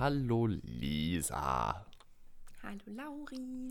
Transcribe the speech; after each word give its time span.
Hallo 0.00 0.46
Lisa. 0.46 1.84
Hallo 2.62 2.80
Lauri. 2.86 3.70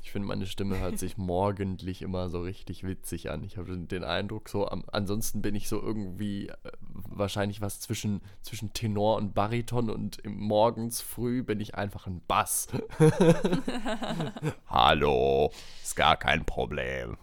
Ich 0.00 0.12
finde, 0.12 0.28
meine 0.28 0.46
Stimme 0.46 0.78
hört 0.78 1.00
sich 1.00 1.16
morgendlich 1.18 2.02
immer 2.02 2.28
so 2.28 2.40
richtig 2.40 2.84
witzig 2.84 3.32
an. 3.32 3.42
Ich 3.42 3.56
habe 3.56 3.76
den 3.76 4.04
Eindruck, 4.04 4.48
so 4.48 4.68
am, 4.68 4.84
ansonsten 4.92 5.42
bin 5.42 5.56
ich 5.56 5.68
so 5.68 5.82
irgendwie 5.82 6.50
äh, 6.50 6.54
wahrscheinlich 6.84 7.60
was 7.62 7.80
zwischen, 7.80 8.20
zwischen 8.42 8.72
Tenor 8.72 9.16
und 9.16 9.34
Bariton 9.34 9.90
und 9.90 10.20
morgens 10.24 11.00
früh 11.00 11.42
bin 11.42 11.58
ich 11.58 11.74
einfach 11.74 12.06
ein 12.06 12.22
Bass. 12.28 12.68
Hallo, 14.68 15.50
ist 15.82 15.96
gar 15.96 16.16
kein 16.16 16.46
Problem. 16.46 17.16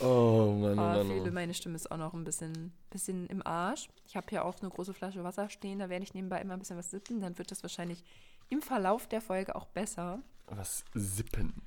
Oh 0.00 0.56
Mann, 0.60 0.72
oh, 0.72 0.76
Mann. 0.76 1.08
Viele, 1.08 1.30
meine 1.30 1.54
Stimme 1.54 1.76
ist 1.76 1.90
auch 1.90 1.96
noch 1.96 2.14
ein 2.14 2.24
bisschen, 2.24 2.72
bisschen 2.90 3.26
im 3.26 3.46
Arsch. 3.46 3.88
Ich 4.06 4.16
habe 4.16 4.26
hier 4.30 4.44
auch 4.44 4.60
eine 4.60 4.70
große 4.70 4.94
Flasche 4.94 5.24
Wasser 5.24 5.48
stehen, 5.48 5.78
da 5.78 5.88
werde 5.88 6.04
ich 6.04 6.14
nebenbei 6.14 6.40
immer 6.40 6.54
ein 6.54 6.58
bisschen 6.58 6.78
was 6.78 6.90
sippen, 6.90 7.20
dann 7.20 7.38
wird 7.38 7.50
das 7.50 7.62
wahrscheinlich 7.62 8.02
im 8.48 8.62
Verlauf 8.62 9.06
der 9.06 9.20
Folge 9.20 9.54
auch 9.54 9.66
besser. 9.66 10.20
Was 10.46 10.84
sippen? 10.94 11.66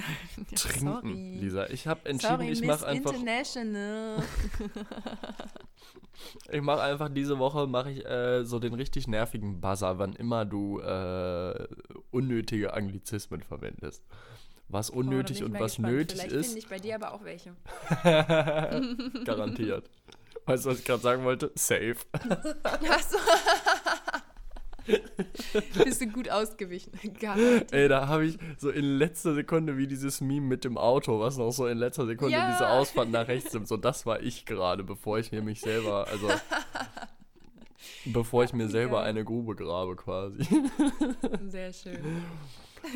ja, 0.50 0.56
Trinken, 0.56 0.80
sorry. 0.80 1.38
Lisa. 1.40 1.66
Ich 1.68 1.86
habe 1.86 2.08
entschieden, 2.08 2.32
sorry, 2.32 2.50
ich 2.50 2.62
mache 2.62 2.86
einfach. 2.86 3.12
International. 3.12 4.22
ich 6.50 6.62
mache 6.62 6.82
einfach 6.82 7.08
diese 7.08 7.38
Woche 7.38 7.66
mache 7.66 7.90
ich 7.90 8.06
äh, 8.06 8.44
so 8.44 8.58
den 8.58 8.74
richtig 8.74 9.08
nervigen 9.08 9.60
Buzzer, 9.60 9.98
wann 9.98 10.14
immer 10.14 10.44
du 10.44 10.80
äh, 10.80 11.66
unnötige 12.10 12.74
Anglizismen 12.74 13.42
verwendest. 13.42 14.04
Was 14.70 14.88
unnötig 14.88 15.42
oh, 15.42 15.46
und 15.46 15.54
was 15.54 15.76
gespannt. 15.76 15.94
nötig 15.94 16.20
Vielleicht 16.20 16.32
ist. 16.32 16.46
finde 16.46 16.58
ich 16.60 16.68
bei 16.68 16.78
dir 16.78 16.94
aber 16.94 17.12
auch 17.12 17.24
welche. 17.24 17.56
Garantiert. 19.24 19.90
Weißt 20.46 20.64
du, 20.64 20.70
was 20.70 20.78
ich 20.78 20.84
gerade 20.84 21.02
sagen 21.02 21.24
wollte? 21.24 21.50
Safe. 21.56 21.96
Achso. 22.62 23.18
Bist 25.84 26.00
du 26.00 26.06
gut 26.06 26.30
ausgewichen. 26.30 26.92
Garantiert. 27.20 27.72
Ey, 27.72 27.88
da 27.88 28.06
habe 28.06 28.26
ich 28.26 28.38
so 28.58 28.70
in 28.70 28.96
letzter 28.96 29.34
Sekunde 29.34 29.76
wie 29.76 29.86
dieses 29.86 30.20
Meme 30.20 30.46
mit 30.46 30.64
dem 30.64 30.78
Auto, 30.78 31.20
was 31.20 31.36
noch 31.36 31.50
so 31.50 31.66
in 31.66 31.78
letzter 31.78 32.06
Sekunde 32.06 32.34
ja. 32.36 32.52
diese 32.52 32.68
Ausfahrt 32.68 33.10
nach 33.10 33.26
rechts 33.28 33.52
nimmt. 33.52 33.68
So, 33.68 33.76
das 33.76 34.06
war 34.06 34.22
ich 34.22 34.46
gerade, 34.46 34.84
bevor 34.84 35.18
ich 35.18 35.32
mir 35.32 35.42
mich 35.42 35.60
selber, 35.60 36.06
also 36.08 36.28
bevor 38.06 38.44
ich 38.44 38.52
mir 38.52 38.68
selber 38.68 39.02
eine 39.02 39.24
Grube 39.24 39.56
grabe 39.56 39.96
quasi. 39.96 40.44
Sehr 41.48 41.72
schön. 41.72 42.22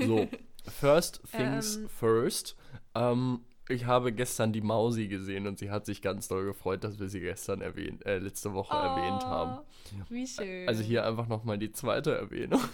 So, 0.07 0.29
first 0.65 1.23
things 1.31 1.77
ähm, 1.77 1.89
first. 1.89 2.57
Ähm, 2.95 3.41
ich 3.69 3.87
habe 3.87 4.13
gestern 4.13 4.53
die 4.53 4.61
Mausi 4.61 5.09
gesehen 5.09 5.47
und 5.47 5.59
sie 5.59 5.71
hat 5.71 5.87
sich 5.87 6.03
ganz 6.03 6.29
doll 6.29 6.45
gefreut, 6.45 6.85
dass 6.85 7.01
wir 7.01 7.09
sie 7.09 7.21
gestern 7.21 7.63
erwähnt, 7.63 8.05
äh, 8.05 8.19
letzte 8.19 8.53
Woche 8.53 8.77
oh, 8.77 8.83
erwähnt 8.83 9.25
haben. 9.25 9.65
Wie 10.11 10.27
schön. 10.27 10.69
Also 10.69 10.83
hier 10.83 11.07
einfach 11.07 11.29
nochmal 11.29 11.57
die 11.57 11.73
zweite 11.73 12.15
Erwähnung. 12.15 12.61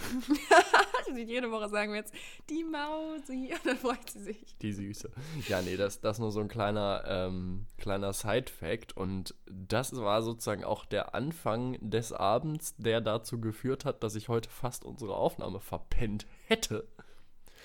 jede 1.16 1.50
Woche 1.50 1.68
sagen 1.68 1.92
wir 1.92 1.98
jetzt 1.98 2.14
die 2.48 2.64
Mausi 2.64 3.52
und 3.54 3.66
dann 3.66 3.76
freut 3.76 4.10
sie 4.10 4.22
sich. 4.22 4.56
Die 4.60 4.72
Süße. 4.72 5.10
Ja, 5.48 5.62
nee, 5.62 5.76
das, 5.76 6.00
das 6.00 6.18
nur 6.18 6.30
so 6.30 6.40
ein 6.40 6.48
kleiner, 6.48 7.04
ähm, 7.06 7.66
kleiner 7.78 8.12
Side-Fact 8.12 8.96
und 8.96 9.34
das 9.46 9.94
war 9.96 10.22
sozusagen 10.22 10.64
auch 10.64 10.84
der 10.84 11.14
Anfang 11.14 11.76
des 11.80 12.12
Abends, 12.12 12.74
der 12.76 13.00
dazu 13.00 13.40
geführt 13.40 13.84
hat, 13.84 14.02
dass 14.02 14.14
ich 14.14 14.28
heute 14.28 14.50
fast 14.50 14.84
unsere 14.84 15.14
Aufnahme 15.14 15.60
verpennt 15.60 16.26
hätte. 16.46 16.86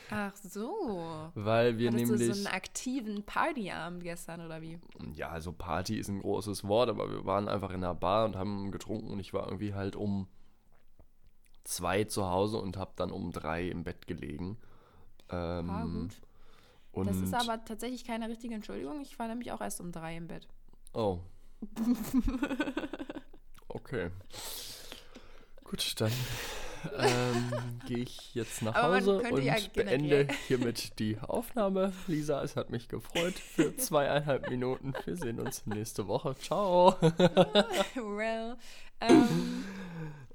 Ach 0.09 0.35
so. 0.35 1.31
Weil 1.35 1.77
wir 1.77 1.91
Hattest 1.91 2.09
nämlich. 2.09 2.27
Du 2.27 2.33
so 2.33 2.47
einen 2.47 2.55
aktiven 2.55 3.23
Partyabend 3.23 4.03
gestern 4.03 4.45
oder 4.45 4.61
wie? 4.61 4.79
Ja, 5.13 5.29
also 5.29 5.51
Party 5.51 5.97
ist 5.97 6.09
ein 6.09 6.19
großes 6.19 6.67
Wort, 6.67 6.89
aber 6.89 7.09
wir 7.09 7.25
waren 7.25 7.47
einfach 7.47 7.71
in 7.71 7.83
einer 7.83 7.95
Bar 7.95 8.25
und 8.25 8.35
haben 8.35 8.71
getrunken 8.71 9.09
und 9.09 9.19
ich 9.19 9.33
war 9.33 9.45
irgendwie 9.45 9.73
halt 9.73 9.95
um 9.95 10.27
zwei 11.63 12.03
zu 12.03 12.29
Hause 12.29 12.57
und 12.57 12.77
habe 12.77 12.91
dann 12.95 13.11
um 13.11 13.31
drei 13.31 13.67
im 13.67 13.83
Bett 13.83 14.07
gelegen. 14.07 14.57
Ähm, 15.29 15.69
ah, 15.69 15.83
gut. 15.83 16.21
Und 16.91 17.07
das 17.07 17.17
ist 17.17 17.33
aber 17.33 17.63
tatsächlich 17.65 18.05
keine 18.05 18.29
richtige 18.29 18.55
Entschuldigung. 18.55 19.01
Ich 19.01 19.17
war 19.19 19.27
nämlich 19.27 19.51
auch 19.51 19.61
erst 19.61 19.81
um 19.81 19.91
drei 19.91 20.15
im 20.15 20.27
Bett. 20.27 20.47
Oh. 20.93 21.19
okay. 23.67 24.11
Gut, 25.63 25.99
dann 25.99 26.11
ähm, 26.97 27.51
gehe 27.87 27.99
ich 27.99 28.35
jetzt 28.35 28.61
nach 28.61 28.75
Hause 28.75 29.19
und 29.19 29.43
ja 29.43 29.55
beende 29.73 30.27
hiermit 30.47 30.99
die 30.99 31.17
Aufnahme. 31.19 31.93
Lisa, 32.07 32.43
es 32.43 32.55
hat 32.55 32.69
mich 32.69 32.87
gefreut 32.87 33.33
für 33.33 33.75
zweieinhalb 33.77 34.49
Minuten. 34.49 34.93
Wir 35.05 35.15
sehen 35.15 35.39
uns 35.39 35.65
nächste 35.65 36.07
Woche. 36.07 36.35
Ciao. 36.35 36.95
well, 37.95 38.57
ähm, 39.01 39.63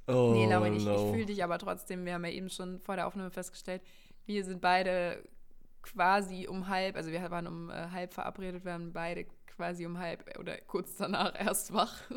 oh, 0.07 0.33
nee, 0.35 0.47
Lauren, 0.47 0.77
ich, 0.77 0.85
no. 0.85 0.95
ich 0.95 1.13
fühle 1.13 1.27
dich 1.27 1.45
aber 1.45 1.59
trotzdem. 1.59 2.05
Wir 2.05 2.15
haben 2.15 2.25
ja 2.25 2.31
eben 2.31 2.51
schon 2.51 2.81
vor 2.81 2.97
der 2.97 3.07
Aufnahme 3.07 3.31
festgestellt, 3.31 3.83
wir 4.27 4.45
sind 4.45 4.61
beide 4.61 5.23
quasi 5.83 6.47
um 6.47 6.69
halb, 6.69 6.97
also 6.97 7.11
wir 7.11 7.31
waren 7.31 7.47
um 7.47 7.71
äh, 7.71 7.89
halb 7.91 8.13
verabredet, 8.13 8.65
wir 8.65 8.73
haben 8.73 8.93
beide 8.93 9.27
quasi 9.61 9.85
um 9.85 9.99
halb 9.99 10.39
oder 10.39 10.57
kurz 10.63 10.97
danach 10.97 11.39
erst 11.39 11.75
wach. 11.75 11.95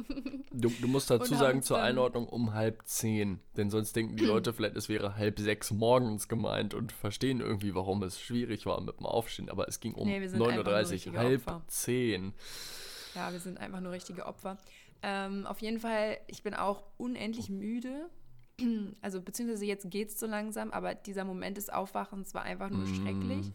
Du, 0.55 0.69
du 0.69 0.87
musst 0.87 1.09
dazu 1.09 1.33
sagen, 1.33 1.63
zur 1.63 1.81
Einordnung 1.81 2.29
um 2.29 2.53
halb 2.53 2.83
zehn. 2.85 3.39
Denn 3.57 3.71
sonst 3.71 3.95
denken 3.95 4.17
die 4.17 4.23
Leute 4.23 4.53
vielleicht, 4.53 4.77
es 4.77 4.87
wäre 4.87 5.15
halb 5.15 5.39
sechs 5.39 5.71
morgens 5.71 6.27
gemeint 6.27 6.75
und 6.75 6.91
verstehen 6.91 7.41
irgendwie, 7.41 7.73
warum 7.73 8.03
es 8.03 8.21
schwierig 8.21 8.67
war 8.67 8.79
mit 8.79 8.99
dem 8.99 9.07
Aufstehen. 9.07 9.49
Aber 9.49 9.67
es 9.67 9.79
ging 9.79 9.95
um 9.95 10.07
nee, 10.07 10.19
9.30 10.19 11.07
Uhr, 11.07 11.17
halb 11.17 11.47
Opfer. 11.47 11.63
zehn. 11.67 12.33
Ja, 13.15 13.31
wir 13.31 13.39
sind 13.39 13.59
einfach 13.59 13.79
nur 13.79 13.93
richtige 13.93 14.27
Opfer. 14.27 14.57
Ähm, 15.01 15.47
auf 15.47 15.59
jeden 15.59 15.79
Fall, 15.79 16.19
ich 16.27 16.43
bin 16.43 16.53
auch 16.53 16.83
unendlich 16.97 17.49
müde. 17.49 18.09
Also, 19.01 19.21
beziehungsweise 19.21 19.65
jetzt 19.65 19.89
geht 19.89 20.09
es 20.09 20.19
so 20.19 20.27
langsam, 20.27 20.69
aber 20.69 20.93
dieser 20.93 21.25
Moment 21.25 21.57
des 21.57 21.71
Aufwachens 21.71 22.35
war 22.35 22.43
einfach 22.43 22.69
nur 22.69 22.85
mm. 22.85 22.95
schrecklich 22.95 23.53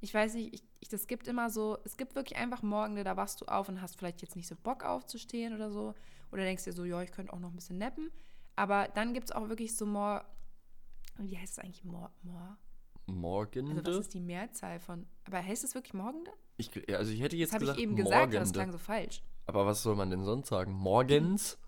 ich 0.00 0.14
weiß 0.14 0.34
nicht, 0.34 0.54
ich, 0.54 0.62
ich, 0.80 0.88
das 0.88 1.06
gibt 1.06 1.26
immer 1.26 1.50
so, 1.50 1.78
es 1.84 1.96
gibt 1.96 2.14
wirklich 2.14 2.38
einfach 2.38 2.62
Morgen, 2.62 3.02
da 3.02 3.16
wachst 3.16 3.40
du 3.40 3.46
auf 3.46 3.68
und 3.68 3.82
hast 3.82 3.98
vielleicht 3.98 4.22
jetzt 4.22 4.36
nicht 4.36 4.46
so 4.46 4.54
Bock 4.54 4.84
aufzustehen 4.84 5.54
oder 5.54 5.70
so. 5.70 5.94
Oder 6.30 6.44
denkst 6.44 6.64
dir 6.64 6.72
so, 6.72 6.84
ja, 6.84 7.02
ich 7.02 7.10
könnte 7.10 7.32
auch 7.32 7.40
noch 7.40 7.50
ein 7.50 7.56
bisschen 7.56 7.78
nappen. 7.78 8.10
Aber 8.56 8.88
dann 8.94 9.14
gibt 9.14 9.30
es 9.30 9.32
auch 9.32 9.48
wirklich 9.48 9.76
so 9.76 9.86
Mor, 9.86 10.24
wie 11.16 11.38
heißt 11.38 11.58
es 11.58 11.58
eigentlich? 11.58 11.84
Mor, 11.84 12.10
Mor? 12.22 12.58
Morgende? 13.06 13.76
Also 13.76 13.98
was 13.98 14.06
ist 14.06 14.14
die 14.14 14.20
Mehrzahl 14.20 14.78
von, 14.80 15.06
aber 15.24 15.42
heißt 15.42 15.64
es 15.64 15.74
wirklich 15.74 15.94
Morgende? 15.94 16.30
Ich, 16.58 16.70
also 16.94 17.12
ich 17.12 17.20
hätte 17.20 17.36
jetzt 17.36 17.54
das 17.54 17.60
gesagt, 17.60 17.78
ich 17.78 17.84
eben 17.84 17.96
gesagt, 17.96 18.34
das 18.34 18.52
klang 18.52 18.72
so 18.72 18.78
falsch. 18.78 19.22
Aber 19.46 19.64
was 19.64 19.82
soll 19.82 19.96
man 19.96 20.10
denn 20.10 20.24
sonst 20.24 20.48
sagen? 20.48 20.72
Morgens? 20.72 21.58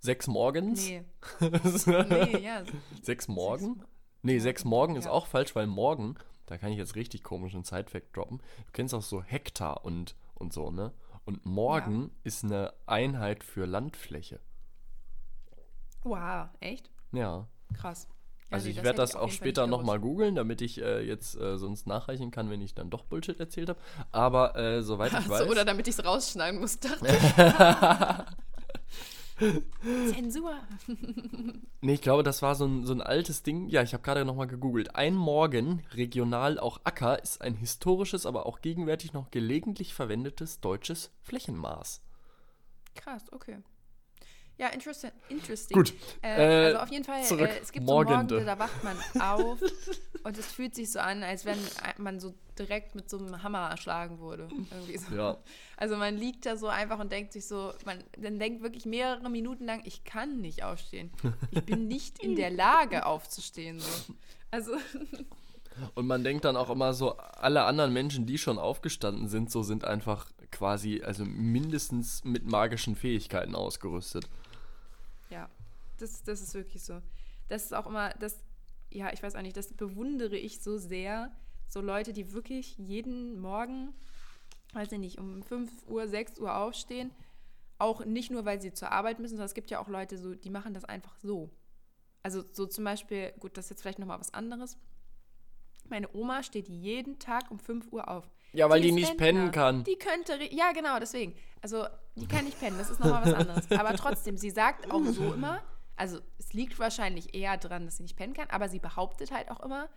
Sechs 0.00 0.26
morgens? 0.26 0.88
Nee. 0.88 1.04
nee, 1.40 2.38
ja. 2.38 2.64
Sechs 3.02 3.28
morgen? 3.28 3.74
Sechs, 3.74 3.88
nee, 4.22 4.38
sechs 4.38 4.64
morgen 4.64 4.94
ja. 4.94 4.98
ist 4.98 5.06
auch 5.06 5.26
falsch, 5.26 5.54
weil 5.54 5.66
morgen 5.66 6.16
da 6.50 6.58
kann 6.58 6.72
ich 6.72 6.78
jetzt 6.78 6.96
richtig 6.96 7.22
komischen 7.22 7.62
Sidefact 7.62 8.16
droppen. 8.16 8.38
Du 8.38 8.72
kennst 8.72 8.92
auch 8.92 9.02
so 9.02 9.22
Hektar 9.22 9.84
und, 9.84 10.16
und 10.34 10.52
so, 10.52 10.70
ne? 10.70 10.92
Und 11.24 11.46
morgen 11.46 12.02
ja. 12.02 12.10
ist 12.24 12.44
eine 12.44 12.74
Einheit 12.86 13.44
für 13.44 13.66
Landfläche. 13.66 14.40
Wow, 16.02 16.48
echt? 16.58 16.90
Ja. 17.12 17.46
Krass. 17.72 18.08
Ja, 18.50 18.56
also 18.56 18.66
nee, 18.66 18.72
ich 18.72 18.82
werde 18.82 18.96
das 18.96 19.14
auch 19.14 19.30
später 19.30 19.68
nochmal 19.68 20.00
googeln, 20.00 20.34
damit 20.34 20.60
ich 20.60 20.80
äh, 20.82 21.06
jetzt 21.06 21.36
äh, 21.36 21.56
sonst 21.56 21.86
nachreichen 21.86 22.32
kann, 22.32 22.50
wenn 22.50 22.60
ich 22.62 22.74
dann 22.74 22.90
doch 22.90 23.04
Bullshit 23.04 23.38
erzählt 23.38 23.68
habe. 23.68 23.80
Aber 24.10 24.56
äh, 24.56 24.82
soweit 24.82 25.12
ich 25.12 25.18
Ach 25.18 25.28
weiß. 25.28 25.48
Oder 25.48 25.64
damit 25.64 25.86
ich 25.86 25.96
es 25.96 26.04
rausschneiden 26.04 26.58
muss, 26.58 26.80
dachte 26.80 27.06
Zensur. 30.14 30.54
nee, 31.80 31.94
ich 31.94 32.02
glaube, 32.02 32.22
das 32.22 32.42
war 32.42 32.54
so 32.54 32.66
ein, 32.66 32.84
so 32.84 32.92
ein 32.92 33.00
altes 33.00 33.42
Ding. 33.42 33.68
Ja, 33.68 33.82
ich 33.82 33.92
habe 33.92 34.02
gerade 34.02 34.24
nochmal 34.24 34.46
gegoogelt. 34.46 34.94
Ein 34.94 35.14
Morgen, 35.14 35.82
regional 35.92 36.58
auch 36.58 36.80
Acker, 36.84 37.22
ist 37.22 37.40
ein 37.40 37.54
historisches, 37.54 38.26
aber 38.26 38.46
auch 38.46 38.60
gegenwärtig 38.60 39.12
noch 39.12 39.30
gelegentlich 39.30 39.94
verwendetes 39.94 40.60
deutsches 40.60 41.10
Flächenmaß. 41.22 42.02
Krass, 42.94 43.32
okay. 43.32 43.58
Ja, 44.60 44.68
interesting. 44.68 45.10
interesting. 45.30 45.74
Gut. 45.74 45.94
Äh, 46.20 46.28
äh, 46.28 46.66
also 46.66 46.78
auf 46.80 46.90
jeden 46.90 47.04
Fall, 47.04 47.20
äh, 47.20 47.60
es 47.62 47.72
gibt 47.72 47.86
Morgende. 47.86 48.34
so 48.34 48.44
Morgen, 48.44 48.46
da 48.46 48.58
wacht 48.58 48.84
man 48.84 48.98
auf 49.18 49.58
und 50.22 50.36
es 50.36 50.52
fühlt 50.52 50.74
sich 50.74 50.92
so 50.92 50.98
an, 50.98 51.22
als 51.22 51.46
wenn 51.46 51.56
man 51.96 52.20
so 52.20 52.34
direkt 52.58 52.94
mit 52.94 53.08
so 53.08 53.16
einem 53.16 53.42
Hammer 53.42 53.70
erschlagen 53.70 54.18
wurde. 54.18 54.48
So. 55.08 55.16
Ja. 55.16 55.38
Also 55.78 55.96
man 55.96 56.14
liegt 56.14 56.44
da 56.44 56.58
so 56.58 56.68
einfach 56.68 56.98
und 56.98 57.10
denkt 57.10 57.32
sich 57.32 57.48
so, 57.48 57.72
man 57.86 58.04
dann 58.18 58.38
denkt 58.38 58.62
wirklich 58.62 58.84
mehrere 58.84 59.30
Minuten 59.30 59.64
lang, 59.64 59.80
ich 59.86 60.04
kann 60.04 60.42
nicht 60.42 60.62
aufstehen. 60.62 61.10
Ich 61.52 61.64
bin 61.64 61.88
nicht 61.88 62.22
in 62.22 62.36
der 62.36 62.50
Lage 62.50 63.06
aufzustehen. 63.06 63.80
So. 63.80 64.14
Also. 64.50 64.72
Und 65.94 66.06
man 66.06 66.22
denkt 66.24 66.44
dann 66.44 66.56
auch 66.56 66.68
immer 66.68 66.92
so, 66.92 67.16
alle 67.16 67.62
anderen 67.64 67.94
Menschen, 67.94 68.26
die 68.26 68.36
schon 68.36 68.58
aufgestanden 68.58 69.28
sind, 69.28 69.50
so 69.50 69.62
sind 69.62 69.84
einfach 69.84 70.26
quasi, 70.50 71.00
also 71.02 71.24
mindestens 71.24 72.22
mit 72.24 72.44
magischen 72.44 72.96
Fähigkeiten 72.96 73.54
ausgerüstet. 73.54 74.28
Ja, 75.30 75.48
das, 75.98 76.22
das 76.22 76.40
ist 76.40 76.54
wirklich 76.54 76.82
so. 76.82 77.00
Das 77.48 77.64
ist 77.64 77.74
auch 77.74 77.86
immer, 77.86 78.10
das, 78.10 78.38
ja, 78.90 79.12
ich 79.12 79.22
weiß 79.22 79.34
auch 79.34 79.42
nicht, 79.42 79.56
das 79.56 79.72
bewundere 79.72 80.36
ich 80.36 80.60
so 80.60 80.78
sehr. 80.78 81.34
So 81.68 81.80
Leute, 81.80 82.12
die 82.12 82.32
wirklich 82.32 82.76
jeden 82.78 83.40
Morgen, 83.40 83.94
weiß 84.72 84.92
ich 84.92 84.98
nicht, 84.98 85.18
um 85.18 85.42
5 85.42 85.70
Uhr, 85.88 86.08
6 86.08 86.38
Uhr 86.38 86.56
aufstehen 86.56 87.10
auch 87.80 88.04
nicht 88.04 88.30
nur, 88.30 88.44
weil 88.44 88.60
sie 88.60 88.72
zur 88.72 88.92
Arbeit 88.92 89.18
müssen, 89.18 89.34
sondern 89.34 89.46
es 89.46 89.54
gibt 89.54 89.70
ja 89.70 89.80
auch 89.80 89.88
Leute, 89.88 90.18
so, 90.18 90.34
die 90.34 90.50
machen 90.50 90.74
das 90.74 90.84
einfach 90.84 91.16
so. 91.16 91.50
Also 92.22 92.44
so 92.52 92.66
zum 92.66 92.84
Beispiel, 92.84 93.32
gut, 93.40 93.56
das 93.56 93.66
ist 93.66 93.70
jetzt 93.70 93.80
vielleicht 93.82 93.98
nochmal 93.98 94.20
was 94.20 94.34
anderes. 94.34 94.76
Meine 95.88 96.14
Oma 96.14 96.42
steht 96.42 96.68
jeden 96.68 97.18
Tag 97.18 97.50
um 97.50 97.58
5 97.58 97.90
Uhr 97.90 98.08
auf. 98.08 98.30
Ja, 98.52 98.68
weil 98.68 98.80
die, 98.80 98.88
die 98.88 98.94
nicht 98.94 99.16
pennen 99.16 99.50
kann. 99.50 99.84
Die 99.84 99.96
könnte, 99.96 100.38
ja 100.52 100.72
genau, 100.72 100.98
deswegen. 100.98 101.34
Also 101.62 101.86
die 102.16 102.26
kann 102.26 102.44
nicht 102.44 102.58
pennen, 102.58 102.78
das 102.78 102.90
ist 102.90 103.00
nochmal 103.00 103.24
was 103.24 103.34
anderes. 103.34 103.70
Aber 103.78 103.94
trotzdem, 103.94 104.36
sie 104.36 104.50
sagt 104.50 104.90
auch 104.90 105.04
so 105.04 105.32
immer, 105.32 105.62
also 105.96 106.18
es 106.38 106.52
liegt 106.52 106.78
wahrscheinlich 106.78 107.34
eher 107.34 107.56
dran, 107.58 107.84
dass 107.84 107.98
sie 107.98 108.02
nicht 108.02 108.16
pennen 108.16 108.32
kann, 108.32 108.48
aber 108.48 108.70
sie 108.70 108.78
behauptet 108.78 109.32
halt 109.32 109.50
auch 109.50 109.60
immer, 109.60 109.90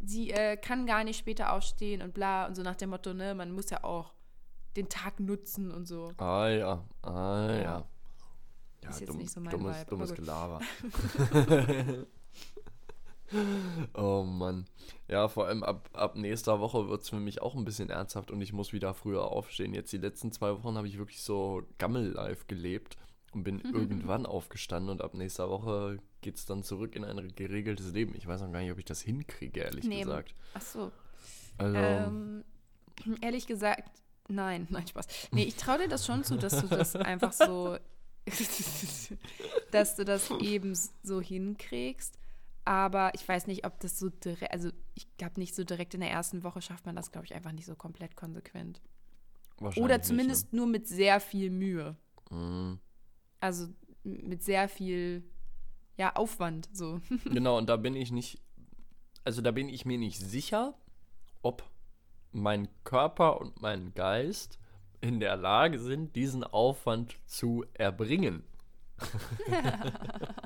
sie 0.00 0.30
äh, 0.30 0.56
kann 0.56 0.86
gar 0.86 1.02
nicht 1.02 1.18
später 1.18 1.52
aufstehen 1.52 2.02
und 2.02 2.14
bla 2.14 2.46
und 2.46 2.54
so 2.54 2.62
nach 2.62 2.76
dem 2.76 2.90
Motto, 2.90 3.12
ne, 3.14 3.34
man 3.34 3.50
muss 3.50 3.68
ja 3.70 3.82
auch 3.82 4.14
den 4.76 4.88
Tag 4.88 5.18
nutzen 5.18 5.72
und 5.72 5.86
so. 5.86 6.12
Ah 6.18 6.48
ja, 6.48 6.84
ah 7.02 7.46
ja. 7.48 7.62
ja. 7.62 7.84
ja 8.84 8.90
ist 8.90 9.00
jetzt 9.00 9.08
dumm, 9.08 9.18
nicht 9.18 9.32
so 9.32 9.40
mein 9.40 9.50
dummes, 9.50 9.76
Vibe, 9.76 9.90
dummes 9.90 10.14
Gelaber. 10.14 10.60
oh 13.94 14.22
Mann. 14.22 14.66
Ja, 15.08 15.28
vor 15.28 15.46
allem 15.46 15.62
ab, 15.62 15.88
ab 15.92 16.16
nächster 16.16 16.60
Woche 16.60 16.88
wird 16.88 17.02
es 17.02 17.08
für 17.08 17.20
mich 17.20 17.42
auch 17.42 17.54
ein 17.54 17.64
bisschen 17.64 17.90
ernsthaft 17.90 18.30
und 18.30 18.40
ich 18.40 18.52
muss 18.52 18.72
wieder 18.72 18.94
früher 18.94 19.24
aufstehen. 19.24 19.74
Jetzt 19.74 19.92
die 19.92 19.98
letzten 19.98 20.32
zwei 20.32 20.52
Wochen 20.52 20.76
habe 20.76 20.88
ich 20.88 20.98
wirklich 20.98 21.22
so 21.22 21.62
Gammel-Life 21.78 22.44
gelebt 22.46 22.96
und 23.32 23.44
bin 23.44 23.60
irgendwann 23.74 24.26
aufgestanden 24.26 24.90
und 24.90 25.02
ab 25.02 25.14
nächster 25.14 25.48
Woche 25.48 25.98
geht 26.20 26.36
es 26.36 26.46
dann 26.46 26.62
zurück 26.62 26.96
in 26.96 27.04
ein 27.04 27.34
geregeltes 27.34 27.92
Leben. 27.92 28.14
Ich 28.16 28.26
weiß 28.26 28.40
noch 28.42 28.52
gar 28.52 28.60
nicht, 28.60 28.72
ob 28.72 28.78
ich 28.78 28.84
das 28.84 29.00
hinkriege, 29.00 29.60
ehrlich 29.60 29.84
nee. 29.84 30.02
gesagt. 30.02 30.34
Ach 30.54 30.60
so. 30.60 30.92
Also, 31.58 31.76
ähm, 31.76 32.44
ehrlich 33.20 33.46
gesagt, 33.46 33.90
nein, 34.28 34.66
nein, 34.70 34.86
Spaß. 34.86 35.06
Nee, 35.32 35.44
ich 35.44 35.56
traue 35.56 35.78
dir 35.78 35.88
das 35.88 36.06
schon 36.06 36.24
zu, 36.24 36.36
dass 36.36 36.60
du 36.60 36.68
das 36.68 36.96
einfach 36.96 37.32
so, 37.32 37.76
dass 39.70 39.96
du 39.96 40.04
das 40.04 40.30
eben 40.40 40.76
so 41.02 41.20
hinkriegst. 41.20 42.18
Aber 42.64 43.12
ich 43.14 43.26
weiß 43.26 43.46
nicht, 43.46 43.64
ob 43.64 43.80
das 43.80 43.98
so 43.98 44.10
direkt, 44.10 44.52
also 44.52 44.70
ich 44.94 45.06
glaube 45.16 45.40
nicht 45.40 45.54
so 45.54 45.64
direkt 45.64 45.94
in 45.94 46.00
der 46.00 46.10
ersten 46.10 46.44
Woche 46.44 46.60
schafft 46.62 46.86
man 46.86 46.96
das, 46.96 47.10
glaube 47.10 47.26
ich, 47.26 47.34
einfach 47.34 47.52
nicht 47.52 47.66
so 47.66 47.74
komplett 47.74 48.16
konsequent. 48.16 48.80
Oder 49.76 50.02
zumindest 50.02 50.46
nicht, 50.46 50.52
ne? 50.52 50.56
nur 50.58 50.66
mit 50.66 50.88
sehr 50.88 51.20
viel 51.20 51.50
Mühe. 51.50 51.96
Mhm. 52.30 52.78
Also 53.40 53.68
mit 54.04 54.42
sehr 54.42 54.68
viel 54.68 55.24
ja, 55.96 56.14
Aufwand 56.16 56.68
so. 56.72 57.00
genau, 57.24 57.58
und 57.58 57.68
da 57.68 57.76
bin 57.76 57.94
ich 57.94 58.10
nicht, 58.10 58.40
also 59.24 59.42
da 59.42 59.50
bin 59.50 59.68
ich 59.68 59.84
mir 59.84 59.98
nicht 59.98 60.18
sicher, 60.18 60.74
ob 61.42 61.62
mein 62.32 62.68
Körper 62.84 63.40
und 63.40 63.60
mein 63.60 63.92
Geist 63.94 64.58
in 65.00 65.20
der 65.20 65.36
Lage 65.36 65.78
sind, 65.78 66.16
diesen 66.16 66.44
Aufwand 66.44 67.18
zu 67.26 67.64
erbringen. 67.74 68.44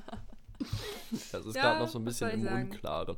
das 1.32 1.46
ist 1.46 1.56
ja, 1.56 1.62
gerade 1.62 1.81
noch 1.81 1.88
so 1.88 1.99
ein 1.99 2.05
bisschen 2.05 2.31
im 2.31 2.44
sagen? 2.44 2.70
Unklaren. 2.70 3.16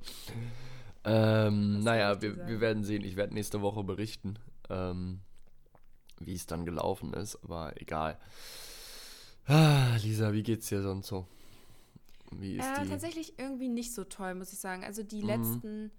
Ähm, 1.05 1.81
naja, 1.81 2.21
wir, 2.21 2.47
wir 2.49 2.61
werden 2.61 2.85
sehen. 2.85 3.05
Ich 3.05 3.17
werde 3.17 3.35
nächste 3.35 3.63
Woche 3.63 3.85
berichten, 3.85 4.39
ähm, 4.69 5.21
wie 6.19 6.35
es 6.35 6.47
dann 6.47 6.65
gelaufen 6.65 7.15
ist, 7.15 7.37
aber 7.45 7.81
egal. 7.81 8.19
Ah, 9.47 9.97
Lisa, 10.03 10.33
wie 10.33 10.43
geht's 10.43 10.69
dir 10.69 10.83
sonst 10.83 11.07
so? 11.07 11.27
Wie 12.33 12.57
ist 12.57 12.67
äh, 12.67 12.83
die? 12.83 12.89
Tatsächlich 12.89 13.39
irgendwie 13.39 13.69
nicht 13.69 13.95
so 13.95 14.05
toll, 14.05 14.35
muss 14.35 14.53
ich 14.53 14.59
sagen. 14.59 14.85
Also 14.85 15.03
die 15.03 15.23
mhm. 15.23 15.29
letzten 15.29 15.91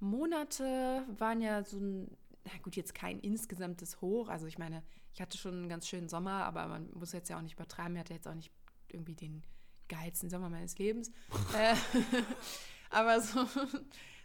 Monate 0.00 1.04
waren 1.16 1.40
ja 1.40 1.64
so 1.64 1.78
ein, 1.78 2.10
na 2.44 2.52
gut, 2.62 2.76
jetzt 2.76 2.94
kein 2.94 3.20
insgesamtes 3.20 4.00
Hoch. 4.02 4.28
Also 4.28 4.46
ich 4.46 4.58
meine, 4.58 4.82
ich 5.14 5.20
hatte 5.20 5.38
schon 5.38 5.54
einen 5.54 5.68
ganz 5.68 5.88
schönen 5.88 6.08
Sommer, 6.08 6.44
aber 6.44 6.66
man 6.66 6.90
muss 6.92 7.12
jetzt 7.12 7.30
ja 7.30 7.38
auch 7.38 7.42
nicht 7.42 7.54
übertreiben. 7.54 7.94
Ich 7.94 8.00
hatte 8.00 8.14
jetzt 8.14 8.28
auch 8.28 8.34
nicht 8.34 8.52
irgendwie 8.88 9.14
den 9.14 9.42
geilsten 9.92 10.30
Sommer 10.30 10.48
meines 10.48 10.78
Lebens. 10.78 11.10
äh, 11.56 11.74
aber 12.90 13.20
so, 13.20 13.46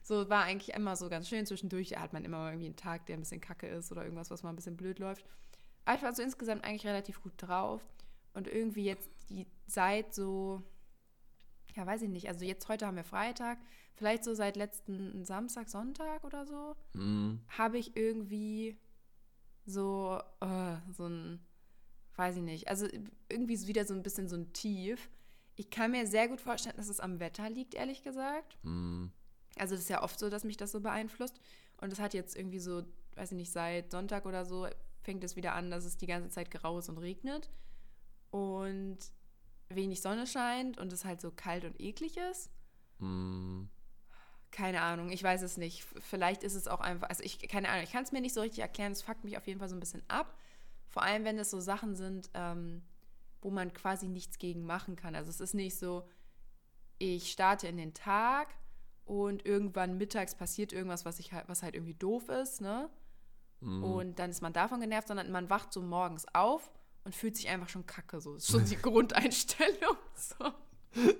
so 0.04 0.30
war 0.30 0.44
eigentlich 0.44 0.76
immer 0.76 0.96
so 0.96 1.10
ganz 1.10 1.28
schön. 1.28 1.46
Zwischendurch 1.46 1.98
hat 1.98 2.14
man 2.14 2.24
immer 2.26 2.48
irgendwie 2.48 2.68
einen 2.68 2.76
Tag, 2.76 3.06
der 3.06 3.18
ein 3.18 3.22
bisschen 3.22 3.42
kacke 3.42 3.68
ist 3.68 3.92
oder 3.92 4.04
irgendwas, 4.04 4.32
was 4.32 4.44
mal 4.44 4.50
ein 4.50 4.56
bisschen 4.56 4.78
blöd 4.78 5.00
läuft. 5.00 5.26
Aber 5.86 5.98
ich 5.98 6.04
war 6.04 6.14
so 6.14 6.24
insgesamt 6.24 6.64
eigentlich 6.64 6.86
relativ 6.86 7.22
gut 7.22 7.34
drauf. 7.38 7.82
Und 8.34 8.48
irgendwie 8.48 8.86
jetzt 8.86 9.10
die 9.30 9.48
Zeit 9.68 10.14
so, 10.14 10.62
ja, 11.76 11.86
weiß 11.86 12.02
ich 12.04 12.10
nicht. 12.10 12.28
Also 12.28 12.46
jetzt 12.46 12.68
heute 12.70 12.86
haben 12.86 12.98
wir 12.98 13.04
Freitag. 13.04 13.58
Vielleicht 13.96 14.24
so 14.24 14.34
seit 14.34 14.56
letzten 14.56 15.26
Samstag, 15.26 15.70
Sonntag 15.70 16.24
oder 16.24 16.46
so, 16.46 16.76
mm. 16.94 17.40
habe 17.58 17.80
ich 17.80 17.98
irgendwie 17.98 18.78
so, 19.66 20.22
uh, 20.44 20.78
so 20.92 21.08
ein, 21.08 21.40
weiß 22.16 22.38
ich 22.38 22.44
nicht. 22.44 22.68
Also 22.68 22.88
irgendwie 23.28 23.68
wieder 23.68 23.86
so 23.86 23.96
ein 23.96 24.04
bisschen 24.04 24.30
so 24.30 24.36
ein 24.36 24.54
Tief. 24.54 25.10
Ich 25.58 25.72
kann 25.72 25.92
mir 25.92 26.06
sehr 26.06 26.28
gut 26.28 26.40
vorstellen, 26.40 26.78
dass 26.78 26.88
es 26.88 27.00
am 27.00 27.20
Wetter 27.20 27.50
liegt, 27.50 27.74
ehrlich 27.74 28.04
gesagt. 28.04 28.58
Mm. 28.62 29.08
Also 29.58 29.74
das 29.74 29.84
ist 29.84 29.90
ja 29.90 30.04
oft 30.04 30.20
so, 30.20 30.30
dass 30.30 30.44
mich 30.44 30.56
das 30.56 30.72
so 30.72 30.80
beeinflusst. 30.82 31.42
Und 31.82 31.92
es 31.92 32.00
hat 32.00 32.14
jetzt 32.14 32.38
irgendwie 32.38 32.60
so, 32.60 32.84
weiß 33.16 33.32
ich 33.32 33.38
nicht, 33.38 33.52
seit 33.52 33.92
Sonntag 33.92 34.28
oder 34.28 34.46
so 34.46 34.68
fängt 35.02 35.24
es 35.24 35.36
wieder 35.36 35.54
an, 35.54 35.72
dass 35.72 35.84
es 35.84 35.98
die 35.98 36.06
ganze 36.06 36.30
Zeit 36.30 36.52
grau 36.52 36.78
ist 36.78 36.90
und 36.90 37.00
regnet. 37.00 37.50
Und 38.30 39.00
wenig 39.70 40.02
Sonne 40.02 40.28
scheint 40.28 40.78
und 40.78 40.94
es 40.94 41.06
halt 41.06 41.22
so 41.22 41.32
kalt 41.32 41.66
und 41.66 41.82
eklig 41.82 42.18
ist. 42.18 42.52
Mm. 43.00 43.64
Keine 44.52 44.82
Ahnung, 44.82 45.10
ich 45.10 45.24
weiß 45.24 45.42
es 45.42 45.58
nicht. 45.58 45.86
Vielleicht 46.02 46.44
ist 46.44 46.54
es 46.54 46.68
auch 46.68 46.82
einfach, 46.82 47.10
also 47.10 47.24
ich, 47.24 47.40
keine 47.50 47.70
Ahnung, 47.70 47.84
ich 47.84 47.92
kann 47.92 48.04
es 48.04 48.12
mir 48.12 48.22
nicht 48.22 48.36
so 48.36 48.42
richtig 48.42 48.60
erklären. 48.60 48.92
Es 48.92 49.02
fuckt 49.02 49.24
mich 49.24 49.38
auf 49.38 49.48
jeden 49.48 49.60
Fall 49.60 49.70
so 49.70 49.76
ein 49.76 49.80
bisschen 49.80 50.04
ab. 50.08 50.38
Vor 50.88 51.02
allem, 51.02 51.26
wenn 51.26 51.40
es 51.40 51.50
so 51.50 51.60
Sachen 51.60 51.96
sind, 51.96 52.30
ähm, 52.36 52.84
wo 53.42 53.50
man 53.50 53.74
quasi 53.74 54.08
nichts 54.08 54.40
gegen 54.40 54.64
machen 54.66 54.96
kann. 54.96 55.16
Also 55.16 55.30
es 55.30 55.40
ist 55.40 55.54
nicht 55.54 55.78
so, 55.78 56.08
ich 56.98 57.32
starte 57.32 57.68
in 57.68 57.78
den 57.78 57.94
Tag 57.94 58.50
und 59.06 59.46
irgendwann 59.46 59.98
mittags 59.98 60.36
passiert 60.36 60.74
irgendwas, 60.74 61.06
was, 61.06 61.20
ich 61.20 61.32
halt, 61.32 61.48
was 61.48 61.64
halt 61.64 61.76
irgendwie 61.76 61.94
doof 61.94 62.30
ist, 62.30 62.62
ne? 62.62 62.90
Mm. 63.62 63.84
Und 63.84 64.20
dann 64.20 64.30
ist 64.30 64.42
man 64.42 64.54
davon 64.54 64.82
genervt, 64.82 65.08
sondern 65.08 65.32
man 65.32 65.50
wacht 65.50 65.72
so 65.72 65.82
morgens 65.82 66.26
auf 66.34 66.72
und 67.04 67.16
fühlt 67.16 67.36
sich 67.36 67.48
einfach 67.50 67.70
schon 67.70 67.86
kacke. 67.86 68.20
So 68.20 68.34
das 68.34 68.44
ist 68.44 68.52
schon 68.52 68.66
die 68.66 68.76
Grundeinstellung. 68.82 69.98
So. 70.16 70.54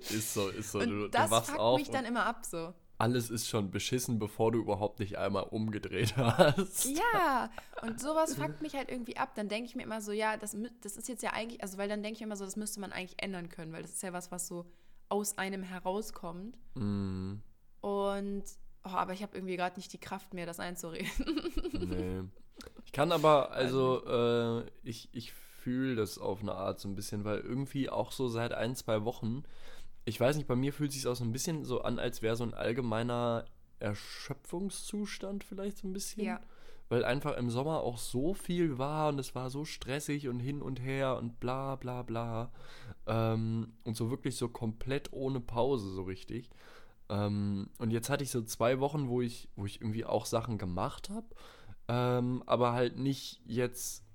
Ist 0.10 0.34
so, 0.34 0.50
ist 0.50 0.72
so. 0.72 0.80
Und 0.80 0.90
du, 0.90 1.08
das 1.08 1.26
du 1.26 1.32
wachst 1.32 1.50
fuckt 1.50 1.60
auf 1.60 1.80
mich 1.80 1.90
dann 1.90 2.06
immer 2.06 2.26
ab 2.26 2.46
so. 2.46 2.74
Alles 3.00 3.30
ist 3.30 3.48
schon 3.48 3.70
beschissen, 3.70 4.18
bevor 4.18 4.52
du 4.52 4.60
überhaupt 4.60 5.00
nicht 5.00 5.18
einmal 5.18 5.44
umgedreht 5.44 6.18
hast. 6.18 6.86
Ja, 6.86 7.52
und 7.84 8.00
sowas 8.00 8.36
fuckt 8.36 8.62
mich 8.62 8.76
halt 8.76 8.90
irgendwie 8.90 9.18
ab. 9.18 9.36
Dann 9.36 9.50
denke 9.50 9.70
ich 9.70 9.76
mir 9.76 9.84
immer 9.84 10.02
so, 10.02 10.12
ja, 10.12 10.36
das, 10.36 10.58
das 10.82 10.98
ist 10.98 11.08
jetzt 11.08 11.22
ja 11.22 11.34
eigentlich, 11.34 11.62
also 11.62 11.78
weil 11.78 11.88
dann 11.88 12.02
denke 12.02 12.16
ich 12.16 12.22
immer 12.24 12.36
so, 12.36 12.46
das 12.46 12.56
müsste 12.56 12.80
man 12.80 12.92
eigentlich 12.92 13.22
ändern 13.22 13.50
können, 13.50 13.72
weil 13.72 13.84
das 13.84 13.92
ist 13.92 14.04
ja 14.04 14.14
was, 14.14 14.32
was 14.32 14.48
so 14.48 14.66
aus 15.10 15.38
einem 15.38 15.62
herauskommt. 15.62 16.58
Mm. 16.74 17.36
Und, 17.82 18.44
oh, 18.84 18.90
aber 18.90 19.14
ich 19.14 19.22
habe 19.22 19.38
irgendwie 19.38 19.58
gerade 19.58 19.78
nicht 19.78 19.94
die 19.94 20.00
Kraft 20.00 20.34
mehr, 20.34 20.46
das 20.46 20.60
einzureden. 20.60 21.10
Nee. 21.74 22.22
Ich 22.86 22.92
kann 22.94 23.12
aber, 23.12 23.52
also, 23.52 24.04
äh, 24.08 24.66
ich, 24.82 25.10
ich 25.12 25.32
fühle 25.32 25.96
das 25.96 26.18
auf 26.18 26.42
eine 26.42 26.54
Art 26.54 26.80
so 26.80 26.88
ein 26.88 26.96
bisschen, 26.96 27.26
weil 27.26 27.40
irgendwie 27.40 27.90
auch 27.90 28.12
so 28.12 28.30
seit 28.30 28.54
ein, 28.54 28.76
zwei 28.76 29.04
Wochen, 29.04 29.44
ich 30.08 30.20
weiß 30.22 30.38
nicht, 30.38 30.48
bei 30.48 30.56
mir 30.56 30.72
fühlt 30.72 30.92
es 30.92 30.96
sich 30.96 31.08
auch 31.08 31.18
so 31.18 31.26
ein 31.26 31.34
bisschen 31.34 31.66
so 31.66 31.82
an, 31.82 32.00
als 32.00 32.22
wäre 32.22 32.38
so 32.38 32.46
ein 32.46 32.54
allgemeiner 32.54 33.44
Erschöpfungszustand 33.80 35.44
vielleicht 35.44 35.80
so 35.80 35.88
ein 35.88 35.92
bisschen. 35.92 36.24
Ja. 36.24 36.40
Weil 36.88 37.04
einfach 37.04 37.36
im 37.36 37.50
Sommer 37.50 37.82
auch 37.82 37.98
so 37.98 38.34
viel 38.34 38.78
war 38.78 39.10
und 39.10 39.20
es 39.20 39.36
war 39.36 39.50
so 39.50 39.66
stressig 39.66 40.30
und 40.30 40.40
hin 40.40 40.62
und 40.62 40.82
her 40.82 41.18
und 41.18 41.42
bla 41.42 41.76
bla 41.76 42.04
bla. 42.04 42.54
Ähm, 43.06 43.74
und 43.84 43.98
so 43.98 44.10
wirklich 44.10 44.38
so 44.38 44.48
komplett 44.48 45.12
ohne 45.12 45.42
Pause 45.42 45.90
so 45.90 46.04
richtig. 46.04 46.50
Ähm, 47.10 47.70
und 47.78 47.92
jetzt 47.92 48.10
hatte 48.10 48.24
ich 48.24 48.32
so 48.32 48.42
zwei 48.44 48.80
Wochen, 48.80 49.10
wo 49.10 49.20
ich, 49.20 49.50
wo 49.58 49.66
ich 49.66 49.82
irgendwie 49.82 50.06
auch 50.06 50.26
Sachen 50.26 50.58
gemacht 50.58 51.10
habe. 51.10 51.28
Ähm, 51.90 52.44
aber 52.46 52.72
halt 52.72 52.98
nicht 52.98 53.42
jetzt 53.46 54.07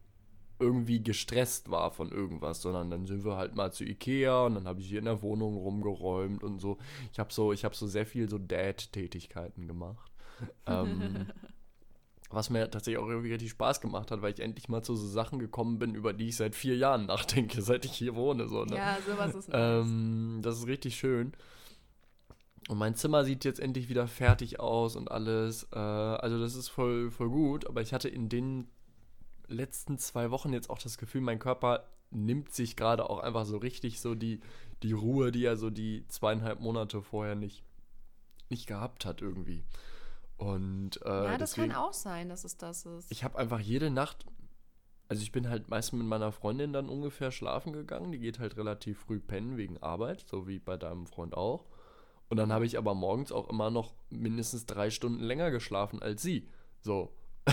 irgendwie 0.62 1.02
gestresst 1.02 1.70
war 1.70 1.90
von 1.90 2.10
irgendwas, 2.10 2.62
sondern 2.62 2.90
dann 2.90 3.06
sind 3.06 3.24
wir 3.24 3.36
halt 3.36 3.54
mal 3.56 3.72
zu 3.72 3.84
Ikea 3.84 4.46
und 4.46 4.54
dann 4.54 4.66
habe 4.66 4.80
ich 4.80 4.88
hier 4.88 5.00
in 5.00 5.04
der 5.06 5.20
Wohnung 5.22 5.56
rumgeräumt 5.56 6.42
und 6.42 6.60
so. 6.60 6.78
Ich 7.12 7.18
habe 7.18 7.32
so, 7.32 7.52
ich 7.52 7.64
habe 7.64 7.74
so 7.74 7.86
sehr 7.86 8.06
viel 8.06 8.28
so 8.28 8.38
Dad-Tätigkeiten 8.38 9.66
gemacht. 9.66 10.10
ähm, 10.66 11.26
was 12.30 12.50
mir 12.50 12.70
tatsächlich 12.70 13.02
auch 13.02 13.08
irgendwie 13.08 13.30
richtig 13.32 13.50
Spaß 13.50 13.80
gemacht 13.80 14.10
hat, 14.10 14.22
weil 14.22 14.32
ich 14.32 14.40
endlich 14.40 14.68
mal 14.68 14.82
zu 14.82 14.96
so 14.96 15.06
Sachen 15.06 15.38
gekommen 15.38 15.78
bin, 15.78 15.94
über 15.94 16.12
die 16.12 16.28
ich 16.28 16.36
seit 16.36 16.54
vier 16.54 16.76
Jahren 16.76 17.06
nachdenke, 17.06 17.60
seit 17.62 17.84
ich 17.84 17.92
hier 17.92 18.14
wohne. 18.14 18.48
So, 18.48 18.64
ne? 18.64 18.76
Ja, 18.76 18.98
sowas 19.06 19.34
ist 19.34 19.48
nice. 19.48 19.84
ähm, 19.84 20.40
Das 20.42 20.58
ist 20.58 20.66
richtig 20.66 20.96
schön. 20.96 21.32
Und 22.68 22.78
mein 22.78 22.94
Zimmer 22.94 23.24
sieht 23.24 23.44
jetzt 23.44 23.60
endlich 23.60 23.88
wieder 23.88 24.06
fertig 24.06 24.60
aus 24.60 24.96
und 24.96 25.10
alles. 25.10 25.66
Äh, 25.72 25.78
also 25.78 26.40
das 26.40 26.54
ist 26.54 26.68
voll, 26.68 27.10
voll 27.10 27.28
gut, 27.28 27.66
aber 27.66 27.82
ich 27.82 27.92
hatte 27.92 28.08
in 28.08 28.28
den 28.28 28.68
letzten 29.52 29.98
zwei 29.98 30.30
Wochen 30.30 30.52
jetzt 30.52 30.70
auch 30.70 30.78
das 30.78 30.98
Gefühl, 30.98 31.20
mein 31.20 31.38
Körper 31.38 31.88
nimmt 32.10 32.52
sich 32.52 32.76
gerade 32.76 33.08
auch 33.08 33.18
einfach 33.18 33.46
so 33.46 33.56
richtig 33.56 34.00
so 34.00 34.14
die, 34.14 34.40
die 34.82 34.92
Ruhe, 34.92 35.32
die 35.32 35.44
er 35.44 35.56
so 35.56 35.70
die 35.70 36.06
zweieinhalb 36.08 36.60
Monate 36.60 37.02
vorher 37.02 37.34
nicht, 37.34 37.62
nicht 38.48 38.66
gehabt 38.66 39.06
hat 39.06 39.22
irgendwie. 39.22 39.64
Und, 40.36 41.00
äh, 41.04 41.08
ja, 41.08 41.38
das 41.38 41.52
deswegen, 41.52 41.72
kann 41.72 41.82
auch 41.82 41.92
sein, 41.92 42.28
dass 42.28 42.44
es 42.44 42.56
das 42.56 42.84
ist. 42.84 43.10
Ich 43.10 43.24
habe 43.24 43.38
einfach 43.38 43.60
jede 43.60 43.90
Nacht, 43.90 44.26
also 45.08 45.22
ich 45.22 45.32
bin 45.32 45.48
halt 45.48 45.68
meistens 45.68 45.98
mit 45.98 46.08
meiner 46.08 46.32
Freundin 46.32 46.72
dann 46.72 46.88
ungefähr 46.88 47.30
schlafen 47.30 47.72
gegangen. 47.72 48.12
Die 48.12 48.18
geht 48.18 48.38
halt 48.38 48.56
relativ 48.56 48.98
früh 49.00 49.20
pennen 49.20 49.56
wegen 49.56 49.82
Arbeit, 49.82 50.24
so 50.28 50.48
wie 50.48 50.58
bei 50.58 50.76
deinem 50.76 51.06
Freund 51.06 51.36
auch. 51.36 51.66
Und 52.28 52.38
dann 52.38 52.52
habe 52.52 52.66
ich 52.66 52.78
aber 52.78 52.94
morgens 52.94 53.30
auch 53.30 53.48
immer 53.50 53.70
noch 53.70 53.94
mindestens 54.08 54.66
drei 54.66 54.90
Stunden 54.90 55.22
länger 55.22 55.50
geschlafen 55.50 56.02
als 56.02 56.22
sie. 56.22 56.48
So. 56.80 57.12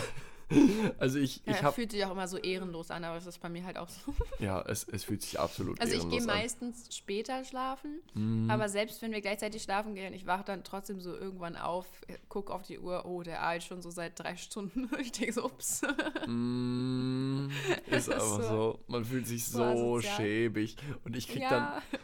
also 0.97 1.19
ich, 1.19 1.41
ja, 1.45 1.53
ich 1.53 1.63
habe. 1.63 1.73
fühlt 1.73 1.91
sich 1.91 2.03
auch 2.05 2.11
immer 2.11 2.27
so 2.27 2.37
ehrenlos 2.37 2.91
an, 2.91 3.03
aber 3.03 3.15
das 3.15 3.27
ist 3.27 3.39
bei 3.39 3.49
mir 3.49 3.63
halt 3.63 3.77
auch 3.77 3.89
so. 3.89 4.13
ja, 4.39 4.61
es, 4.61 4.87
es 4.87 5.03
fühlt 5.03 5.21
sich 5.21 5.39
absolut 5.39 5.79
also 5.79 5.93
ehrenlos 5.93 6.05
an. 6.05 6.19
Also 6.19 6.23
ich 6.23 6.27
gehe 6.27 6.41
meistens 6.41 6.95
später 6.95 7.43
schlafen, 7.43 7.99
mm. 8.13 8.49
aber 8.49 8.69
selbst 8.69 9.01
wenn 9.01 9.11
wir 9.11 9.21
gleichzeitig 9.21 9.61
schlafen 9.61 9.95
gehen, 9.95 10.13
ich 10.13 10.25
wache 10.25 10.43
dann 10.43 10.63
trotzdem 10.63 10.99
so 10.99 11.15
irgendwann 11.15 11.55
auf, 11.55 11.85
gucke 12.29 12.53
auf 12.53 12.63
die 12.63 12.79
Uhr, 12.79 13.05
oh, 13.05 13.21
der 13.21 13.43
alt 13.43 13.63
schon 13.63 13.81
so 13.81 13.91
seit 13.91 14.19
drei 14.19 14.35
Stunden. 14.37 14.89
ich 14.99 15.11
denke 15.11 15.33
so, 15.33 15.45
ups. 15.45 15.81
mm, 16.27 17.47
ist 17.91 18.09
aber 18.11 18.19
so. 18.19 18.41
so. 18.41 18.79
Man 18.87 19.05
fühlt 19.05 19.27
sich 19.27 19.45
so 19.45 20.01
schäbig. 20.01 20.77
Und 21.03 21.15
ich 21.15 21.27
krieg 21.27 21.43
ja. 21.43 21.49
dann. 21.49 21.99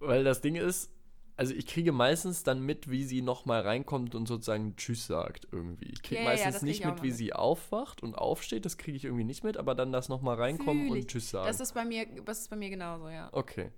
Weil 0.00 0.24
das 0.24 0.40
Ding 0.40 0.56
ist, 0.56 0.90
also 1.36 1.54
ich 1.54 1.66
kriege 1.66 1.92
meistens 1.92 2.42
dann 2.42 2.60
mit, 2.60 2.90
wie 2.90 3.04
sie 3.04 3.22
nochmal 3.22 3.62
reinkommt 3.62 4.14
und 4.14 4.26
sozusagen 4.26 4.76
Tschüss 4.76 5.06
sagt 5.06 5.48
irgendwie. 5.52 5.88
Ich 5.92 6.02
kriege 6.02 6.20
ja, 6.22 6.28
meistens 6.28 6.60
ja, 6.60 6.66
nicht 6.66 6.84
mit, 6.84 7.02
wie 7.02 7.08
mit. 7.08 7.16
sie 7.16 7.32
aufwacht 7.32 8.02
und 8.02 8.14
aufsteht, 8.14 8.64
das 8.64 8.76
kriege 8.76 8.96
ich 8.96 9.04
irgendwie 9.04 9.24
nicht 9.24 9.44
mit, 9.44 9.56
aber 9.56 9.74
dann 9.74 9.92
das 9.92 10.08
nochmal 10.08 10.36
reinkommen 10.36 10.88
Fühl 10.88 10.98
und 10.98 11.08
Tschüss 11.08 11.30
sagen. 11.30 11.46
Das 11.46 11.60
ist 11.60 11.74
bei 11.74 11.84
mir, 11.84 12.06
das 12.24 12.40
ist 12.40 12.50
bei 12.50 12.56
mir 12.56 12.70
genauso, 12.70 13.08
ja. 13.08 13.28
Okay. 13.32 13.70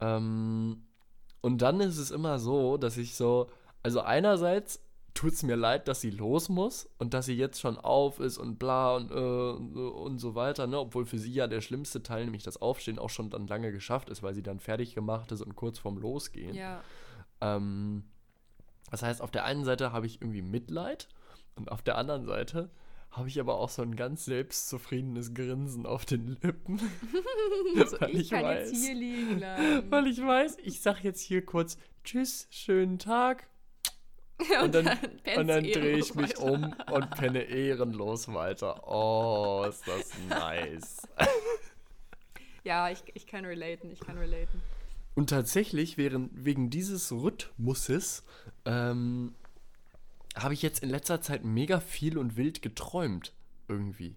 Ähm, 0.00 0.84
und 1.40 1.62
dann 1.62 1.80
ist 1.80 1.98
es 1.98 2.10
immer 2.10 2.38
so, 2.38 2.76
dass 2.76 2.96
ich 2.96 3.14
so, 3.14 3.48
also 3.82 4.00
einerseits 4.00 4.80
tut 5.18 5.32
es 5.32 5.42
mir 5.42 5.56
leid, 5.56 5.88
dass 5.88 6.00
sie 6.00 6.10
los 6.10 6.48
muss 6.48 6.88
und 6.98 7.12
dass 7.12 7.26
sie 7.26 7.34
jetzt 7.34 7.60
schon 7.60 7.76
auf 7.76 8.20
ist 8.20 8.38
und 8.38 8.60
bla 8.60 8.94
und, 8.94 9.10
äh, 9.10 9.14
und 9.16 10.18
so 10.18 10.36
weiter, 10.36 10.68
ne? 10.68 10.78
Obwohl 10.78 11.06
für 11.06 11.18
sie 11.18 11.32
ja 11.32 11.48
der 11.48 11.60
schlimmste 11.60 12.04
Teil, 12.04 12.24
nämlich 12.24 12.44
das 12.44 12.62
Aufstehen, 12.62 13.00
auch 13.00 13.10
schon 13.10 13.28
dann 13.28 13.48
lange 13.48 13.72
geschafft 13.72 14.10
ist, 14.10 14.22
weil 14.22 14.34
sie 14.34 14.44
dann 14.44 14.60
fertig 14.60 14.94
gemacht 14.94 15.32
ist 15.32 15.42
und 15.42 15.56
kurz 15.56 15.80
vorm 15.80 15.98
Losgehen. 15.98 16.54
Ja. 16.54 16.82
Ähm, 17.40 18.04
das 18.90 19.02
heißt, 19.02 19.20
auf 19.20 19.30
der 19.30 19.44
einen 19.44 19.64
Seite 19.64 19.92
habe 19.92 20.06
ich 20.06 20.20
irgendwie 20.20 20.42
Mitleid 20.42 21.08
und 21.56 21.70
auf 21.70 21.82
der 21.82 21.98
anderen 21.98 22.24
Seite 22.24 22.70
habe 23.10 23.28
ich 23.28 23.40
aber 23.40 23.56
auch 23.56 23.68
so 23.68 23.82
ein 23.82 23.96
ganz 23.96 24.24
selbstzufriedenes 24.26 25.34
Grinsen 25.34 25.86
auf 25.86 26.04
den 26.04 26.38
Lippen. 26.42 26.78
so, 27.86 28.00
weil 28.00 28.10
ich, 28.10 28.20
ich 28.20 28.30
kann 28.30 28.44
weiß, 28.44 28.70
jetzt 28.70 28.84
hier 28.84 28.94
liegen 28.94 29.38
bleiben. 29.38 29.90
Weil 29.90 30.06
ich 30.06 30.20
weiß, 30.20 30.58
ich 30.62 30.80
sage 30.80 31.00
jetzt 31.02 31.20
hier 31.20 31.44
kurz 31.44 31.78
Tschüss, 32.04 32.46
schönen 32.50 32.98
Tag. 32.98 33.48
Und, 34.62 34.72
dann, 34.72 34.84
dann, 35.24 35.48
dann 35.48 35.64
drehe 35.64 35.98
ich 35.98 36.14
mich 36.14 36.38
weiter. 36.38 36.44
um 36.44 36.72
und 36.92 37.10
penne 37.10 37.42
ehrenlos 37.42 38.32
weiter. 38.32 38.86
Oh, 38.86 39.66
ist 39.68 39.82
das 39.88 40.12
nice. 40.28 41.02
ja, 42.62 42.88
ich, 42.88 43.02
ich 43.14 43.26
kann 43.26 43.44
relaten, 43.44 43.90
ich 43.90 43.98
kann 43.98 44.16
relaten. 44.16 44.62
Und 45.18 45.30
tatsächlich, 45.30 45.98
während, 45.98 46.30
wegen 46.44 46.70
dieses 46.70 47.10
Rhythmuses, 47.10 48.22
ähm, 48.64 49.34
habe 50.36 50.54
ich 50.54 50.62
jetzt 50.62 50.80
in 50.84 50.90
letzter 50.90 51.20
Zeit 51.20 51.42
mega 51.42 51.80
viel 51.80 52.18
und 52.18 52.36
wild 52.36 52.62
geträumt. 52.62 53.32
Irgendwie. 53.66 54.14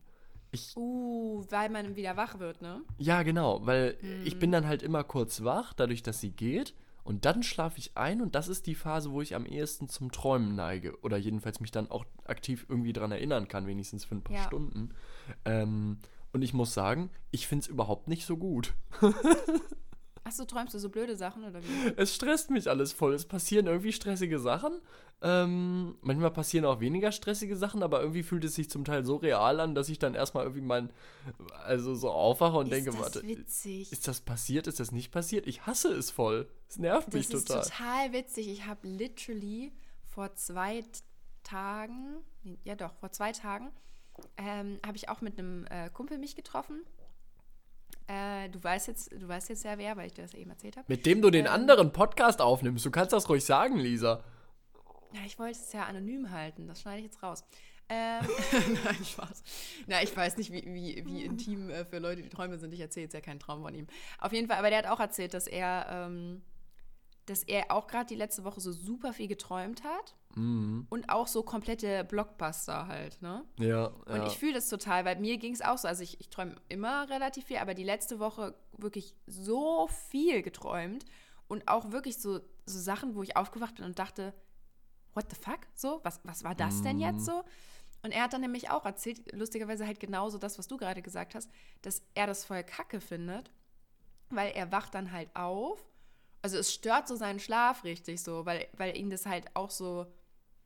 Ich, 0.52 0.78
uh, 0.78 1.44
weil 1.50 1.72
man 1.72 1.96
wieder 1.96 2.18
wach 2.18 2.38
wird, 2.38 2.62
ne? 2.62 2.84
Ja, 3.00 3.24
genau, 3.24 3.66
weil 3.66 3.98
mm. 4.00 4.28
ich 4.28 4.38
bin 4.38 4.52
dann 4.52 4.68
halt 4.68 4.84
immer 4.84 5.04
kurz 5.04 5.44
wach, 5.44 5.74
dadurch, 5.74 6.04
dass 6.04 6.22
sie 6.22 6.30
geht. 6.30 6.76
Und 7.04 7.26
dann 7.26 7.42
schlafe 7.42 7.80
ich 7.80 7.98
ein 7.98 8.22
und 8.22 8.36
das 8.36 8.48
ist 8.48 8.68
die 8.68 8.76
Phase, 8.76 9.12
wo 9.12 9.24
ich 9.24 9.34
am 9.34 9.48
ehesten 9.48 9.90
zum 9.90 10.12
Träumen 10.12 10.54
neige. 10.54 11.02
Oder 11.02 11.18
jedenfalls 11.18 11.62
mich 11.62 11.72
dann 11.72 11.90
auch 11.90 12.06
aktiv 12.26 12.68
irgendwie 12.70 12.94
dran 12.94 13.12
erinnern 13.12 13.48
kann, 13.48 13.66
wenigstens 13.66 14.06
für 14.06 14.14
ein 14.14 14.22
paar 14.22 14.36
ja. 14.36 14.44
Stunden. 14.44 14.92
Ähm, 15.46 15.98
und 16.32 16.44
ich 16.44 16.54
muss 16.54 16.76
sagen, 16.76 17.10
ich 17.32 17.48
finde 17.48 17.64
es 17.64 17.70
überhaupt 17.70 18.08
nicht 18.08 18.28
so 18.28 18.38
gut. 18.38 18.76
Achso, 20.24 20.46
träumst 20.46 20.74
du 20.74 20.80
so 20.80 20.90
blöde 20.90 21.16
Sachen 21.16 21.44
oder 21.44 21.62
wie? 21.64 21.94
Es 21.98 22.14
stresst 22.14 22.52
mich 22.52 22.70
alles 22.70 22.94
voll. 22.94 23.14
Es 23.14 23.26
passieren 23.26 23.66
irgendwie 23.66 23.92
stressige 23.92 24.40
Sachen. 24.40 24.80
Ähm, 25.24 25.98
manchmal 26.02 26.32
passieren 26.32 26.66
auch 26.66 26.80
weniger 26.80 27.12
stressige 27.12 27.56
Sachen, 27.56 27.84
aber 27.84 28.02
irgendwie 28.02 28.24
fühlt 28.24 28.44
es 28.44 28.56
sich 28.56 28.70
zum 28.70 28.86
Teil 28.86 29.06
so 29.06 29.18
real 29.18 29.60
an, 29.60 29.76
dass 29.76 29.90
ich 29.90 30.00
dann 30.00 30.16
erstmal 30.16 30.46
irgendwie 30.46 30.64
mein, 30.64 30.92
also 31.64 31.94
so 31.94 32.10
aufwache 32.10 32.58
und 32.58 32.66
ist 32.66 32.72
denke, 32.72 32.92
das 32.92 33.00
warte, 33.00 33.28
witzig? 33.28 33.92
ist 33.92 34.08
das 34.08 34.22
passiert? 34.22 34.66
Ist 34.66 34.80
das 34.80 34.92
nicht 34.92 35.12
passiert? 35.12 35.46
Ich 35.46 35.68
hasse 35.68 35.94
es 35.94 36.10
voll. 36.10 36.50
Es 36.68 36.78
nervt 36.78 37.08
das 37.10 37.14
mich 37.14 37.28
total. 37.28 37.58
Das 37.58 37.68
ist 37.68 37.78
total 37.78 38.14
witzig. 38.14 38.48
Ich 38.48 38.66
habe 38.66 38.88
literally 38.88 39.72
vor 40.08 40.34
zwei 40.34 40.84
Tagen, 41.44 42.18
ja 42.64 42.76
doch, 42.76 42.94
vor 42.96 43.12
zwei 43.12 43.32
Tagen, 43.32 43.72
ähm, 44.38 44.80
habe 44.86 44.98
ich 44.98 45.10
auch 45.10 45.22
mit 45.22 45.38
einem 45.38 45.66
äh, 45.70 45.90
Kumpel 45.90 46.18
mich 46.18 46.36
getroffen 46.36 46.82
äh, 48.12 48.50
du 48.50 48.62
weißt 48.62 48.88
jetzt, 48.88 49.12
du 49.14 49.28
weißt 49.28 49.50
jetzt 49.50 49.64
ja 49.64 49.78
wer, 49.78 49.96
weil 49.96 50.08
ich 50.08 50.14
dir 50.14 50.24
das 50.24 50.34
eben 50.34 50.50
erzählt 50.50 50.76
habe. 50.76 50.86
Mit 50.90 51.06
dem 51.06 51.22
du 51.22 51.30
den 51.30 51.46
ähm, 51.46 51.52
anderen 51.52 51.94
Podcast 51.94 52.42
aufnimmst. 52.42 52.86
Du 52.86 52.92
kannst 52.92 53.14
das 53.14 53.30
ruhig 53.30 53.46
sagen, 53.46 53.78
Lisa. 53.78 54.22
Ja, 55.14 55.22
ich 55.26 55.40
wollte 55.40 55.58
es 55.58 55.72
ja 55.72 55.86
anonym 55.86 56.32
halten. 56.32 56.68
Das 56.68 56.82
schneide 56.82 57.00
ich 57.00 57.06
jetzt 57.06 57.24
raus. 57.24 57.46
Ähm, 57.88 58.28
Nein, 58.84 59.06
Spaß. 59.06 59.44
Na, 59.88 60.04
ich 60.04 60.16
weiß 60.16 60.38
nicht, 60.38 60.52
wie, 60.52 60.64
wie, 60.66 61.06
wie 61.06 61.24
intim 61.24 61.70
äh, 61.70 61.86
für 61.86 62.00
Leute 62.00 62.22
die 62.22 62.30
Träume 62.30 62.58
sind. 62.58 62.74
Ich 62.74 62.82
erzähle 62.82 63.06
jetzt 63.06 63.14
ja 63.14 63.22
keinen 63.22 63.40
Traum 63.40 63.62
von 63.62 63.74
ihm. 63.74 63.88
Auf 64.20 64.34
jeden 64.34 64.48
Fall, 64.48 64.58
aber 64.58 64.70
der 64.70 64.80
hat 64.80 64.88
auch 64.88 65.00
erzählt, 65.00 65.34
dass 65.34 65.48
er, 65.48 65.88
ähm, 65.90 66.42
dass 67.26 67.44
er 67.44 67.72
auch 67.72 67.88
gerade 67.88 68.08
die 68.08 68.16
letzte 68.16 68.44
Woche 68.44 68.60
so 68.60 68.74
super 68.74 69.14
viel 69.14 69.28
geträumt 69.28 69.84
hat. 69.84 70.16
Mhm. 70.36 70.88
Und 70.90 71.10
auch 71.10 71.28
so 71.28 71.44
komplette 71.44 72.04
Blockbuster 72.04 72.88
halt, 72.88 73.22
ne? 73.22 73.44
Ja. 73.60 73.88
Und 73.88 74.16
ja. 74.16 74.28
ich 74.28 74.38
fühle 74.38 74.54
das 74.54 74.70
total, 74.70 75.06
weil 75.06 75.20
mir 75.20 75.38
ging 75.38 75.54
es 75.54 75.62
auch 75.62 75.78
so. 75.78 75.88
Also 75.88 76.04
ich, 76.04 76.20
ich 76.20 76.30
träume 76.30 76.56
immer 76.70 77.10
relativ 77.10 77.46
viel, 77.46 77.58
aber 77.58 77.74
die 77.74 77.84
letzte 77.84 78.20
Woche 78.20 78.56
wirklich 78.78 79.16
so 79.28 79.88
viel 80.10 80.42
geträumt 80.42 81.06
und 81.48 81.68
auch 81.68 81.92
wirklich 81.92 82.18
so, 82.18 82.40
so 82.66 82.80
Sachen, 82.80 83.16
wo 83.16 83.24
ich 83.24 83.36
aufgewacht 83.36 83.76
bin 83.76 83.86
und 83.86 84.00
dachte, 84.00 84.34
what 85.14 85.26
the 85.30 85.36
fuck? 85.36 85.60
So, 85.74 86.00
was, 86.04 86.22
was 86.24 86.44
war 86.44 86.56
das 86.56 86.76
mhm. 86.76 86.84
denn 86.84 87.00
jetzt 87.00 87.26
so? 87.26 87.44
Und 88.04 88.12
er 88.12 88.24
hat 88.24 88.34
dann 88.34 88.42
nämlich 88.42 88.70
auch 88.70 88.86
erzählt, 88.86 89.32
lustigerweise 89.34 89.86
halt 89.86 90.00
genauso 90.00 90.38
das, 90.38 90.58
was 90.58 90.68
du 90.68 90.78
gerade 90.78 91.02
gesagt 91.02 91.36
hast, 91.36 91.50
dass 91.82 92.02
er 92.16 92.28
das 92.28 92.46
voll 92.46 92.64
kacke 92.64 93.00
findet, 93.00 93.52
weil 94.30 94.52
er 94.54 94.72
wacht 94.72 94.96
dann 94.96 95.12
halt 95.12 95.36
auf. 95.36 95.86
Also 96.42 96.58
es 96.58 96.74
stört 96.74 97.08
so 97.08 97.16
seinen 97.16 97.40
Schlaf 97.40 97.84
richtig 97.84 98.24
so, 98.24 98.46
weil, 98.46 98.68
weil 98.78 98.98
ihn 98.98 99.12
das 99.12 99.28
halt 99.28 99.56
auch 99.56 99.70
so 99.70 100.08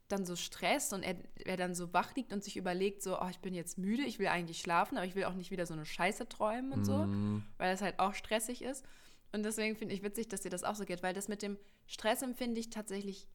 dann 0.07 0.25
so 0.25 0.35
stresst 0.35 0.93
und 0.93 1.03
er, 1.03 1.15
er 1.45 1.57
dann 1.57 1.74
so 1.74 1.91
wach 1.93 2.15
liegt 2.15 2.31
und 2.31 2.43
sich 2.43 2.57
überlegt, 2.57 3.01
so, 3.01 3.19
oh, 3.19 3.27
ich 3.29 3.39
bin 3.39 3.53
jetzt 3.53 3.77
müde, 3.77 4.03
ich 4.03 4.19
will 4.19 4.27
eigentlich 4.27 4.59
schlafen, 4.59 4.97
aber 4.97 5.05
ich 5.05 5.15
will 5.15 5.25
auch 5.25 5.33
nicht 5.33 5.51
wieder 5.51 5.65
so 5.65 5.74
eine 5.74 5.85
Scheiße 5.85 6.29
träumen 6.29 6.71
und 6.74 6.85
so, 6.85 6.97
mhm. 6.97 7.43
weil 7.57 7.71
das 7.71 7.81
halt 7.81 8.00
auch 8.00 8.13
stressig 8.13 8.62
ist. 8.62 8.85
Und 9.31 9.43
deswegen 9.43 9.75
finde 9.75 9.95
ich 9.95 10.03
witzig, 10.03 10.27
dass 10.27 10.41
dir 10.41 10.50
das 10.50 10.63
auch 10.63 10.75
so 10.75 10.85
geht, 10.85 11.01
weil 11.01 11.13
das 11.13 11.27
mit 11.27 11.41
dem 11.41 11.57
Stress 11.88 12.21
empfinde 12.21 12.59
ich 12.59 12.69
tatsächlich 12.69 13.27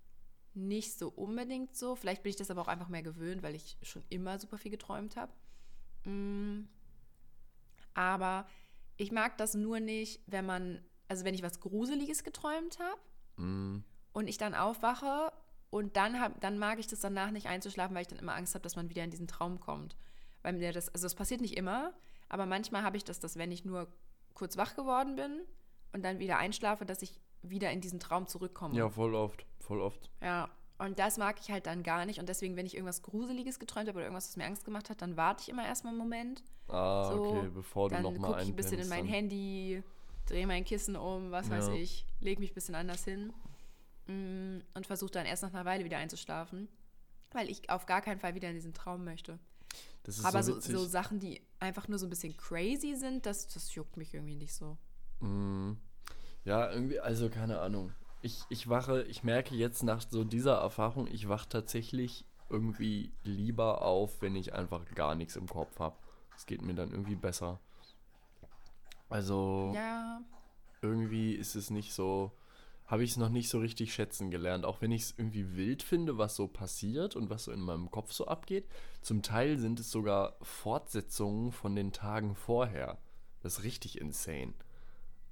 nicht 0.54 0.98
so 0.98 1.08
unbedingt 1.08 1.76
so. 1.76 1.96
Vielleicht 1.96 2.22
bin 2.22 2.30
ich 2.30 2.36
das 2.36 2.50
aber 2.50 2.62
auch 2.62 2.68
einfach 2.68 2.88
mehr 2.88 3.02
gewöhnt, 3.02 3.42
weil 3.42 3.54
ich 3.54 3.76
schon 3.82 4.02
immer 4.08 4.38
super 4.38 4.58
viel 4.58 4.70
geträumt 4.70 5.16
habe. 5.16 5.32
Mm. 6.08 6.68
Aber 7.94 8.46
ich 8.96 9.12
mag 9.12 9.36
das 9.38 9.54
nur 9.54 9.80
nicht, 9.80 10.22
wenn 10.26 10.46
man, 10.46 10.82
also 11.08 11.24
wenn 11.24 11.34
ich 11.34 11.42
was 11.42 11.60
Gruseliges 11.60 12.24
geträumt 12.24 12.78
habe 12.78 13.00
mm. 13.42 13.84
und 14.12 14.28
ich 14.28 14.38
dann 14.38 14.54
aufwache 14.54 15.32
und 15.70 15.96
dann, 15.96 16.20
hab, 16.20 16.40
dann 16.40 16.58
mag 16.58 16.78
ich 16.78 16.88
das 16.88 17.00
danach 17.00 17.30
nicht 17.30 17.46
einzuschlafen, 17.46 17.94
weil 17.94 18.02
ich 18.02 18.08
dann 18.08 18.18
immer 18.18 18.34
Angst 18.34 18.54
habe, 18.54 18.62
dass 18.62 18.76
man 18.76 18.90
wieder 18.90 19.04
in 19.04 19.10
diesen 19.10 19.28
Traum 19.28 19.60
kommt. 19.60 19.96
Weil 20.42 20.54
mir 20.54 20.72
das, 20.72 20.92
also 20.92 21.06
es 21.06 21.14
passiert 21.14 21.40
nicht 21.40 21.56
immer, 21.56 21.92
aber 22.28 22.46
manchmal 22.46 22.82
habe 22.82 22.96
ich 22.96 23.04
das, 23.04 23.20
dass 23.20 23.36
wenn 23.36 23.52
ich 23.52 23.64
nur 23.64 23.88
kurz 24.34 24.56
wach 24.56 24.74
geworden 24.74 25.16
bin 25.16 25.40
und 25.92 26.04
dann 26.04 26.18
wieder 26.18 26.38
einschlafe, 26.38 26.84
dass 26.84 27.02
ich 27.02 27.20
wieder 27.42 27.70
in 27.70 27.80
diesen 27.80 28.00
Traum 28.00 28.26
zurückkomme. 28.26 28.74
Ja, 28.74 28.88
voll 28.88 29.14
oft, 29.14 29.46
voll 29.60 29.80
oft. 29.80 30.10
Ja, 30.20 30.50
und 30.78 30.98
das 30.98 31.18
mag 31.18 31.38
ich 31.40 31.50
halt 31.50 31.66
dann 31.66 31.82
gar 31.82 32.06
nicht. 32.06 32.18
Und 32.20 32.28
deswegen, 32.28 32.56
wenn 32.56 32.66
ich 32.66 32.74
irgendwas 32.74 33.02
Gruseliges 33.02 33.58
geträumt 33.58 33.88
habe 33.88 33.98
oder 33.98 34.06
irgendwas, 34.06 34.28
was 34.28 34.36
mir 34.36 34.46
Angst 34.46 34.64
gemacht 34.64 34.88
hat, 34.88 35.02
dann 35.02 35.16
warte 35.16 35.42
ich 35.42 35.48
immer 35.50 35.66
erstmal 35.66 35.92
einen 35.92 35.98
Moment. 35.98 36.42
Ah, 36.68 37.10
so, 37.12 37.22
okay, 37.22 37.50
bevor 37.54 37.90
du 37.90 37.96
nochmal 37.96 38.12
Dann 38.12 38.22
gucke 38.22 38.42
ich 38.42 38.48
ein 38.48 38.56
bisschen 38.56 38.78
in 38.78 38.88
mein 38.88 39.04
Handy, 39.06 39.82
drehe 40.26 40.46
mein 40.46 40.64
Kissen 40.64 40.96
um, 40.96 41.30
was 41.30 41.48
ja. 41.48 41.58
weiß 41.58 41.68
ich, 41.68 42.06
lege 42.20 42.40
mich 42.40 42.52
ein 42.52 42.54
bisschen 42.54 42.74
anders 42.74 43.04
hin. 43.04 43.32
Mm, 44.10 44.62
und 44.74 44.86
versuche 44.86 45.12
dann 45.12 45.26
erst 45.26 45.42
nach 45.44 45.54
einer 45.54 45.64
Weile 45.64 45.84
wieder 45.84 45.98
einzuschlafen, 45.98 46.68
weil 47.30 47.48
ich 47.48 47.70
auf 47.70 47.86
gar 47.86 48.00
keinen 48.00 48.18
Fall 48.18 48.34
wieder 48.34 48.48
in 48.48 48.54
diesen 48.54 48.74
Traum 48.74 49.04
möchte. 49.04 49.38
Aber 50.24 50.42
so, 50.42 50.58
so, 50.58 50.78
so, 50.78 50.84
Sachen, 50.86 51.20
die 51.20 51.40
einfach 51.60 51.86
nur 51.86 51.98
so 51.98 52.06
ein 52.06 52.10
bisschen 52.10 52.36
crazy 52.36 52.96
sind, 52.96 53.26
das, 53.26 53.46
das 53.46 53.74
juckt 53.74 53.96
mich 53.96 54.12
irgendwie 54.14 54.34
nicht 54.34 54.54
so. 54.54 54.76
Mm. 55.20 55.74
Ja, 56.44 56.72
irgendwie, 56.72 56.98
also 56.98 57.28
keine 57.28 57.60
Ahnung. 57.60 57.92
Ich, 58.22 58.42
ich 58.48 58.68
wache, 58.68 59.02
ich 59.04 59.22
merke 59.22 59.54
jetzt 59.54 59.82
nach 59.82 60.02
so 60.08 60.24
dieser 60.24 60.56
Erfahrung, 60.56 61.06
ich 61.06 61.28
wache 61.28 61.48
tatsächlich 61.48 62.24
irgendwie 62.48 63.12
lieber 63.22 63.82
auf, 63.82 64.20
wenn 64.22 64.34
ich 64.34 64.54
einfach 64.54 64.84
gar 64.94 65.14
nichts 65.14 65.36
im 65.36 65.46
Kopf 65.46 65.78
habe. 65.78 65.96
Es 66.36 66.46
geht 66.46 66.62
mir 66.62 66.74
dann 66.74 66.90
irgendwie 66.90 67.14
besser. 67.14 67.60
Also 69.08 69.72
ja. 69.74 70.20
irgendwie 70.82 71.34
ist 71.34 71.54
es 71.54 71.70
nicht 71.70 71.92
so, 71.92 72.32
habe 72.90 73.04
ich 73.04 73.12
es 73.12 73.16
noch 73.16 73.28
nicht 73.28 73.48
so 73.48 73.60
richtig 73.60 73.94
schätzen 73.94 74.32
gelernt. 74.32 74.64
Auch 74.64 74.80
wenn 74.80 74.90
ich 74.90 75.02
es 75.02 75.14
irgendwie 75.16 75.54
wild 75.54 75.84
finde, 75.84 76.18
was 76.18 76.34
so 76.34 76.48
passiert 76.48 77.14
und 77.14 77.30
was 77.30 77.44
so 77.44 77.52
in 77.52 77.60
meinem 77.60 77.88
Kopf 77.92 78.10
so 78.10 78.26
abgeht. 78.26 78.66
Zum 79.00 79.22
Teil 79.22 79.58
sind 79.58 79.78
es 79.78 79.92
sogar 79.92 80.36
Fortsetzungen 80.42 81.52
von 81.52 81.76
den 81.76 81.92
Tagen 81.92 82.34
vorher. 82.34 82.98
Das 83.42 83.58
ist 83.58 83.64
richtig 83.64 84.00
insane. 84.00 84.54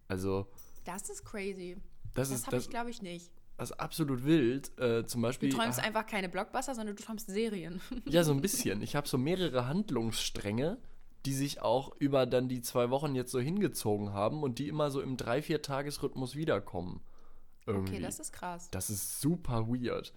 Also. 0.07 0.47
Das 0.85 1.11
ist 1.11 1.25
crazy. 1.25 1.77
Das, 2.15 2.31
das 2.31 2.47
habe 2.47 2.59
ich, 2.59 2.71
glaube 2.71 2.91
ich, 2.91 3.03
nicht. 3.03 3.29
Das 3.57 3.71
ist 3.71 3.81
absolut 3.81 4.25
wild. 4.25 4.71
Äh, 4.79 5.05
zum 5.07 5.21
Beispiel. 5.21 5.51
Du 5.51 5.57
träumst 5.57 5.81
ah, 5.81 5.83
einfach 5.83 6.07
keine 6.07 6.29
Blockbuster, 6.29 6.77
sondern 6.77 6.95
du 6.95 7.03
träumst 7.03 7.27
Serien. 7.27 7.81
ja, 8.05 8.23
so 8.23 8.33
ein 8.33 8.41
bisschen. 8.41 8.83
Ich 8.83 8.95
habe 8.95 9.09
so 9.09 9.19
mehrere 9.19 9.67
Handlungsstränge, 9.67 10.79
die 11.27 11.35
sich 11.35 11.61
auch 11.61 11.91
über 11.99 12.25
dann 12.25 12.49
die 12.49 12.63
zwei 12.63 12.91
Wochen 12.91 13.17
jetzt 13.17 13.33
so 13.33 13.41
hingezogen 13.41 14.13
haben 14.13 14.45
und 14.45 14.61
die 14.61 14.69
immer 14.69 14.93
so 14.93 15.01
im 15.01 15.17
drei, 15.17 15.43
vier 15.43 15.61
Tagesrhythmus 15.61 16.37
wiederkommen. 16.37 17.01
Irgendwie. 17.69 17.95
Okay, 17.95 18.03
das 18.03 18.19
ist 18.19 18.33
krass. 18.33 18.71
Das 18.71 18.91
ist 18.91 19.21
super 19.21 19.69
weird. 19.69 20.13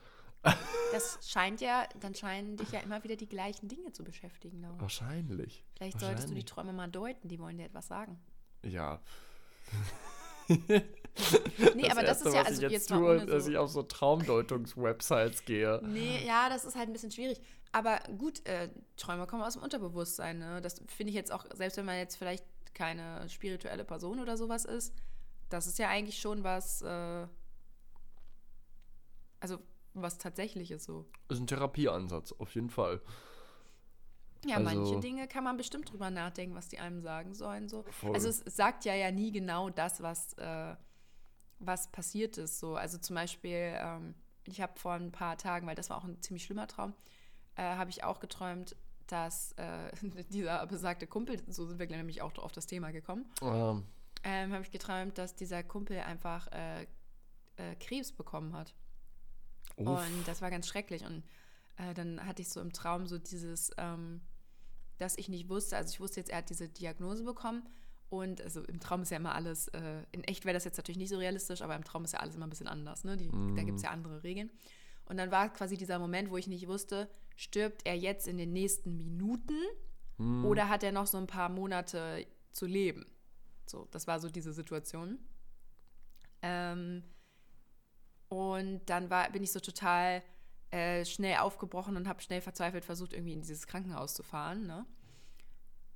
Das 0.91 1.19
scheint 1.29 1.61
ja, 1.61 1.87
dann 1.99 2.15
scheinen 2.15 2.57
dich 2.57 2.71
ja 2.71 2.79
immer 2.79 3.03
wieder 3.03 3.15
die 3.15 3.29
gleichen 3.29 3.67
Dinge 3.67 3.91
zu 3.91 4.03
beschäftigen. 4.03 4.61
Laura. 4.61 4.81
Wahrscheinlich. 4.81 5.63
Vielleicht 5.75 5.95
Wahrscheinlich. 5.95 6.01
solltest 6.01 6.29
du 6.29 6.33
die 6.33 6.43
Träume 6.43 6.73
mal 6.73 6.87
deuten, 6.89 7.27
die 7.27 7.39
wollen 7.39 7.57
dir 7.57 7.65
etwas 7.65 7.87
sagen. 7.87 8.19
Ja. 8.63 8.99
nee, 10.47 10.67
das 11.81 11.91
aber 11.91 12.03
das 12.03 12.21
ist 12.21 12.33
ja, 12.33 12.41
also 12.41 12.53
ich 12.55 12.61
jetzt, 12.61 12.71
jetzt 12.71 12.89
tue, 12.89 13.19
so 13.19 13.25
dass 13.25 13.47
ich 13.47 13.57
auf 13.57 13.69
so 13.69 13.83
Traumdeutungs-Websites 13.83 15.45
gehe. 15.45 15.79
Nee, 15.83 16.25
ja, 16.25 16.49
das 16.49 16.65
ist 16.65 16.75
halt 16.75 16.89
ein 16.89 16.93
bisschen 16.93 17.11
schwierig. 17.11 17.39
Aber 17.71 17.99
gut, 18.17 18.45
äh, 18.47 18.69
Träume 18.97 19.27
kommen 19.27 19.43
aus 19.43 19.53
dem 19.53 19.63
Unterbewusstsein. 19.63 20.39
Ne? 20.39 20.61
Das 20.61 20.81
finde 20.87 21.11
ich 21.11 21.15
jetzt 21.15 21.31
auch, 21.31 21.45
selbst 21.53 21.77
wenn 21.77 21.85
man 21.85 21.97
jetzt 21.97 22.15
vielleicht 22.15 22.45
keine 22.73 23.29
spirituelle 23.29 23.85
Person 23.85 24.19
oder 24.19 24.37
sowas 24.37 24.65
ist, 24.65 24.93
das 25.49 25.67
ist 25.67 25.79
ja 25.79 25.89
eigentlich 25.89 26.19
schon 26.19 26.43
was, 26.43 26.81
äh, 26.81 27.27
also 29.41 29.59
was 29.93 30.17
tatsächlich 30.17 30.71
ist 30.71 30.85
so. 30.85 31.05
Ist 31.27 31.39
ein 31.39 31.47
Therapieansatz, 31.47 32.31
auf 32.31 32.55
jeden 32.55 32.69
Fall. 32.69 33.01
Ja, 34.45 34.57
also, 34.57 34.69
manche 34.69 34.99
Dinge 34.99 35.27
kann 35.27 35.43
man 35.43 35.57
bestimmt 35.57 35.91
drüber 35.91 36.09
nachdenken, 36.09 36.55
was 36.55 36.69
die 36.69 36.79
einem 36.79 37.01
sagen 37.01 37.33
sollen. 37.33 37.69
So. 37.69 37.83
Also 38.13 38.29
es 38.29 38.39
sagt 38.39 38.85
ja 38.85 38.95
ja 38.95 39.11
nie 39.11 39.31
genau 39.31 39.69
das, 39.69 40.01
was, 40.01 40.33
äh, 40.33 40.75
was 41.59 41.91
passiert 41.91 42.37
ist. 42.37 42.59
So. 42.59 42.75
Also 42.75 42.97
zum 42.97 43.15
Beispiel, 43.15 43.73
ähm, 43.75 44.15
ich 44.45 44.61
habe 44.61 44.79
vor 44.79 44.93
ein 44.93 45.11
paar 45.11 45.37
Tagen, 45.37 45.67
weil 45.67 45.75
das 45.75 45.89
war 45.89 45.97
auch 45.97 46.05
ein 46.05 46.21
ziemlich 46.21 46.43
schlimmer 46.43 46.67
Traum, 46.67 46.93
äh, 47.55 47.61
habe 47.61 47.91
ich 47.91 48.03
auch 48.03 48.19
geträumt, 48.19 48.75
dass 49.07 49.51
äh, 49.53 49.91
dieser 50.29 50.65
besagte 50.65 51.05
Kumpel, 51.05 51.41
so 51.47 51.67
sind 51.67 51.79
wir 51.79 51.87
nämlich 51.87 52.21
auch 52.21 52.35
auf 52.37 52.51
das 52.51 52.65
Thema 52.65 52.91
gekommen, 52.91 53.25
ähm. 53.43 53.83
ähm, 54.23 54.53
habe 54.53 54.63
ich 54.63 54.71
geträumt, 54.71 55.17
dass 55.17 55.35
dieser 55.35 55.61
Kumpel 55.63 55.99
einfach 55.99 56.47
äh, 56.51 56.83
äh, 57.57 57.75
Krebs 57.79 58.11
bekommen 58.11 58.53
hat. 58.55 58.73
Uff. 59.87 60.05
Und 60.05 60.27
das 60.27 60.41
war 60.41 60.49
ganz 60.49 60.67
schrecklich. 60.67 61.05
Und 61.05 61.23
äh, 61.77 61.93
dann 61.93 62.25
hatte 62.25 62.41
ich 62.41 62.49
so 62.49 62.61
im 62.61 62.73
Traum 62.73 63.07
so 63.07 63.17
dieses, 63.17 63.71
ähm, 63.77 64.21
dass 64.97 65.17
ich 65.17 65.29
nicht 65.29 65.49
wusste, 65.49 65.77
also 65.77 65.91
ich 65.91 65.99
wusste 65.99 66.19
jetzt, 66.19 66.29
er 66.29 66.39
hat 66.39 66.49
diese 66.49 66.69
Diagnose 66.69 67.23
bekommen. 67.23 67.67
Und 68.09 68.41
also 68.41 68.61
im 68.63 68.81
Traum 68.81 69.03
ist 69.03 69.11
ja 69.11 69.17
immer 69.17 69.33
alles, 69.33 69.69
äh, 69.69 70.03
in 70.11 70.23
echt 70.25 70.43
wäre 70.43 70.53
das 70.53 70.65
jetzt 70.65 70.75
natürlich 70.75 70.97
nicht 70.97 71.09
so 71.09 71.17
realistisch, 71.17 71.61
aber 71.61 71.75
im 71.77 71.83
Traum 71.85 72.03
ist 72.03 72.11
ja 72.11 72.19
alles 72.19 72.35
immer 72.35 72.45
ein 72.45 72.49
bisschen 72.49 72.67
anders. 72.67 73.05
Ne? 73.05 73.15
Die, 73.15 73.29
mm. 73.29 73.55
Da 73.55 73.63
gibt 73.63 73.77
es 73.77 73.83
ja 73.83 73.91
andere 73.91 74.23
Regeln. 74.23 74.51
Und 75.05 75.17
dann 75.17 75.31
war 75.31 75.51
quasi 75.51 75.77
dieser 75.77 75.97
Moment, 75.97 76.29
wo 76.29 76.37
ich 76.37 76.47
nicht 76.47 76.67
wusste, 76.67 77.09
stirbt 77.37 77.85
er 77.85 77.95
jetzt 77.95 78.27
in 78.27 78.37
den 78.37 78.51
nächsten 78.51 78.97
Minuten 78.97 79.55
mm. 80.17 80.43
oder 80.43 80.67
hat 80.67 80.83
er 80.83 80.91
noch 80.91 81.07
so 81.07 81.17
ein 81.17 81.27
paar 81.27 81.47
Monate 81.47 82.27
zu 82.51 82.65
leben? 82.65 83.05
So, 83.65 83.87
das 83.91 84.07
war 84.07 84.19
so 84.19 84.29
diese 84.29 84.51
Situation. 84.51 85.17
Ähm, 86.41 87.03
und 88.31 88.79
dann 88.85 89.09
war, 89.09 89.29
bin 89.29 89.43
ich 89.43 89.51
so 89.51 89.59
total 89.59 90.23
äh, 90.69 91.03
schnell 91.03 91.39
aufgebrochen 91.39 91.97
und 91.97 92.07
habe 92.07 92.21
schnell 92.21 92.39
verzweifelt 92.39 92.85
versucht, 92.85 93.11
irgendwie 93.11 93.33
in 93.33 93.41
dieses 93.41 93.67
Krankenhaus 93.67 94.13
zu 94.13 94.23
fahren. 94.23 94.65
Ne? 94.65 94.85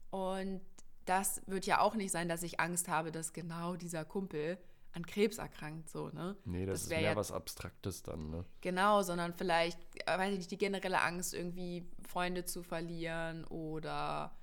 Und 0.09 0.59
das 1.05 1.41
wird 1.45 1.65
ja 1.65 1.79
auch 1.79 1.95
nicht 1.95 2.11
sein, 2.11 2.27
dass 2.27 2.43
ich 2.43 2.59
Angst 2.59 2.89
habe, 2.89 3.13
dass 3.13 3.31
genau 3.31 3.77
dieser 3.77 4.03
Kumpel 4.03 4.57
an 4.91 5.05
Krebs 5.05 5.37
erkrankt, 5.37 5.89
so, 5.89 6.09
ne? 6.09 6.35
Nee, 6.43 6.65
das, 6.65 6.73
das 6.73 6.83
ist 6.83 6.89
mehr 6.89 6.99
ja, 6.99 7.15
was 7.15 7.31
Abstraktes 7.31 8.03
dann, 8.03 8.29
ne? 8.29 8.43
Genau, 8.59 9.01
sondern 9.01 9.33
vielleicht, 9.33 9.79
äh, 10.05 10.17
weiß 10.17 10.33
ich 10.33 10.39
nicht, 10.39 10.51
die 10.51 10.57
generelle 10.57 11.01
Angst, 11.01 11.33
irgendwie 11.33 11.89
Freunde 12.05 12.43
zu 12.43 12.63
verlieren 12.63 13.45
oder 13.45 14.37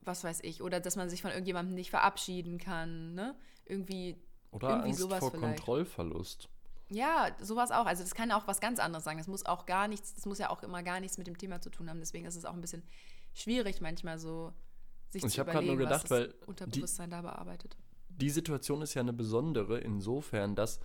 was 0.00 0.24
weiß 0.24 0.40
ich, 0.42 0.62
oder 0.62 0.80
dass 0.80 0.96
man 0.96 1.08
sich 1.08 1.22
von 1.22 1.30
irgendjemandem 1.30 1.76
nicht 1.76 1.90
verabschieden 1.90 2.58
kann, 2.58 3.14
ne? 3.14 3.36
Irgendwie. 3.66 4.16
Oder 4.50 4.70
irgendwie 4.70 4.88
Angst 4.88 5.00
sowas 5.00 5.20
vor 5.20 5.30
vielleicht. 5.30 5.58
Kontrollverlust. 5.58 6.48
Ja, 6.90 7.30
sowas 7.40 7.70
auch. 7.70 7.86
Also 7.86 8.02
das 8.02 8.14
kann 8.14 8.32
auch 8.32 8.46
was 8.46 8.60
ganz 8.60 8.78
anderes 8.78 9.04
sagen. 9.04 9.18
Das 9.18 9.26
muss 9.26 9.44
auch 9.44 9.66
gar 9.66 9.88
nichts, 9.88 10.14
das 10.14 10.26
muss 10.26 10.38
ja 10.38 10.50
auch 10.50 10.62
immer 10.62 10.82
gar 10.82 11.00
nichts 11.00 11.18
mit 11.18 11.26
dem 11.26 11.36
Thema 11.36 11.60
zu 11.60 11.70
tun 11.70 11.90
haben. 11.90 11.98
Deswegen 11.98 12.26
ist 12.26 12.36
es 12.36 12.44
auch 12.44 12.54
ein 12.54 12.60
bisschen 12.60 12.82
schwierig 13.34 13.80
manchmal 13.80 14.18
so, 14.18 14.52
sich 15.10 15.22
Und 15.22 15.30
zu 15.30 15.40
ich 15.40 15.46
überlegen, 15.46 15.66
nur 15.66 15.76
gedacht, 15.76 16.04
was 16.04 16.10
weil 16.10 16.34
Unterbewusstsein 16.46 17.10
die, 17.10 17.16
da 17.16 17.22
bearbeitet. 17.22 17.76
Die 18.08 18.30
Situation 18.30 18.82
ist 18.82 18.94
ja 18.94 19.02
eine 19.02 19.12
besondere 19.12 19.78
insofern, 19.78 20.54
dass 20.54 20.80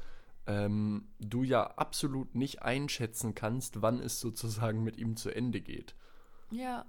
ähm, 0.45 1.07
du 1.19 1.43
ja 1.43 1.65
absolut 1.77 2.35
nicht 2.35 2.61
einschätzen 2.61 3.33
kannst, 3.33 3.81
wann 3.81 3.99
es 3.99 4.19
sozusagen 4.19 4.83
mit 4.83 4.97
ihm 4.97 5.15
zu 5.15 5.29
Ende 5.29 5.61
geht. 5.61 5.95
Ja. 6.51 6.85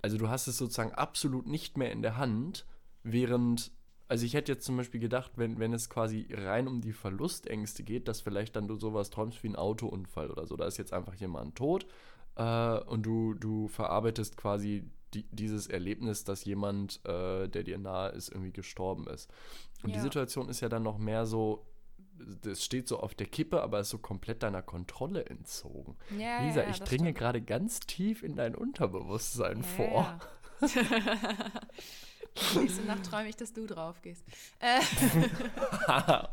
Also 0.00 0.16
du 0.16 0.28
hast 0.28 0.46
es 0.46 0.58
sozusagen 0.58 0.92
absolut 0.92 1.46
nicht 1.46 1.76
mehr 1.76 1.90
in 1.90 2.02
der 2.02 2.16
Hand, 2.16 2.66
während 3.02 3.72
also 4.14 4.26
ich 4.26 4.34
hätte 4.34 4.52
jetzt 4.52 4.64
zum 4.64 4.76
Beispiel 4.76 5.00
gedacht, 5.00 5.32
wenn, 5.34 5.58
wenn 5.58 5.72
es 5.72 5.90
quasi 5.90 6.28
rein 6.30 6.68
um 6.68 6.80
die 6.80 6.92
Verlustängste 6.92 7.82
geht, 7.82 8.06
dass 8.06 8.20
vielleicht 8.20 8.54
dann 8.54 8.68
du 8.68 8.76
sowas 8.76 9.10
träumst 9.10 9.42
wie 9.42 9.48
ein 9.48 9.56
Autounfall 9.56 10.30
oder 10.30 10.46
so. 10.46 10.56
Da 10.56 10.66
ist 10.66 10.76
jetzt 10.76 10.92
einfach 10.92 11.16
jemand 11.16 11.56
tot 11.56 11.84
äh, 12.36 12.78
und 12.78 13.02
du, 13.02 13.34
du 13.34 13.66
verarbeitest 13.66 14.36
quasi 14.36 14.88
die, 15.14 15.24
dieses 15.32 15.66
Erlebnis, 15.66 16.22
dass 16.22 16.44
jemand, 16.44 17.04
äh, 17.04 17.48
der 17.48 17.64
dir 17.64 17.76
nahe 17.76 18.10
ist, 18.10 18.28
irgendwie 18.28 18.52
gestorben 18.52 19.08
ist. 19.08 19.28
Und 19.82 19.90
ja. 19.90 19.96
die 19.96 20.02
Situation 20.02 20.48
ist 20.48 20.60
ja 20.60 20.68
dann 20.68 20.84
noch 20.84 20.98
mehr 20.98 21.26
so, 21.26 21.66
das 22.42 22.64
steht 22.64 22.86
so 22.86 23.00
auf 23.00 23.16
der 23.16 23.26
Kippe, 23.26 23.62
aber 23.62 23.80
ist 23.80 23.90
so 23.90 23.98
komplett 23.98 24.44
deiner 24.44 24.62
Kontrolle 24.62 25.26
entzogen. 25.26 25.96
Ja, 26.16 26.46
Lisa, 26.46 26.62
ja, 26.62 26.70
ich 26.70 26.80
dringe 26.82 27.14
gerade 27.14 27.42
ganz 27.42 27.80
tief 27.80 28.22
in 28.22 28.36
dein 28.36 28.54
Unterbewusstsein 28.54 29.64
vor. 29.64 30.20
Nächste 32.56 32.82
Nacht 32.82 33.04
träume 33.08 33.28
ich, 33.28 33.36
dass 33.36 33.52
du 33.52 33.64
drauf 33.66 34.02
gehst. 34.02 34.24
Äh. 34.58 34.80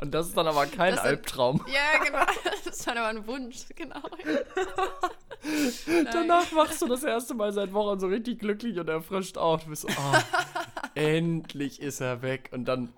Und 0.00 0.12
das 0.12 0.28
ist 0.28 0.36
dann 0.36 0.48
aber 0.48 0.66
kein 0.66 0.96
das 0.96 1.04
Albtraum. 1.04 1.64
ja, 1.68 2.04
genau. 2.04 2.24
Das 2.44 2.66
ist 2.66 2.86
dann 2.86 2.98
aber 2.98 3.08
ein 3.08 3.26
Wunsch, 3.26 3.66
genau. 3.76 4.00
Danach 6.12 6.52
wachst 6.54 6.82
du 6.82 6.86
das 6.86 7.04
erste 7.04 7.34
Mal 7.34 7.52
seit 7.52 7.72
Wochen 7.72 8.00
so 8.00 8.08
richtig 8.08 8.40
glücklich 8.40 8.78
und 8.78 8.88
erfrischt 8.88 9.38
auf. 9.38 9.62
Du 9.62 9.70
bist 9.70 9.82
so, 9.82 9.88
oh, 9.88 10.18
endlich 10.94 11.80
ist 11.80 12.00
er 12.00 12.22
weg. 12.22 12.50
Und 12.52 12.64
dann, 12.64 12.92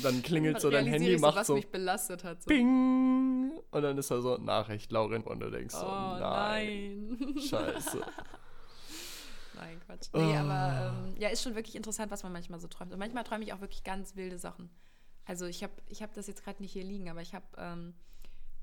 dann 0.00 0.22
klingelt 0.22 0.60
so 0.60 0.70
dein 0.70 0.86
Handy, 0.86 1.16
so, 1.16 1.26
macht 1.26 1.36
was 1.36 1.46
so. 1.48 1.54
mich 1.54 1.68
belastet 1.68 2.22
hat. 2.22 2.42
So. 2.42 2.48
Bing! 2.48 3.50
Und 3.70 3.82
dann 3.82 3.98
ist 3.98 4.10
da 4.10 4.20
so 4.20 4.36
Nachricht, 4.36 4.92
Lauren, 4.92 5.22
und 5.24 5.40
du 5.40 5.50
denkst 5.50 5.74
so, 5.74 5.84
oh, 5.84 6.16
nein. 6.20 7.18
nein. 7.18 7.38
Scheiße. 7.40 8.02
Nein, 9.58 9.80
Quatsch. 9.84 10.08
Nee, 10.14 10.20
oh. 10.20 10.36
aber 10.36 10.94
ähm, 10.94 11.14
ja, 11.18 11.28
ist 11.28 11.42
schon 11.42 11.54
wirklich 11.54 11.74
interessant, 11.74 12.10
was 12.10 12.22
man 12.22 12.32
manchmal 12.32 12.60
so 12.60 12.68
träumt. 12.68 12.92
Und 12.92 12.98
manchmal 12.98 13.24
träume 13.24 13.44
ich 13.44 13.52
auch 13.52 13.60
wirklich 13.60 13.82
ganz 13.82 14.16
wilde 14.16 14.38
Sachen. 14.38 14.70
Also 15.24 15.46
ich 15.46 15.62
habe 15.62 15.72
ich 15.86 16.02
hab 16.02 16.14
das 16.14 16.26
jetzt 16.26 16.44
gerade 16.44 16.62
nicht 16.62 16.72
hier 16.72 16.84
liegen, 16.84 17.10
aber 17.10 17.20
ich 17.20 17.34
habe 17.34 17.46
ähm, 17.58 17.94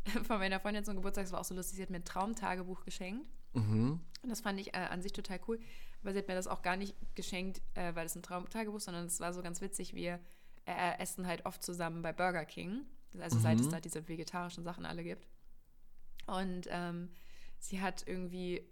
von 0.24 0.40
meiner 0.40 0.60
Freundin 0.60 0.86
zum 0.86 0.96
Geburtstag, 0.96 1.26
das 1.26 1.32
war 1.32 1.42
auch 1.42 1.46
so 1.46 1.54
lustig, 1.54 1.78
sie 1.78 1.82
hat 1.82 1.90
mir 1.90 1.98
ein 1.98 2.06
Traumtagebuch 2.06 2.86
geschenkt. 2.86 3.28
Mhm. 3.54 4.00
Und 4.24 4.30
das 4.30 4.42
fand 4.42 4.60
ich 4.60 4.74
äh, 4.74 4.88
an 4.90 5.02
sich 5.02 5.14
total 5.14 5.40
cool. 5.48 5.60
Aber 6.02 6.14
sie 6.14 6.20
hat 6.20 6.28
mir 6.28 6.36
das 6.36 6.48
auch 6.48 6.62
gar 6.62 6.78
nicht 6.78 6.96
geschenkt, 7.16 7.62
äh, 7.74 7.94
weil 7.96 8.06
es 8.06 8.16
ein 8.16 8.24
Traumtagebuch, 8.24 8.80
sondern 8.80 9.06
es 9.06 9.20
war 9.20 9.34
so 9.34 9.42
ganz 9.42 9.62
witzig. 9.62 9.94
Wir 9.94 10.20
äh, 10.66 11.00
essen 11.00 11.28
halt 11.28 11.46
oft 11.46 11.64
zusammen 11.64 12.02
bei 12.02 12.14
Burger 12.14 12.46
King. 12.46 12.86
Also 13.20 13.38
mhm. 13.38 13.42
seit 13.42 13.60
es 13.60 13.70
da 13.70 13.80
diese 13.80 14.08
vegetarischen 14.08 14.64
Sachen 14.64 14.86
alle 14.86 15.04
gibt. 15.04 15.28
Und 16.28 16.68
ähm, 16.70 17.10
sie 17.60 17.82
hat 17.82 18.08
irgendwie 18.08 18.68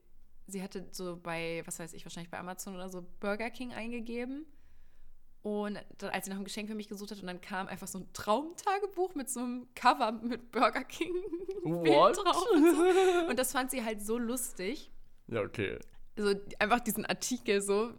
sie 0.47 0.61
hatte 0.61 0.87
so 0.91 1.17
bei, 1.17 1.63
was 1.65 1.79
weiß 1.79 1.93
ich, 1.93 2.05
wahrscheinlich 2.05 2.31
bei 2.31 2.39
Amazon 2.39 2.75
oder 2.75 2.89
so 2.89 3.05
Burger 3.19 3.49
King 3.49 3.73
eingegeben. 3.73 4.45
Und 5.41 5.77
dann, 5.97 6.09
als 6.11 6.25
sie 6.25 6.31
noch 6.31 6.37
ein 6.37 6.45
Geschenk 6.45 6.69
für 6.69 6.75
mich 6.75 6.87
gesucht 6.87 7.11
hat, 7.11 7.19
und 7.19 7.27
dann 7.27 7.41
kam 7.41 7.67
einfach 7.67 7.87
so 7.87 7.99
ein 7.99 8.07
Traumtagebuch 8.13 9.13
mit 9.15 9.29
so 9.29 9.41
einem 9.41 9.67
Cover 9.75 10.13
mit 10.13 10.51
Burger 10.51 10.85
King 10.85 11.13
What? 11.63 12.17
Und, 12.17 12.75
so. 12.75 13.29
und 13.29 13.37
das 13.37 13.51
fand 13.51 13.71
sie 13.71 13.83
halt 13.83 14.01
so 14.01 14.17
lustig. 14.17 14.89
Ja, 15.27 15.41
okay 15.41 15.79
so 16.15 16.33
einfach 16.59 16.79
diesen 16.79 17.05
Artikel 17.05 17.61
so, 17.61 17.91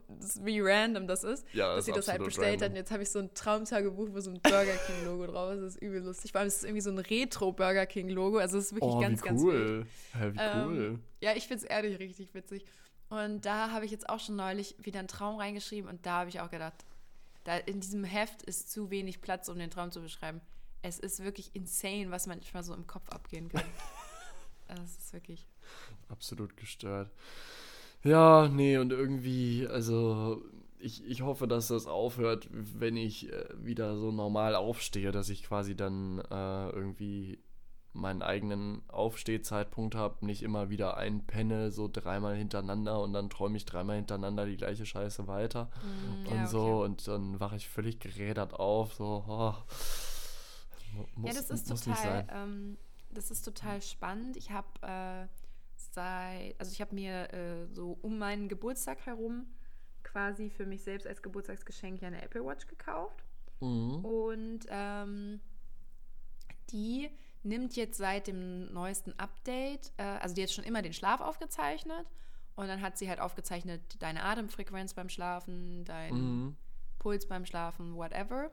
wie 0.42 0.60
random 0.60 1.06
das 1.06 1.24
ist, 1.24 1.44
ja, 1.52 1.74
dass 1.74 1.86
sie 1.86 1.92
das 1.92 2.06
halt 2.08 2.22
bestellt 2.22 2.62
random. 2.62 2.64
hat. 2.64 2.70
Und 2.70 2.76
jetzt 2.76 2.90
habe 2.92 3.02
ich 3.02 3.10
so 3.10 3.18
ein 3.18 3.34
Traumtagebuch, 3.34 4.08
wo 4.12 4.20
so 4.20 4.30
ein 4.30 4.40
Burger 4.40 4.76
King 4.86 5.04
Logo 5.04 5.26
drauf 5.26 5.54
ist. 5.54 5.62
Das 5.62 5.74
ist 5.74 5.82
übel 5.82 6.00
lustig. 6.02 6.32
Vor 6.32 6.40
allem 6.40 6.48
ist 6.48 6.58
es 6.58 6.64
irgendwie 6.64 6.80
so 6.80 6.90
ein 6.90 6.98
Retro 6.98 7.52
Burger 7.52 7.86
King 7.86 8.08
Logo. 8.10 8.38
Also 8.38 8.58
es 8.58 8.66
ist 8.66 8.74
wirklich 8.74 8.94
oh, 8.94 9.00
ganz, 9.00 9.22
wie 9.22 9.28
ganz 9.28 9.42
cool. 9.42 9.86
Ja, 10.14 10.34
wie 10.34 10.38
ähm, 10.38 10.66
cool. 10.66 10.98
Ja, 11.20 11.32
ich 11.34 11.48
finde 11.48 11.64
es 11.64 11.70
ehrlich 11.70 11.98
richtig 11.98 12.34
witzig. 12.34 12.64
Und 13.08 13.44
da 13.44 13.70
habe 13.70 13.84
ich 13.84 13.90
jetzt 13.90 14.08
auch 14.08 14.20
schon 14.20 14.36
neulich 14.36 14.76
wieder 14.78 15.00
einen 15.00 15.08
Traum 15.08 15.38
reingeschrieben 15.38 15.90
und 15.90 16.06
da 16.06 16.20
habe 16.20 16.30
ich 16.30 16.40
auch 16.40 16.50
gedacht, 16.50 16.84
da 17.44 17.56
in 17.56 17.80
diesem 17.80 18.04
Heft 18.04 18.42
ist 18.42 18.70
zu 18.70 18.90
wenig 18.90 19.20
Platz, 19.20 19.48
um 19.48 19.58
den 19.58 19.70
Traum 19.70 19.90
zu 19.90 20.00
beschreiben. 20.00 20.40
es 20.82 20.98
ist 20.98 21.22
wirklich 21.22 21.54
insane, 21.54 22.10
was 22.10 22.26
manchmal 22.26 22.62
so 22.62 22.74
im 22.74 22.86
Kopf 22.86 23.08
abgehen 23.10 23.48
kann. 23.48 23.64
das 24.68 24.96
ist 24.96 25.12
wirklich. 25.12 25.46
Absolut 26.08 26.56
gestört. 26.56 27.10
Ja, 28.04 28.48
nee, 28.48 28.76
und 28.76 28.92
irgendwie, 28.92 29.66
also 29.66 30.42
ich, 30.78 31.04
ich 31.06 31.22
hoffe, 31.22 31.48
dass 31.48 31.68
das 31.68 31.86
aufhört, 31.86 32.48
wenn 32.50 32.96
ich 32.96 33.32
äh, 33.32 33.46
wieder 33.56 33.96
so 33.96 34.12
normal 34.12 34.54
aufstehe, 34.54 35.10
dass 35.10 35.30
ich 35.30 35.42
quasi 35.42 35.74
dann 35.74 36.18
äh, 36.30 36.68
irgendwie 36.68 37.42
meinen 37.94 38.22
eigenen 38.22 38.82
Aufstehzeitpunkt 38.88 39.94
habe, 39.94 40.26
nicht 40.26 40.42
immer 40.42 40.68
wieder 40.68 40.96
einpenne, 40.96 41.70
so 41.70 41.88
dreimal 41.90 42.36
hintereinander 42.36 43.00
und 43.00 43.12
dann 43.12 43.30
träume 43.30 43.56
ich 43.56 43.64
dreimal 43.64 43.96
hintereinander 43.96 44.46
die 44.46 44.56
gleiche 44.56 44.84
Scheiße 44.84 45.28
weiter 45.28 45.70
mm, 45.82 46.26
und 46.26 46.36
ja, 46.36 46.46
so 46.46 46.60
okay. 46.60 46.84
und 46.84 47.08
dann 47.08 47.40
wache 47.40 47.56
ich 47.56 47.68
völlig 47.68 48.00
gerädert 48.00 48.52
auf, 48.52 48.94
so, 48.94 49.24
oh, 49.28 49.54
muss, 51.14 51.34
ja, 51.34 51.40
das 51.40 51.50
ist 51.50 51.68
total, 51.68 52.26
ähm, 52.32 52.76
das 53.12 53.30
ist 53.30 53.42
total 53.42 53.80
spannend. 53.80 54.36
Ich 54.36 54.50
habe 54.50 54.66
äh, 54.82 55.26
seit, 55.94 56.58
also 56.58 56.72
ich 56.72 56.80
habe 56.80 56.94
mir 56.94 57.32
äh, 57.32 57.66
so 57.72 57.98
um 58.02 58.18
meinen 58.18 58.48
Geburtstag 58.48 59.06
herum 59.06 59.46
quasi 60.02 60.50
für 60.50 60.66
mich 60.66 60.82
selbst 60.82 61.06
als 61.06 61.22
Geburtstagsgeschenk 61.22 62.00
ja 62.02 62.08
eine 62.08 62.22
Apple 62.22 62.44
Watch 62.44 62.66
gekauft. 62.66 63.24
Mhm. 63.60 64.04
Und 64.04 64.60
ähm, 64.68 65.40
die 66.70 67.10
nimmt 67.42 67.76
jetzt 67.76 67.98
seit 67.98 68.26
dem 68.26 68.72
neuesten 68.72 69.18
Update, 69.18 69.92
äh, 69.96 70.02
also 70.02 70.34
die 70.34 70.42
hat 70.42 70.50
schon 70.50 70.64
immer 70.64 70.82
den 70.82 70.92
Schlaf 70.92 71.20
aufgezeichnet 71.20 72.06
und 72.56 72.68
dann 72.68 72.80
hat 72.80 72.98
sie 72.98 73.08
halt 73.08 73.20
aufgezeichnet 73.20 73.80
deine 74.00 74.22
Atemfrequenz 74.22 74.94
beim 74.94 75.08
Schlafen, 75.08 75.84
dein 75.84 76.14
mhm. 76.14 76.56
Puls 76.98 77.26
beim 77.26 77.44
Schlafen, 77.44 77.96
whatever. 77.96 78.50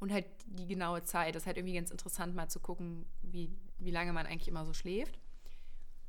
Und 0.00 0.12
halt 0.12 0.26
die 0.46 0.66
genaue 0.68 1.02
Zeit. 1.02 1.34
Das 1.34 1.42
ist 1.42 1.46
halt 1.46 1.56
irgendwie 1.56 1.74
ganz 1.74 1.90
interessant, 1.90 2.36
mal 2.36 2.48
zu 2.48 2.60
gucken, 2.60 3.04
wie, 3.22 3.50
wie 3.78 3.90
lange 3.90 4.12
man 4.12 4.26
eigentlich 4.26 4.46
immer 4.46 4.64
so 4.64 4.72
schläft. 4.72 5.18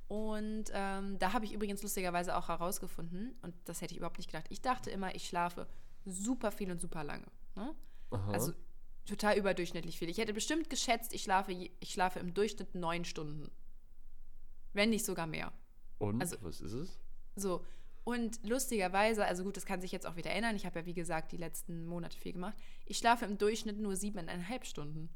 Und 0.10 0.66
ähm, 0.74 1.20
da 1.20 1.34
habe 1.34 1.46
ich 1.46 1.54
übrigens 1.54 1.84
lustigerweise 1.84 2.36
auch 2.36 2.48
herausgefunden, 2.48 3.38
und 3.44 3.54
das 3.66 3.80
hätte 3.80 3.94
ich 3.94 3.98
überhaupt 3.98 4.18
nicht 4.18 4.32
gedacht. 4.32 4.48
Ich 4.50 4.60
dachte 4.62 4.90
immer, 4.90 5.14
ich 5.14 5.28
schlafe 5.28 5.68
super 6.04 6.52
viel 6.52 6.72
und 6.72 6.82
super 6.82 7.04
lange. 7.04 7.28
Ne? 7.56 7.76
Also 8.10 8.54
total 9.06 9.38
überdurchschnittlich 9.38 10.00
viel. 10.00 10.10
Ich 10.10 10.18
hätte 10.18 10.34
bestimmt 10.34 10.68
geschätzt, 10.70 11.14
ich 11.14 11.22
schlafe, 11.22 11.52
ich 11.52 11.94
schlafe 11.94 12.18
im 12.20 12.34
Durchschnitt 12.34 12.74
neun 12.74 13.06
Stunden. 13.06 13.52
Wenn 14.74 14.90
nicht 14.90 15.06
sogar 15.06 15.28
mehr. 15.28 15.54
Und 16.00 16.22
also, 16.22 16.38
was 16.42 16.60
ist 16.60 16.74
es? 16.74 17.00
So. 17.36 17.64
Und 18.04 18.44
lustigerweise, 18.44 19.26
also 19.26 19.44
gut, 19.44 19.58
das 19.58 19.68
kann 19.68 19.82
sich 19.82 19.92
jetzt 19.92 20.08
auch 20.08 20.16
wieder 20.16 20.32
ändern. 20.32 20.56
Ich 20.56 20.66
habe 20.66 20.80
ja, 20.80 20.86
wie 20.88 20.96
gesagt, 20.96 21.32
die 21.32 21.38
letzten 21.38 21.86
Monate 21.86 22.18
viel 22.18 22.34
gemacht. 22.34 22.58
Ich 22.86 22.98
schlafe 22.98 23.26
im 23.26 23.38
Durchschnitt 23.38 23.78
nur 23.78 23.96
siebeneinhalb 23.96 24.66
Stunden. 24.66 25.10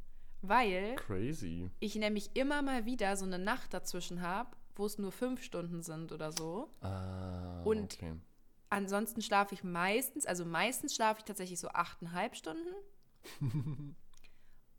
Weil 0.43 0.95
Crazy. 0.97 1.71
ich 1.79 1.95
nämlich 1.95 2.35
immer 2.35 2.61
mal 2.61 2.85
wieder 2.85 3.17
so 3.17 3.25
eine 3.25 3.39
Nacht 3.39 3.73
dazwischen 3.73 4.21
habe, 4.21 4.55
wo 4.75 4.85
es 4.85 4.97
nur 4.97 5.11
fünf 5.11 5.43
Stunden 5.43 5.81
sind 5.81 6.11
oder 6.11 6.31
so. 6.31 6.69
Ah, 6.81 7.61
und 7.63 7.93
okay. 7.93 8.13
ansonsten 8.69 9.21
schlafe 9.21 9.53
ich 9.55 9.63
meistens, 9.63 10.25
also 10.25 10.45
meistens 10.45 10.95
schlafe 10.95 11.19
ich 11.19 11.25
tatsächlich 11.25 11.59
so 11.59 11.69
achteinhalb 11.69 12.35
Stunden. 12.35 12.73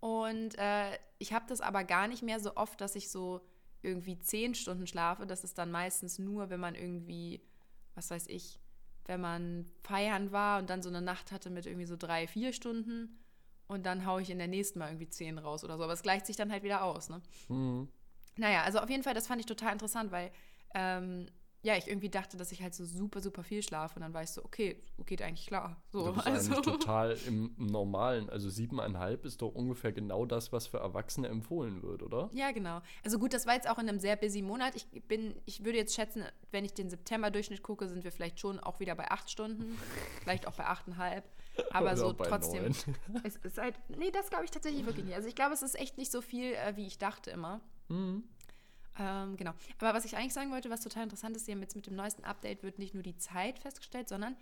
und 0.00 0.58
äh, 0.58 0.98
ich 1.18 1.32
habe 1.32 1.46
das 1.48 1.60
aber 1.60 1.84
gar 1.84 2.08
nicht 2.08 2.22
mehr 2.22 2.40
so 2.40 2.56
oft, 2.56 2.80
dass 2.80 2.94
ich 2.96 3.10
so 3.10 3.40
irgendwie 3.82 4.18
zehn 4.18 4.54
Stunden 4.54 4.86
schlafe. 4.86 5.26
Das 5.26 5.44
ist 5.44 5.58
dann 5.58 5.70
meistens 5.70 6.18
nur, 6.18 6.50
wenn 6.50 6.60
man 6.60 6.74
irgendwie, 6.74 7.42
was 7.94 8.10
weiß 8.10 8.26
ich, 8.28 8.58
wenn 9.06 9.20
man 9.20 9.66
feiern 9.82 10.32
war 10.32 10.58
und 10.58 10.70
dann 10.70 10.82
so 10.82 10.88
eine 10.88 11.02
Nacht 11.02 11.30
hatte 11.30 11.50
mit 11.50 11.66
irgendwie 11.66 11.86
so 11.86 11.96
drei, 11.96 12.26
vier 12.26 12.52
Stunden 12.52 13.18
und 13.66 13.84
dann 13.84 14.06
haue 14.06 14.22
ich 14.22 14.30
in 14.30 14.38
der 14.38 14.48
nächsten 14.48 14.78
Mal 14.78 14.88
irgendwie 14.88 15.08
zehn 15.08 15.38
raus 15.38 15.64
oder 15.64 15.76
so. 15.76 15.84
Aber 15.84 15.92
es 15.92 16.02
gleicht 16.02 16.26
sich 16.26 16.36
dann 16.36 16.50
halt 16.50 16.62
wieder 16.62 16.82
aus, 16.82 17.08
ne? 17.08 17.20
Mhm. 17.48 17.88
Naja, 18.36 18.62
also 18.62 18.78
auf 18.78 18.90
jeden 18.90 19.02
Fall, 19.02 19.14
das 19.14 19.26
fand 19.26 19.40
ich 19.40 19.46
total 19.46 19.72
interessant, 19.72 20.10
weil 20.12 20.30
ähm, 20.74 21.26
ja, 21.64 21.78
ich 21.78 21.88
irgendwie 21.88 22.10
dachte, 22.10 22.36
dass 22.36 22.52
ich 22.52 22.62
halt 22.62 22.74
so 22.74 22.84
super, 22.84 23.22
super 23.22 23.42
viel 23.42 23.62
schlafe 23.62 23.96
und 23.96 24.02
dann 24.02 24.12
war 24.12 24.22
ich 24.22 24.28
so, 24.28 24.44
okay, 24.44 24.82
geht 25.06 25.22
eigentlich 25.22 25.46
klar. 25.46 25.82
So, 25.90 26.04
du 26.04 26.12
bist 26.12 26.26
also. 26.26 26.52
eigentlich 26.52 26.64
total 26.78 27.16
im 27.26 27.54
Normalen. 27.56 28.28
Also 28.28 28.50
siebeneinhalb 28.50 29.24
ist 29.24 29.40
doch 29.40 29.48
ungefähr 29.48 29.90
genau 29.90 30.26
das, 30.26 30.52
was 30.52 30.66
für 30.66 30.76
Erwachsene 30.76 31.26
empfohlen 31.26 31.82
wird, 31.82 32.02
oder? 32.02 32.28
Ja, 32.34 32.50
genau. 32.52 32.82
Also 33.02 33.18
gut, 33.18 33.32
das 33.32 33.46
war 33.46 33.54
jetzt 33.54 33.66
auch 33.66 33.78
in 33.78 33.88
einem 33.88 33.98
sehr 33.98 34.14
busy 34.16 34.42
Monat. 34.42 34.74
Ich 34.76 34.86
bin, 35.08 35.34
ich 35.46 35.64
würde 35.64 35.78
jetzt 35.78 35.94
schätzen, 35.94 36.24
wenn 36.50 36.66
ich 36.66 36.74
den 36.74 36.90
September-Durchschnitt 36.90 37.62
gucke, 37.62 37.88
sind 37.88 38.04
wir 38.04 38.12
vielleicht 38.12 38.40
schon 38.40 38.60
auch 38.60 38.78
wieder 38.78 38.94
bei 38.94 39.10
acht 39.10 39.30
Stunden, 39.30 39.78
vielleicht 40.22 40.46
auch 40.46 40.56
bei 40.56 40.66
achteinhalb. 40.66 41.24
Aber 41.70 41.86
Oder 41.86 41.96
so 41.96 42.12
trotzdem. 42.12 42.74
es 43.22 43.36
ist 43.36 43.56
halt, 43.56 43.74
nee, 43.96 44.10
das 44.10 44.28
glaube 44.28 44.44
ich 44.44 44.50
tatsächlich 44.50 44.84
wirklich 44.84 45.06
nicht. 45.06 45.14
Also 45.14 45.28
ich 45.28 45.34
glaube, 45.34 45.54
es 45.54 45.62
ist 45.62 45.80
echt 45.80 45.96
nicht 45.96 46.12
so 46.12 46.20
viel, 46.20 46.52
äh, 46.52 46.76
wie 46.76 46.86
ich 46.86 46.98
dachte 46.98 47.30
immer. 47.30 47.62
Mhm. 47.88 48.24
Ähm, 48.98 49.36
genau. 49.36 49.52
Aber 49.78 49.94
was 49.94 50.04
ich 50.04 50.16
eigentlich 50.16 50.34
sagen 50.34 50.52
wollte, 50.52 50.70
was 50.70 50.80
total 50.80 51.04
interessant 51.04 51.36
ist, 51.36 51.48
jetzt 51.48 51.76
mit 51.76 51.86
dem 51.86 51.96
neuesten 51.96 52.24
Update 52.24 52.62
wird 52.62 52.78
nicht 52.78 52.94
nur 52.94 53.02
die 53.02 53.16
Zeit 53.16 53.58
festgestellt, 53.58 54.08
sondern 54.08 54.36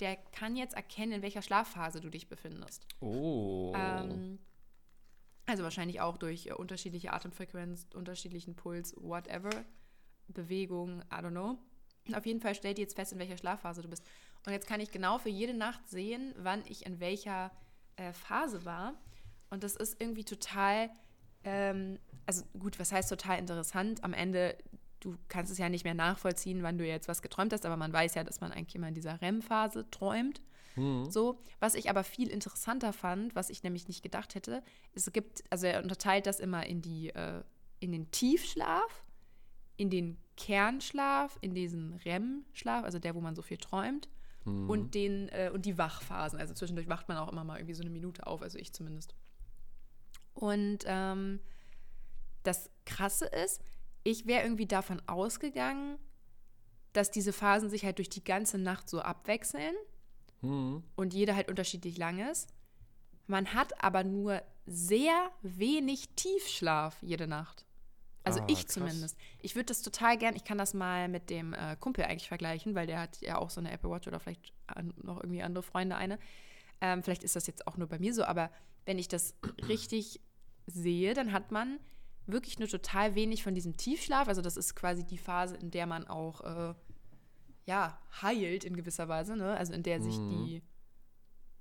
der 0.00 0.16
kann 0.16 0.56
jetzt 0.56 0.74
erkennen, 0.74 1.12
in 1.12 1.22
welcher 1.22 1.42
Schlafphase 1.42 2.00
du 2.00 2.08
dich 2.08 2.28
befindest. 2.28 2.86
Oh. 3.00 3.72
Ähm, 3.76 4.38
also 5.46 5.62
wahrscheinlich 5.62 6.00
auch 6.00 6.16
durch 6.16 6.46
äh, 6.46 6.52
unterschiedliche 6.52 7.12
Atemfrequenz, 7.12 7.86
unterschiedlichen 7.94 8.54
Puls, 8.54 8.94
whatever, 8.96 9.50
Bewegung, 10.28 11.00
I 11.12 11.16
don't 11.16 11.30
know. 11.30 11.58
Auf 12.14 12.26
jeden 12.26 12.40
Fall 12.40 12.54
stellt 12.54 12.78
die 12.78 12.82
jetzt 12.82 12.94
fest, 12.94 13.12
in 13.12 13.18
welcher 13.18 13.36
Schlafphase 13.36 13.82
du 13.82 13.88
bist. 13.88 14.04
Und 14.46 14.52
jetzt 14.52 14.66
kann 14.66 14.80
ich 14.80 14.90
genau 14.90 15.18
für 15.18 15.28
jede 15.28 15.54
Nacht 15.54 15.88
sehen, 15.88 16.34
wann 16.38 16.62
ich 16.66 16.86
in 16.86 17.00
welcher 17.00 17.50
äh, 17.96 18.12
Phase 18.12 18.64
war. 18.64 18.94
Und 19.50 19.62
das 19.62 19.76
ist 19.76 20.00
irgendwie 20.00 20.24
total 20.24 20.90
ähm, 21.48 21.98
also 22.26 22.44
gut, 22.58 22.78
was 22.78 22.92
heißt 22.92 23.08
total 23.08 23.38
interessant? 23.38 24.04
Am 24.04 24.12
Ende, 24.12 24.56
du 25.00 25.16
kannst 25.28 25.50
es 25.50 25.58
ja 25.58 25.68
nicht 25.68 25.84
mehr 25.84 25.94
nachvollziehen, 25.94 26.62
wann 26.62 26.76
du 26.76 26.86
jetzt 26.86 27.08
was 27.08 27.22
geträumt 27.22 27.52
hast, 27.52 27.64
aber 27.64 27.76
man 27.76 27.92
weiß 27.92 28.14
ja, 28.14 28.24
dass 28.24 28.40
man 28.40 28.52
eigentlich 28.52 28.74
immer 28.74 28.88
in 28.88 28.94
dieser 28.94 29.20
REM-Phase 29.20 29.90
träumt. 29.90 30.42
Mhm. 30.76 31.10
So, 31.10 31.40
was 31.58 31.74
ich 31.74 31.88
aber 31.88 32.04
viel 32.04 32.28
interessanter 32.28 32.92
fand, 32.92 33.34
was 33.34 33.48
ich 33.48 33.62
nämlich 33.62 33.88
nicht 33.88 34.02
gedacht 34.02 34.34
hätte, 34.34 34.62
es 34.94 35.10
gibt, 35.12 35.42
also 35.50 35.66
er 35.66 35.82
unterteilt 35.82 36.26
das 36.26 36.38
immer 36.38 36.66
in 36.66 36.82
die, 36.82 37.08
äh, 37.10 37.42
in 37.80 37.92
den 37.92 38.10
Tiefschlaf, 38.10 39.04
in 39.76 39.88
den 39.88 40.18
Kernschlaf, 40.36 41.38
in 41.40 41.54
diesen 41.54 41.94
REM-Schlaf, 42.04 42.84
also 42.84 42.98
der, 42.98 43.14
wo 43.14 43.20
man 43.20 43.34
so 43.34 43.42
viel 43.42 43.56
träumt, 43.56 44.08
mhm. 44.44 44.68
und 44.68 44.94
den, 44.94 45.28
äh, 45.30 45.50
und 45.52 45.64
die 45.64 45.78
Wachphasen. 45.78 46.38
Also 46.38 46.52
zwischendurch 46.52 46.88
wacht 46.88 47.08
man 47.08 47.16
auch 47.16 47.32
immer 47.32 47.44
mal 47.44 47.56
irgendwie 47.56 47.74
so 47.74 47.82
eine 47.82 47.90
Minute 47.90 48.26
auf, 48.26 48.42
also 48.42 48.58
ich 48.58 48.72
zumindest. 48.72 49.14
Und 50.38 50.84
ähm, 50.86 51.40
das 52.44 52.70
Krasse 52.86 53.26
ist, 53.26 53.60
ich 54.04 54.26
wäre 54.26 54.44
irgendwie 54.44 54.66
davon 54.66 55.02
ausgegangen, 55.08 55.98
dass 56.92 57.10
diese 57.10 57.32
Phasen 57.32 57.68
sich 57.68 57.84
halt 57.84 57.98
durch 57.98 58.08
die 58.08 58.22
ganze 58.22 58.56
Nacht 58.56 58.88
so 58.88 59.00
abwechseln 59.00 59.74
mhm. 60.40 60.84
und 60.94 61.12
jeder 61.12 61.34
halt 61.34 61.48
unterschiedlich 61.48 61.98
lang 61.98 62.20
ist. 62.30 62.48
Man 63.26 63.52
hat 63.52 63.82
aber 63.82 64.04
nur 64.04 64.40
sehr 64.64 65.30
wenig 65.42 66.08
Tiefschlaf 66.14 66.96
jede 67.02 67.26
Nacht. 67.26 67.66
Also 68.22 68.40
ah, 68.40 68.46
ich 68.46 68.64
krass. 68.64 68.74
zumindest. 68.74 69.18
Ich 69.40 69.56
würde 69.56 69.66
das 69.66 69.82
total 69.82 70.16
gern, 70.18 70.36
ich 70.36 70.44
kann 70.44 70.58
das 70.58 70.72
mal 70.72 71.08
mit 71.08 71.30
dem 71.30 71.52
äh, 71.52 71.76
Kumpel 71.80 72.04
eigentlich 72.04 72.28
vergleichen, 72.28 72.76
weil 72.76 72.86
der 72.86 73.00
hat 73.00 73.20
ja 73.20 73.38
auch 73.38 73.50
so 73.50 73.60
eine 73.60 73.72
Apple 73.72 73.90
Watch 73.90 74.06
oder 74.06 74.20
vielleicht 74.20 74.52
an, 74.68 74.94
noch 75.02 75.16
irgendwie 75.16 75.42
andere 75.42 75.64
Freunde 75.64 75.96
eine. 75.96 76.18
Ähm, 76.80 77.02
vielleicht 77.02 77.24
ist 77.24 77.34
das 77.34 77.48
jetzt 77.48 77.66
auch 77.66 77.76
nur 77.76 77.88
bei 77.88 77.98
mir 77.98 78.14
so, 78.14 78.22
aber 78.24 78.50
wenn 78.86 78.98
ich 78.98 79.08
das 79.08 79.34
richtig 79.68 80.20
sehe, 80.68 81.14
dann 81.14 81.32
hat 81.32 81.50
man 81.50 81.78
wirklich 82.26 82.58
nur 82.58 82.68
total 82.68 83.14
wenig 83.14 83.42
von 83.42 83.54
diesem 83.54 83.76
Tiefschlaf. 83.76 84.28
Also 84.28 84.42
das 84.42 84.56
ist 84.56 84.76
quasi 84.76 85.04
die 85.04 85.18
Phase, 85.18 85.56
in 85.56 85.70
der 85.70 85.86
man 85.86 86.06
auch 86.06 86.40
äh, 86.42 86.74
ja 87.66 87.98
heilt 88.22 88.64
in 88.64 88.76
gewisser 88.76 89.08
Weise, 89.08 89.36
ne? 89.36 89.56
Also 89.56 89.72
in 89.72 89.82
der 89.82 90.00
sich 90.00 90.18
mhm. 90.18 90.28
die 90.30 90.62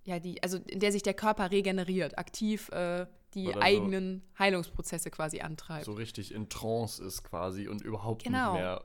ja 0.04 0.20
die 0.20 0.44
also 0.44 0.58
in 0.58 0.80
der 0.80 0.92
sich 0.92 1.04
der 1.04 1.14
Körper 1.14 1.52
regeneriert, 1.52 2.18
aktiv 2.18 2.70
äh, 2.70 3.08
die 3.34 3.56
eigenen 3.56 4.22
so, 4.22 4.40
Heilungsprozesse 4.40 5.10
quasi 5.10 5.42
antreibt. 5.42 5.86
So 5.86 5.94
richtig 5.94 6.34
in 6.34 6.50
Trance 6.50 7.04
ist 7.04 7.24
quasi 7.24 7.68
und 7.68 7.82
überhaupt 7.82 8.24
genau. 8.24 8.54
nicht 8.54 8.62
mehr 8.62 8.84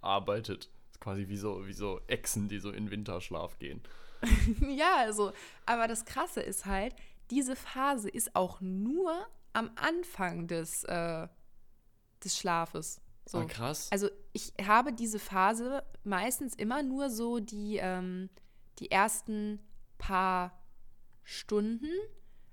arbeitet. 0.00 0.70
Ist 0.90 1.00
quasi 1.00 1.28
wie 1.28 1.36
so 1.36 1.66
wie 1.66 1.72
so 1.72 2.00
Echsen, 2.06 2.48
die 2.48 2.58
so 2.58 2.70
in 2.70 2.90
Winterschlaf 2.90 3.58
gehen. 3.58 3.82
ja, 4.68 4.96
also 4.98 5.32
aber 5.66 5.88
das 5.88 6.04
Krasse 6.04 6.40
ist 6.40 6.66
halt, 6.66 6.94
diese 7.30 7.56
Phase 7.56 8.08
ist 8.08 8.34
auch 8.34 8.60
nur 8.60 9.26
am 9.54 9.70
Anfang 9.76 10.46
des, 10.46 10.84
äh, 10.84 11.26
des 12.22 12.36
Schlafes. 12.36 13.00
So. 13.26 13.38
Ah, 13.38 13.44
krass. 13.44 13.88
Also 13.90 14.10
ich 14.32 14.52
habe 14.62 14.92
diese 14.92 15.18
Phase 15.18 15.82
meistens 16.02 16.54
immer 16.54 16.82
nur 16.82 17.08
so 17.08 17.38
die, 17.38 17.78
ähm, 17.80 18.28
die 18.78 18.90
ersten 18.90 19.60
paar 19.96 20.60
Stunden. 21.22 21.88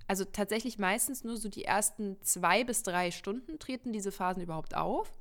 Also 0.07 0.23
tatsächlich 0.25 0.77
meistens 0.77 1.23
nur 1.23 1.37
so 1.37 1.49
die 1.49 1.65
ersten 1.65 2.21
zwei 2.21 2.63
bis 2.63 2.83
drei 2.83 3.11
Stunden 3.11 3.59
treten 3.59 3.91
diese 3.91 4.11
Phasen 4.11 4.41
überhaupt 4.41 4.75
auf. 4.75 5.11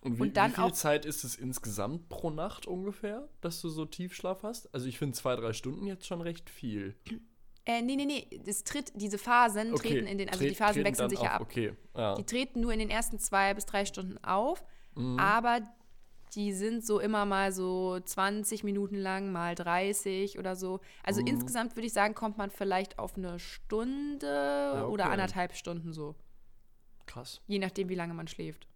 Und 0.00 0.18
wie, 0.18 0.22
und 0.22 0.36
wie 0.36 0.50
viel 0.50 0.64
auch, 0.64 0.72
Zeit 0.72 1.04
ist 1.04 1.24
es 1.24 1.34
insgesamt 1.36 2.08
pro 2.08 2.30
Nacht 2.30 2.66
ungefähr, 2.66 3.28
dass 3.40 3.60
du 3.60 3.68
so 3.68 3.84
Tiefschlaf 3.84 4.44
hast? 4.44 4.72
Also 4.72 4.86
ich 4.86 4.98
finde 4.98 5.16
zwei, 5.16 5.34
drei 5.34 5.52
Stunden 5.52 5.86
jetzt 5.86 6.06
schon 6.06 6.20
recht 6.20 6.48
viel. 6.50 6.96
Äh, 7.68 7.82
nee, 7.82 7.96
nee, 7.96 8.06
nee. 8.06 8.40
Das 8.46 8.64
tritt, 8.64 8.92
diese 8.94 9.18
Phasen 9.18 9.74
okay. 9.74 9.90
treten 9.90 10.06
in 10.06 10.16
den, 10.16 10.28
also 10.30 10.40
Tret, 10.40 10.50
die 10.50 10.54
Phasen 10.54 10.84
wechseln 10.84 11.10
sich 11.10 11.20
ja 11.20 11.32
ab. 11.32 11.42
Okay. 11.42 11.74
Ja. 11.94 12.14
Die 12.14 12.24
treten 12.24 12.62
nur 12.62 12.72
in 12.72 12.78
den 12.78 12.88
ersten 12.88 13.18
zwei 13.18 13.52
bis 13.52 13.66
drei 13.66 13.84
Stunden 13.84 14.16
auf, 14.24 14.64
mhm. 14.94 15.18
aber 15.18 15.60
die 16.34 16.54
sind 16.54 16.84
so 16.84 16.98
immer 16.98 17.26
mal 17.26 17.52
so 17.52 18.00
20 18.00 18.64
Minuten 18.64 18.96
lang, 18.96 19.32
mal 19.32 19.54
30 19.54 20.38
oder 20.38 20.56
so. 20.56 20.80
Also 21.02 21.20
mhm. 21.20 21.26
insgesamt 21.26 21.76
würde 21.76 21.86
ich 21.86 21.92
sagen, 21.92 22.14
kommt 22.14 22.38
man 22.38 22.50
vielleicht 22.50 22.98
auf 22.98 23.18
eine 23.18 23.38
Stunde 23.38 24.26
ja, 24.26 24.84
okay. 24.84 24.90
oder 24.90 25.10
anderthalb 25.10 25.54
Stunden 25.54 25.92
so. 25.92 26.14
Krass. 27.04 27.42
Je 27.46 27.58
nachdem, 27.58 27.90
wie 27.90 27.94
lange 27.94 28.14
man 28.14 28.28
schläft. 28.28 28.66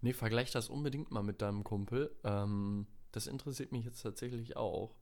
Nee, 0.00 0.14
vergleich 0.14 0.50
das 0.50 0.68
unbedingt 0.68 1.12
mal 1.12 1.22
mit 1.22 1.42
deinem 1.42 1.62
Kumpel. 1.62 2.14
Ähm, 2.24 2.88
das 3.12 3.28
interessiert 3.28 3.70
mich 3.70 3.84
jetzt 3.84 4.02
tatsächlich 4.02 4.56
auch. 4.56 4.96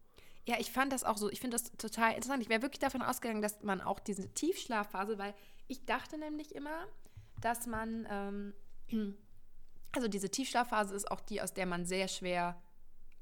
Ja, 0.44 0.56
ich 0.58 0.72
fand 0.72 0.92
das 0.92 1.04
auch 1.04 1.16
so, 1.16 1.30
ich 1.30 1.40
finde 1.40 1.56
das 1.56 1.70
total 1.72 2.14
interessant. 2.14 2.42
Ich 2.42 2.48
wäre 2.48 2.62
wirklich 2.62 2.80
davon 2.80 3.02
ausgegangen, 3.02 3.42
dass 3.42 3.62
man 3.62 3.80
auch 3.80 4.00
diese 4.00 4.32
Tiefschlafphase, 4.34 5.18
weil 5.18 5.34
ich 5.68 5.84
dachte 5.86 6.18
nämlich 6.18 6.54
immer, 6.54 6.86
dass 7.40 7.66
man, 7.66 8.06
ähm, 8.10 8.54
also 9.92 10.08
diese 10.08 10.30
Tiefschlafphase 10.30 10.94
ist 10.94 11.10
auch 11.10 11.20
die, 11.20 11.40
aus 11.40 11.54
der 11.54 11.66
man 11.66 11.84
sehr 11.84 12.08
schwer 12.08 12.60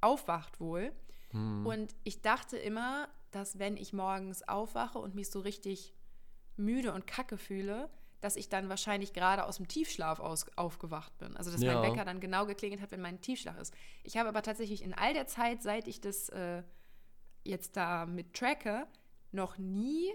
aufwacht 0.01 0.61
wohl. 0.61 0.93
Hm. 1.31 1.67
Und 1.67 1.95
ich 2.05 2.23
dachte 2.23 2.57
immer, 2.57 3.09
dass 3.31 3.59
wenn 3.59 3.77
ich 3.77 3.93
morgens 3.93 4.47
aufwache 4.49 4.99
und 4.99 5.15
mich 5.15 5.31
so 5.31 5.41
richtig 5.41 5.95
müde 6.57 6.93
und 6.93 7.07
kacke 7.07 7.37
fühle, 7.37 7.91
dass 8.21 8.37
ich 8.37 8.49
dann 8.49 8.69
wahrscheinlich 8.69 9.13
gerade 9.13 9.45
aus 9.45 9.57
dem 9.57 9.69
Tiefschlaf 9.69 10.21
aus, 10.21 10.47
aufgewacht 10.57 11.17
bin. 11.19 11.37
Also 11.37 11.51
dass 11.51 11.63
ja. 11.63 11.75
mein 11.75 11.91
Wecker 11.91 12.05
dann 12.05 12.21
genau 12.21 12.47
geklingelt 12.47 12.83
hat, 12.83 12.91
wenn 12.93 13.01
mein 13.01 13.21
Tiefschlaf 13.21 13.59
ist. 13.59 13.75
Ich 14.05 14.17
habe 14.17 14.29
aber 14.29 14.43
tatsächlich 14.43 14.83
in 14.83 14.95
all 14.95 15.15
der 15.15 15.27
Zeit, 15.27 15.63
seit 15.63 15.89
ich 15.89 16.01
das 16.01 16.29
äh, 16.31 16.63
jetzt 17.45 17.77
da 17.77 18.07
mit 18.07 18.35
tracke, 18.35 18.87
noch 19.33 19.59
nie 19.59 20.13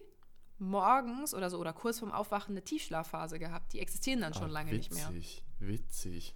morgens 0.57 1.33
oder 1.33 1.49
so 1.49 1.59
oder 1.59 1.73
kurz 1.73 1.99
vorm 1.99 2.11
Aufwachen 2.11 2.53
eine 2.53 2.63
Tiefschlafphase 2.63 3.39
gehabt. 3.39 3.73
Die 3.73 3.79
existieren 3.79 4.21
dann 4.21 4.33
schon 4.33 4.45
Ach, 4.45 4.51
lange 4.51 4.71
witzig, 4.71 4.91
nicht 4.91 5.09
mehr. 5.09 5.15
Witzig, 5.15 5.43
witzig. 5.59 6.35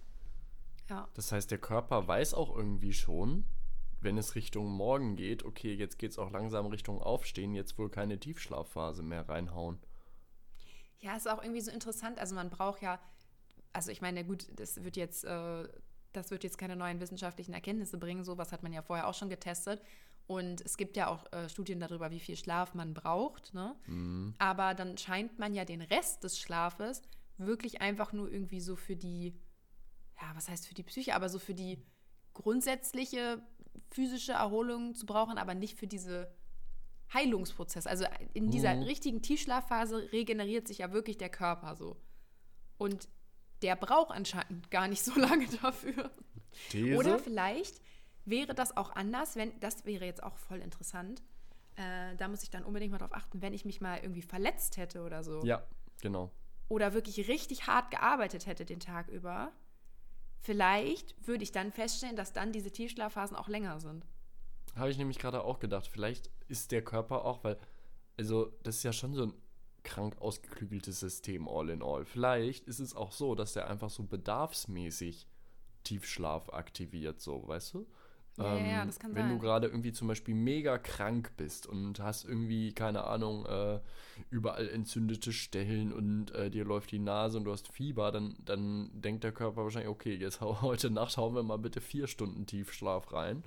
Ja. 0.88 1.08
Das 1.14 1.32
heißt, 1.32 1.50
der 1.50 1.58
Körper 1.58 2.06
weiß 2.08 2.34
auch 2.34 2.54
irgendwie 2.54 2.92
schon, 2.92 3.44
wenn 4.00 4.18
es 4.18 4.34
Richtung 4.34 4.70
Morgen 4.70 5.16
geht, 5.16 5.44
okay, 5.44 5.74
jetzt 5.74 5.98
geht 5.98 6.12
es 6.12 6.18
auch 6.18 6.30
langsam 6.30 6.66
Richtung 6.66 7.00
Aufstehen, 7.00 7.54
jetzt 7.54 7.78
wohl 7.78 7.90
keine 7.90 8.18
Tiefschlafphase 8.18 9.02
mehr 9.02 9.28
reinhauen. 9.28 9.78
Ja, 10.98 11.16
ist 11.16 11.28
auch 11.28 11.42
irgendwie 11.42 11.60
so 11.60 11.70
interessant. 11.70 12.18
Also 12.18 12.34
man 12.34 12.50
braucht 12.50 12.82
ja, 12.82 13.00
also 13.72 13.90
ich 13.90 14.02
meine, 14.02 14.24
gut, 14.24 14.46
das 14.56 14.82
wird 14.82 14.96
jetzt, 14.96 15.24
äh, 15.24 15.68
das 16.12 16.30
wird 16.30 16.44
jetzt 16.44 16.58
keine 16.58 16.76
neuen 16.76 17.00
wissenschaftlichen 17.00 17.52
Erkenntnisse 17.52 17.98
bringen. 17.98 18.24
Sowas 18.24 18.52
hat 18.52 18.62
man 18.62 18.72
ja 18.72 18.82
vorher 18.82 19.06
auch 19.06 19.14
schon 19.14 19.28
getestet. 19.28 19.82
Und 20.30 20.60
es 20.60 20.76
gibt 20.76 20.96
ja 20.96 21.08
auch 21.08 21.24
äh, 21.32 21.48
Studien 21.48 21.80
darüber, 21.80 22.12
wie 22.12 22.20
viel 22.20 22.36
Schlaf 22.36 22.72
man 22.72 22.94
braucht. 22.94 23.52
Ne? 23.52 23.74
Mhm. 23.88 24.32
Aber 24.38 24.74
dann 24.74 24.96
scheint 24.96 25.40
man 25.40 25.54
ja 25.54 25.64
den 25.64 25.80
Rest 25.80 26.22
des 26.22 26.38
Schlafes 26.38 27.02
wirklich 27.36 27.80
einfach 27.80 28.12
nur 28.12 28.30
irgendwie 28.30 28.60
so 28.60 28.76
für 28.76 28.94
die, 28.94 29.34
ja, 30.22 30.30
was 30.36 30.48
heißt 30.48 30.68
für 30.68 30.74
die 30.74 30.84
Psyche, 30.84 31.16
aber 31.16 31.28
so 31.28 31.40
für 31.40 31.52
die 31.52 31.82
grundsätzliche 32.32 33.42
physische 33.90 34.30
Erholung 34.30 34.94
zu 34.94 35.04
brauchen, 35.04 35.36
aber 35.36 35.54
nicht 35.54 35.76
für 35.76 35.88
diese 35.88 36.32
Heilungsprozess. 37.12 37.88
Also 37.88 38.04
in 38.32 38.52
dieser 38.52 38.76
mhm. 38.76 38.84
richtigen 38.84 39.22
Tiefschlafphase 39.22 40.12
regeneriert 40.12 40.68
sich 40.68 40.78
ja 40.78 40.92
wirklich 40.92 41.18
der 41.18 41.30
Körper 41.30 41.74
so. 41.74 41.96
Und 42.78 43.08
der 43.62 43.74
braucht 43.74 44.12
anscheinend 44.12 44.70
gar 44.70 44.86
nicht 44.86 45.02
so 45.02 45.12
lange 45.18 45.48
dafür. 45.60 46.12
These? 46.68 46.96
Oder 46.96 47.18
vielleicht 47.18 47.80
wäre 48.24 48.54
das 48.54 48.76
auch 48.76 48.90
anders, 48.90 49.36
wenn, 49.36 49.58
das 49.60 49.84
wäre 49.84 50.04
jetzt 50.04 50.22
auch 50.22 50.36
voll 50.36 50.58
interessant. 50.58 51.22
Äh, 51.76 52.16
da 52.16 52.28
muss 52.28 52.42
ich 52.42 52.50
dann 52.50 52.64
unbedingt 52.64 52.92
mal 52.92 52.98
drauf 52.98 53.14
achten, 53.14 53.42
wenn 53.42 53.54
ich 53.54 53.64
mich 53.64 53.80
mal 53.80 53.98
irgendwie 53.98 54.22
verletzt 54.22 54.76
hätte 54.76 55.02
oder 55.02 55.22
so. 55.22 55.44
Ja, 55.44 55.62
genau. 56.00 56.30
Oder 56.68 56.94
wirklich 56.94 57.28
richtig 57.28 57.66
hart 57.66 57.90
gearbeitet 57.90 58.46
hätte 58.46 58.64
den 58.64 58.80
Tag 58.80 59.08
über. 59.08 59.52
Vielleicht 60.40 61.26
würde 61.26 61.42
ich 61.42 61.52
dann 61.52 61.72
feststellen, 61.72 62.16
dass 62.16 62.32
dann 62.32 62.52
diese 62.52 62.70
Tiefschlafphasen 62.70 63.36
auch 63.36 63.48
länger 63.48 63.80
sind. 63.80 64.06
Habe 64.76 64.90
ich 64.90 64.98
nämlich 64.98 65.18
gerade 65.18 65.42
auch 65.42 65.58
gedacht. 65.58 65.88
Vielleicht 65.88 66.30
ist 66.48 66.72
der 66.72 66.82
Körper 66.82 67.24
auch, 67.24 67.44
weil, 67.44 67.58
also, 68.16 68.52
das 68.62 68.76
ist 68.76 68.82
ja 68.84 68.92
schon 68.92 69.14
so 69.14 69.24
ein 69.24 69.34
krank 69.82 70.16
ausgeklügeltes 70.20 71.00
System, 71.00 71.48
all 71.48 71.70
in 71.70 71.82
all. 71.82 72.04
Vielleicht 72.04 72.66
ist 72.66 72.78
es 72.80 72.94
auch 72.94 73.12
so, 73.12 73.34
dass 73.34 73.54
der 73.54 73.68
einfach 73.68 73.90
so 73.90 74.04
bedarfsmäßig 74.04 75.26
Tiefschlaf 75.84 76.50
aktiviert, 76.50 77.20
so, 77.20 77.46
weißt 77.46 77.74
du? 77.74 77.86
Ja, 78.40 78.56
ähm, 78.56 78.66
ja, 78.66 78.84
das 78.86 78.98
kann 78.98 79.14
wenn 79.14 79.28
sein. 79.28 79.32
du 79.32 79.38
gerade 79.38 79.66
irgendwie 79.66 79.92
zum 79.92 80.08
Beispiel 80.08 80.34
mega 80.34 80.78
krank 80.78 81.32
bist 81.36 81.66
und 81.66 82.00
hast 82.00 82.24
irgendwie, 82.24 82.72
keine 82.72 83.04
Ahnung, 83.04 83.46
äh, 83.46 83.80
überall 84.30 84.68
entzündete 84.68 85.32
Stellen 85.32 85.92
und 85.92 86.30
äh, 86.32 86.50
dir 86.50 86.64
läuft 86.64 86.90
die 86.90 86.98
Nase 86.98 87.38
und 87.38 87.44
du 87.44 87.52
hast 87.52 87.68
Fieber, 87.68 88.10
dann, 88.12 88.36
dann 88.44 88.90
denkt 88.94 89.24
der 89.24 89.32
Körper 89.32 89.64
wahrscheinlich, 89.64 89.90
okay, 89.90 90.14
jetzt 90.14 90.40
heute 90.40 90.90
Nacht 90.90 91.16
hauen 91.16 91.34
wir 91.34 91.42
mal 91.42 91.58
bitte 91.58 91.80
vier 91.80 92.06
Stunden 92.06 92.46
Tiefschlaf 92.46 93.12
rein. 93.12 93.42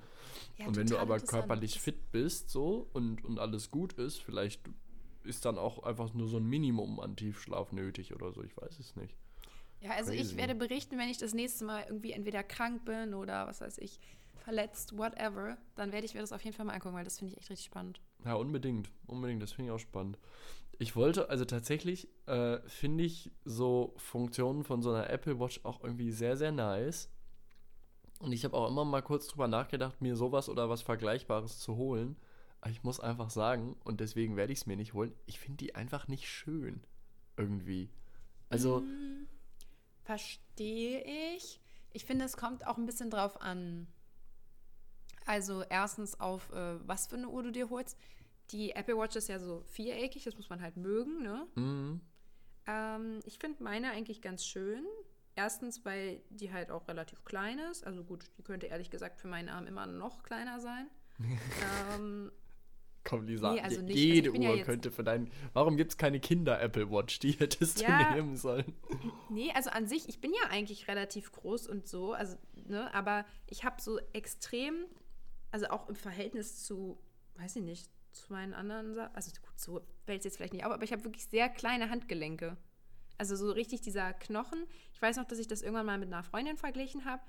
Ja, 0.57 0.67
und 0.67 0.75
wenn 0.75 0.87
du 0.87 0.97
aber 0.97 1.19
körperlich 1.19 1.79
fit 1.79 2.11
bist 2.11 2.49
so 2.49 2.87
und, 2.93 3.23
und 3.25 3.39
alles 3.39 3.71
gut 3.71 3.93
ist, 3.93 4.21
vielleicht 4.21 4.61
ist 5.23 5.45
dann 5.45 5.57
auch 5.57 5.83
einfach 5.83 6.13
nur 6.13 6.27
so 6.27 6.37
ein 6.37 6.45
Minimum 6.45 6.99
an 6.99 7.15
Tiefschlaf 7.15 7.71
nötig 7.71 8.13
oder 8.13 8.31
so, 8.31 8.43
ich 8.43 8.55
weiß 8.57 8.79
es 8.79 8.95
nicht. 8.95 9.15
Ja, 9.79 9.91
also 9.91 10.11
Crazy. 10.11 10.31
ich 10.31 10.37
werde 10.37 10.55
berichten, 10.55 10.97
wenn 10.97 11.09
ich 11.09 11.17
das 11.17 11.33
nächste 11.33 11.65
Mal 11.65 11.83
irgendwie 11.87 12.13
entweder 12.13 12.41
krank 12.41 12.85
bin 12.85 13.13
oder 13.13 13.47
was 13.47 13.59
weiß 13.59 13.79
ich, 13.79 13.99
verletzt, 14.43 14.97
whatever, 14.97 15.57
dann 15.75 15.91
werde 15.91 16.05
ich 16.05 16.13
mir 16.13 16.21
das 16.21 16.31
auf 16.31 16.43
jeden 16.43 16.55
Fall 16.55 16.65
mal 16.65 16.73
angucken, 16.73 16.95
weil 16.95 17.03
das 17.03 17.19
finde 17.19 17.33
ich 17.33 17.39
echt 17.39 17.49
richtig 17.49 17.65
spannend. 17.65 18.01
Ja, 18.25 18.35
unbedingt. 18.35 18.91
Unbedingt, 19.07 19.41
das 19.41 19.53
finde 19.53 19.69
ich 19.69 19.75
auch 19.75 19.79
spannend. 19.79 20.17
Ich 20.79 20.95
wollte, 20.95 21.29
also 21.29 21.45
tatsächlich 21.45 22.07
äh, 22.25 22.59
finde 22.67 23.03
ich 23.03 23.31
so 23.45 23.93
Funktionen 23.97 24.63
von 24.63 24.81
so 24.81 24.91
einer 24.91 25.09
Apple 25.09 25.39
Watch 25.39 25.61
auch 25.63 25.83
irgendwie 25.83 26.11
sehr, 26.11 26.35
sehr 26.35 26.51
nice. 26.51 27.09
Und 28.19 28.31
ich 28.31 28.43
habe 28.45 28.55
auch 28.55 28.69
immer 28.69 28.85
mal 28.85 29.01
kurz 29.01 29.27
drüber 29.27 29.47
nachgedacht, 29.47 30.01
mir 30.01 30.15
sowas 30.15 30.49
oder 30.49 30.69
was 30.69 30.81
Vergleichbares 30.81 31.59
zu 31.59 31.75
holen. 31.75 32.17
Aber 32.61 32.71
ich 32.71 32.83
muss 32.83 32.99
einfach 32.99 33.29
sagen, 33.29 33.75
und 33.83 33.99
deswegen 33.99 34.37
werde 34.37 34.53
ich 34.53 34.59
es 34.59 34.65
mir 34.65 34.77
nicht 34.77 34.93
holen, 34.93 35.13
ich 35.25 35.39
finde 35.39 35.57
die 35.57 35.75
einfach 35.75 36.07
nicht 36.07 36.27
schön. 36.27 36.81
Irgendwie. 37.37 37.89
Also. 38.49 38.77
Hm, 38.77 39.27
verstehe 40.03 41.03
ich. 41.35 41.59
Ich 41.91 42.05
finde, 42.05 42.25
es 42.25 42.37
kommt 42.37 42.65
auch 42.65 42.77
ein 42.77 42.85
bisschen 42.85 43.09
drauf 43.09 43.41
an. 43.41 43.87
Also 45.25 45.63
erstens 45.69 46.19
auf, 46.19 46.51
äh, 46.51 46.87
was 46.87 47.07
für 47.07 47.15
eine 47.15 47.29
Uhr 47.29 47.43
du 47.43 47.51
dir 47.51 47.69
holst. 47.69 47.97
Die 48.51 48.71
Apple 48.71 48.97
Watch 48.97 49.15
ist 49.15 49.29
ja 49.29 49.39
so 49.39 49.63
viereckig, 49.67 50.23
das 50.23 50.35
muss 50.35 50.49
man 50.49 50.61
halt 50.61 50.77
mögen, 50.77 51.21
ne? 51.23 51.47
Mhm. 51.55 52.01
Ähm, 52.67 53.19
ich 53.25 53.39
finde 53.39 53.63
meine 53.63 53.91
eigentlich 53.91 54.21
ganz 54.21 54.45
schön. 54.45 54.85
Erstens, 55.35 55.83
weil 55.83 56.21
die 56.29 56.53
halt 56.53 56.69
auch 56.69 56.87
relativ 56.87 57.25
klein 57.25 57.57
ist. 57.57 57.85
Also 57.85 58.03
gut, 58.03 58.25
die 58.37 58.43
könnte 58.43 58.67
ehrlich 58.67 58.91
gesagt 58.91 59.19
für 59.19 59.27
meinen 59.27 59.49
Arm 59.49 59.65
immer 59.65 59.87
noch 59.87 60.23
kleiner 60.23 60.59
sein. 60.59 60.87
ähm, 61.95 62.31
Komm, 63.03 63.25
Lisa, 63.25 63.53
nee, 63.53 63.59
also 63.59 63.81
nicht, 63.81 63.97
jede 63.97 64.29
also 64.29 64.41
Uhr 64.41 64.55
ja 64.55 64.63
könnte 64.63 64.89
für 64.89 65.03
deinen. 65.03 65.29
Warum 65.51 65.75
gibt 65.75 65.91
es 65.91 65.97
keine 65.97 66.19
Kinder-Apple 66.19 66.89
Watch? 66.89 67.19
Die 67.19 67.31
hättest 67.31 67.81
ja, 67.81 68.11
du 68.11 68.15
nehmen 68.15 68.37
sollen. 68.37 68.73
Nee, 69.29 69.51
also 69.53 69.71
an 69.71 69.87
sich, 69.87 70.07
ich 70.07 70.21
bin 70.21 70.31
ja 70.31 70.49
eigentlich 70.49 70.87
relativ 70.87 71.31
groß 71.31 71.67
und 71.67 71.87
so, 71.87 72.13
also, 72.13 72.37
ne, 72.67 72.93
aber 72.93 73.25
ich 73.47 73.63
habe 73.63 73.81
so 73.81 73.99
extrem 74.13 74.85
also 75.53 75.67
auch 75.67 75.87
im 75.87 75.95
Verhältnis 75.95 76.63
zu, 76.63 76.97
weiß 77.35 77.57
ich 77.57 77.61
nicht, 77.61 77.87
zu 78.11 78.33
meinen 78.33 78.55
anderen 78.55 78.95
Sachen, 78.95 79.15
also 79.15 79.31
gut, 79.39 79.59
so 79.59 79.81
fällt 80.03 80.19
es 80.19 80.25
jetzt 80.25 80.37
vielleicht 80.37 80.53
nicht 80.53 80.65
auf, 80.65 80.71
aber 80.71 80.83
ich 80.83 80.91
habe 80.91 81.03
wirklich 81.03 81.27
sehr 81.27 81.47
kleine 81.47 81.91
Handgelenke. 81.91 82.57
Also 83.19 83.35
so 83.35 83.51
richtig 83.51 83.81
dieser 83.81 84.13
Knochen. 84.13 84.65
Ich 84.93 85.01
weiß 85.01 85.17
noch, 85.17 85.25
dass 85.25 85.37
ich 85.37 85.47
das 85.47 85.61
irgendwann 85.61 85.85
mal 85.85 85.99
mit 85.99 86.07
einer 86.07 86.23
Freundin 86.23 86.57
verglichen 86.57 87.05
habe. 87.05 87.21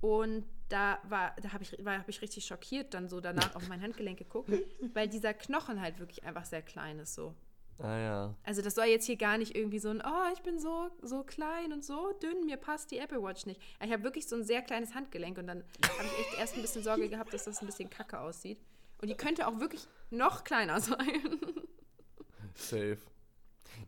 Und 0.00 0.46
da 0.68 0.98
war, 1.08 1.36
da 1.40 1.52
habe 1.52 1.62
ich, 1.62 1.72
hab 1.72 2.08
ich 2.08 2.22
richtig 2.22 2.44
schockiert 2.44 2.92
dann 2.92 3.08
so 3.08 3.20
danach 3.20 3.54
auf 3.54 3.68
mein 3.68 3.80
Handgelenk 3.80 4.18
geguckt, 4.18 4.50
weil 4.94 5.08
dieser 5.08 5.32
Knochen 5.32 5.80
halt 5.80 6.00
wirklich 6.00 6.24
einfach 6.24 6.46
sehr 6.46 6.62
klein 6.62 6.98
ist 6.98 7.14
so. 7.14 7.36
Ah 7.82 7.98
ja. 7.98 8.34
Also 8.44 8.60
das 8.60 8.74
soll 8.74 8.86
jetzt 8.86 9.06
hier 9.06 9.16
gar 9.16 9.38
nicht 9.38 9.56
irgendwie 9.56 9.78
so 9.78 9.88
ein, 9.88 10.02
oh, 10.04 10.32
ich 10.34 10.42
bin 10.42 10.58
so, 10.58 10.90
so 11.02 11.22
klein 11.22 11.72
und 11.72 11.84
so 11.84 12.12
dünn, 12.22 12.44
mir 12.44 12.56
passt 12.56 12.90
die 12.90 12.98
Apple 12.98 13.22
Watch 13.22 13.46
nicht. 13.46 13.60
Ich 13.82 13.90
habe 13.90 14.02
wirklich 14.02 14.28
so 14.28 14.36
ein 14.36 14.44
sehr 14.44 14.62
kleines 14.62 14.94
Handgelenk 14.94 15.38
und 15.38 15.46
dann 15.46 15.64
habe 15.82 16.04
ich 16.04 16.26
echt 16.26 16.38
erst 16.38 16.56
ein 16.56 16.62
bisschen 16.62 16.82
Sorge 16.82 17.08
gehabt, 17.08 17.32
dass 17.32 17.44
das 17.44 17.60
ein 17.62 17.66
bisschen 17.66 17.88
kacke 17.88 18.20
aussieht. 18.20 18.58
Und 19.00 19.08
die 19.08 19.14
könnte 19.14 19.46
auch 19.46 19.60
wirklich 19.60 19.86
noch 20.10 20.44
kleiner 20.44 20.80
sein. 20.80 20.98
Safe. 22.54 22.98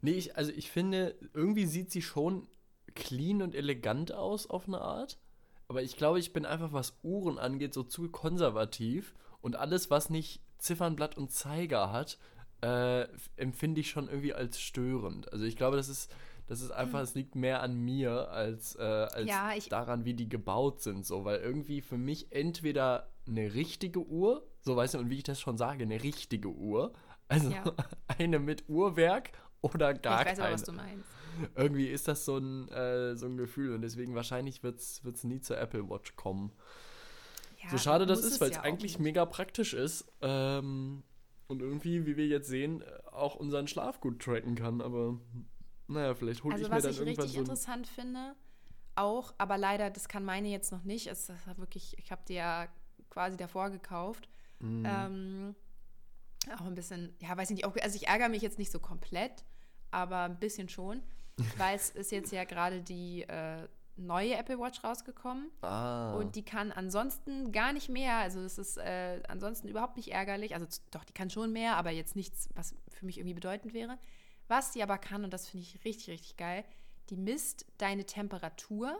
Nee, 0.00 0.12
ich, 0.12 0.37
also 0.37 0.52
ich 0.52 0.70
finde, 0.70 1.14
irgendwie 1.35 1.66
sieht 1.66 1.90
sie 1.90 2.02
schon 2.02 2.48
clean 2.94 3.42
und 3.42 3.55
elegant 3.55 4.12
aus 4.12 4.48
auf 4.48 4.66
eine 4.66 4.81
Art. 4.81 5.18
Aber 5.68 5.83
ich 5.83 5.96
glaube, 5.96 6.18
ich 6.18 6.33
bin 6.33 6.46
einfach, 6.46 6.72
was 6.72 6.98
Uhren 7.02 7.38
angeht, 7.38 7.74
so 7.74 7.83
zu 7.83 8.11
konservativ. 8.11 9.14
Und 9.40 9.57
alles, 9.57 9.90
was 9.90 10.09
nicht 10.09 10.40
Ziffernblatt 10.59 11.16
und 11.16 11.31
Zeiger 11.31 11.92
hat, 11.92 12.18
äh, 12.62 13.07
empfinde 13.37 13.81
ich 13.81 13.90
schon 13.90 14.09
irgendwie 14.09 14.35
als 14.35 14.61
störend. 14.61 15.33
Also 15.33 15.44
ich 15.44 15.57
glaube, 15.57 15.77
das 15.77 15.88
ist, 15.88 16.11
das 16.46 16.61
ist 16.61 16.70
einfach, 16.70 17.01
hm. 17.01 17.05
es 17.05 17.14
liegt 17.14 17.35
mehr 17.35 17.62
an 17.62 17.77
mir 17.77 18.31
als, 18.31 18.77
äh, 18.77 18.83
als 18.83 19.29
ja, 19.29 19.53
daran, 19.68 20.05
wie 20.05 20.14
die 20.14 20.29
gebaut 20.29 20.81
sind. 20.81 21.05
So, 21.05 21.25
weil 21.25 21.40
irgendwie 21.40 21.81
für 21.81 21.98
mich 21.98 22.33
entweder 22.33 23.11
eine 23.27 23.55
richtige 23.55 24.01
Uhr, 24.01 24.46
so 24.61 24.77
weißt 24.77 24.94
du, 24.94 24.98
und 24.98 25.11
wie 25.11 25.18
ich 25.18 25.25
das 25.25 25.40
schon 25.40 25.57
sage, 25.59 25.85
eine 25.85 26.03
richtige 26.03 26.48
Uhr, 26.48 26.92
Also 27.33 27.51
ja. 27.51 27.64
eine 28.18 28.38
mit 28.38 28.68
Uhrwerk 28.68 29.33
oder 29.61 29.94
gar 29.94 30.25
keine. 30.25 30.33
Ich 30.33 30.38
weiß 30.38 30.46
auch, 30.46 30.53
was 30.53 30.62
du 30.64 30.72
meinst. 30.72 31.05
Irgendwie 31.57 31.87
ist 31.87 32.09
das 32.09 32.25
so 32.27 32.37
ein, 32.37 32.68
äh, 32.68 33.16
so 33.16 33.27
ein 33.27 33.38
Gefühl 33.38 33.75
und 33.75 33.81
deswegen 33.81 34.14
wahrscheinlich 34.14 34.62
wird 34.62 34.81
es 34.81 35.25
nie 35.25 35.40
zur 35.40 35.59
Apple 35.59 35.88
Watch 35.88 36.14
kommen. 36.14 36.53
Ja, 37.62 37.70
so 37.70 37.79
schade 37.79 38.07
das 38.07 38.22
ist, 38.22 38.40
weil 38.40 38.51
es 38.51 38.57
ja 38.57 38.62
eigentlich 38.62 38.98
mega 38.98 39.25
praktisch 39.25 39.72
ist 39.72 40.05
ähm, 40.20 41.03
und 41.53 41.62
irgendwie, 41.62 42.07
wie 42.07 42.17
wir 42.17 42.27
jetzt 42.27 42.49
sehen, 42.49 42.83
auch 43.12 43.37
unseren 43.37 43.69
Schlaf 43.69 44.01
gut 44.01 44.21
tracken 44.21 44.57
kann. 44.57 44.81
Aber 44.81 45.19
naja, 45.87 46.15
vielleicht 46.15 46.43
hole 46.43 46.55
also, 46.55 46.67
ich 46.67 46.71
mir 46.73 46.81
dann 46.81 46.85
irgendwann 46.85 47.05
so. 47.05 47.07
Was 47.07 47.11
ich 47.11 47.19
richtig 47.19 47.38
interessant 47.38 47.87
finde, 47.87 48.35
auch, 48.95 49.33
aber 49.38 49.59
leider, 49.59 49.91
das 49.91 50.09
kann 50.09 50.25
meine 50.25 50.49
jetzt 50.49 50.73
noch 50.73 50.83
nicht. 50.83 51.07
Es, 51.07 51.27
das 51.27 51.59
wirklich, 51.59 51.97
ich 51.99 52.11
habe 52.11 52.23
die 52.29 52.35
ja 52.35 52.67
quasi 53.11 53.37
davor 53.37 53.71
gekauft. 53.71 54.29
Mhm. 54.59 54.85
Ähm, 54.87 55.55
auch 56.59 56.67
ein 56.67 56.75
bisschen, 56.75 57.15
ja, 57.21 57.37
weiß 57.37 57.51
ich 57.51 57.57
nicht, 57.57 57.65
auch, 57.65 57.77
also 57.77 57.97
ich 57.97 58.09
ärgere 58.09 58.29
mich 58.29 58.43
jetzt 58.43 58.59
nicht 58.59 58.73
so 58.73 58.81
komplett, 58.81 59.45
aber 59.91 60.25
ein 60.25 60.38
bisschen 60.41 60.69
schon, 60.69 61.03
weil 61.57 61.77
es 61.77 61.91
ist 61.91 62.11
jetzt 62.11 62.33
ja 62.33 62.45
gerade 62.45 62.83
die 62.83 63.23
äh, 63.23 63.69
neue 63.96 64.35
Apple 64.35 64.59
Watch 64.59 64.83
rausgekommen 64.83 65.50
ah. 65.62 66.14
und 66.14 66.35
die 66.35 66.44
kann 66.44 66.72
ansonsten 66.72 67.52
gar 67.52 67.72
nicht 67.72 67.88
mehr, 67.88 68.16
also 68.16 68.42
das 68.42 68.59
ist 68.59 68.78
äh, 68.78 69.22
ansonsten 69.28 69.68
überhaupt 69.68 69.96
nicht 69.96 70.12
ärgerlich, 70.12 70.55
also 70.55 70.66
doch, 70.90 71.05
die 71.05 71.12
kann 71.12 71.31
schon 71.31 71.52
mehr, 71.52 71.76
aber 71.76 71.90
jetzt 71.90 72.16
nichts, 72.16 72.48
was 72.55 72.74
für 72.88 73.07
mich 73.07 73.18
irgendwie 73.18 73.35
bedeutend 73.35 73.74
wäre. 73.74 73.98
Was 74.48 74.72
die 74.72 74.83
aber 74.83 74.98
kann, 74.98 75.24
und 75.24 75.33
das 75.33 75.48
finde 75.48 75.66
ich 75.66 75.85
richtig, 75.85 76.09
richtig 76.09 76.37
geil, 76.37 76.64
die 77.11 77.16
misst 77.16 77.66
deine 77.78 78.05
Temperatur 78.05 78.98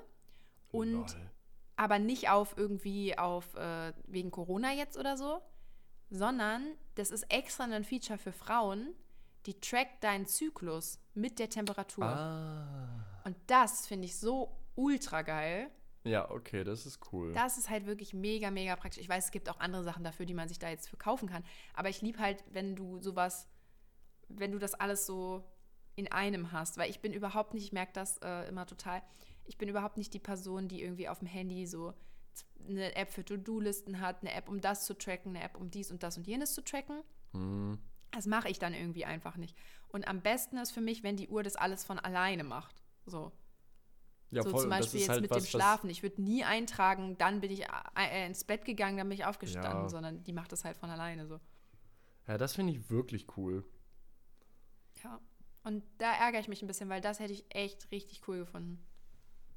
und 0.71 0.93
Lol. 0.93 1.31
aber 1.77 1.99
nicht 1.99 2.29
auf 2.31 2.57
irgendwie 2.57 3.19
auf 3.19 3.55
äh, 3.55 3.93
wegen 4.07 4.31
Corona 4.31 4.73
jetzt 4.73 4.97
oder 4.97 5.17
so, 5.17 5.41
sondern 6.11 6.63
das 6.95 7.11
ist 7.11 7.25
extra 7.33 7.65
ein 7.65 7.85
Feature 7.85 8.19
für 8.19 8.33
Frauen, 8.33 8.95
die 9.47 9.59
trackt 9.59 10.05
deinen 10.05 10.27
Zyklus 10.27 11.01
mit 11.15 11.39
der 11.39 11.49
Temperatur. 11.49 12.05
Ah. 12.05 13.05
Und 13.25 13.37
das 13.47 13.87
finde 13.87 14.07
ich 14.07 14.17
so 14.17 14.62
ultra 14.75 15.23
geil. 15.23 15.71
Ja, 16.05 16.31
okay, 16.31 16.65
das 16.65 16.85
ist 16.85 16.99
cool. 17.13 17.33
Das 17.33 17.59
ist 17.59 17.71
halt 17.71 17.87
wirklich 17.87 18.13
mega, 18.13 18.51
mega 18.51 18.75
praktisch. 18.75 19.01
Ich 19.01 19.09
weiß, 19.09 19.27
es 19.27 19.31
gibt 19.31 19.49
auch 19.49 19.61
andere 19.61 19.85
Sachen 19.85 20.03
dafür, 20.03 20.27
die 20.27 20.35
man 20.35 20.49
sich 20.49 20.59
da 20.59 20.69
jetzt 20.69 20.89
für 20.89 20.97
kaufen 20.97 21.29
kann. 21.29 21.45
Aber 21.75 21.89
ich 21.89 22.03
liebe 22.03 22.19
halt, 22.19 22.43
wenn 22.51 22.75
du 22.75 22.99
sowas, 22.99 23.49
wenn 24.29 24.51
du 24.51 24.59
das 24.59 24.75
alles 24.75 25.07
so 25.07 25.45
in 25.95 26.11
einem 26.11 26.53
hast. 26.53 26.77
Weil 26.77 26.91
ich 26.91 27.01
bin 27.01 27.13
überhaupt 27.13 27.55
nicht, 27.55 27.65
ich 27.65 27.73
merke 27.73 27.93
das 27.93 28.19
äh, 28.19 28.49
immer 28.49 28.67
total, 28.67 29.03
ich 29.45 29.59
bin 29.59 29.69
überhaupt 29.69 29.97
nicht 29.97 30.13
die 30.15 30.19
Person, 30.19 30.69
die 30.69 30.83
irgendwie 30.83 31.09
auf 31.09 31.21
dem 31.21 31.29
Handy 31.29 31.67
so 31.67 31.95
eine 32.67 32.95
App 32.95 33.11
für 33.11 33.25
To-Do-Listen 33.25 34.01
hat, 34.01 34.23
eine 34.23 34.33
App, 34.33 34.49
um 34.49 34.61
das 34.61 34.85
zu 34.87 34.95
tracken, 34.95 35.37
eine 35.37 35.45
App, 35.45 35.57
um 35.57 35.71
dies 35.71 35.91
und 35.91 36.03
das 36.03 36.17
und 36.17 36.27
jenes 36.27 36.55
zu 36.55 36.63
tracken. 36.63 37.03
Mhm. 37.33 37.79
Das 38.11 38.27
mache 38.27 38.49
ich 38.49 38.59
dann 38.59 38.75
irgendwie 38.75 39.05
einfach 39.05 39.37
nicht. 39.37 39.57
Und 39.89 40.07
am 40.07 40.21
besten 40.21 40.59
ist 40.59 40.73
für 40.73 40.81
mich, 40.81 41.03
wenn 41.03 41.17
die 41.17 41.29
Uhr 41.29 41.43
das 41.43 41.57
alles 41.57 41.85
von 41.85 41.99
alleine 41.99 42.45
macht. 42.45 42.83
So. 43.07 43.33
Ja, 44.33 44.43
so 44.43 44.51
voll. 44.51 44.63
zum 44.63 44.71
Beispiel 44.71 45.01
jetzt 45.01 45.11
halt 45.11 45.21
mit 45.21 45.31
was, 45.31 45.45
dem 45.45 45.47
Schlafen. 45.47 45.91
Ich 45.91 46.03
würde 46.03 46.23
nie 46.23 46.43
eintragen, 46.43 47.19
dann 47.19 47.41
bin 47.41 47.51
ich 47.51 47.65
äh, 47.97 48.27
ins 48.27 48.45
Bett 48.45 48.65
gegangen, 48.65 48.97
dann 48.97 49.09
bin 49.09 49.19
ich 49.19 49.27
aufgestanden, 49.27 49.83
ja. 49.83 49.89
sondern 49.91 50.25
die 50.25 50.33
macht 50.33 50.53
das 50.53 50.65
halt 50.65 50.79
von 50.79 50.89
alleine 50.89 51.27
so. 51.27 51.39
Ja, 52.27 52.39
das 52.39 52.55
finde 52.55 52.73
ich 52.73 52.91
wirklich 52.91 53.27
cool. 53.37 53.63
Ja. 55.05 55.21
Und 55.65 55.85
da 55.99 56.13
ärgere 56.13 56.41
ich 56.41 56.49
mich 56.49 56.63
ein 56.63 56.67
bisschen, 56.67 56.89
weil 56.89 57.03
das 57.03 57.21
hätte 57.21 57.35
ich 57.35 57.45
echt 57.51 57.91
richtig 57.91 58.23
cool 58.27 58.39
gefunden. 58.39 58.83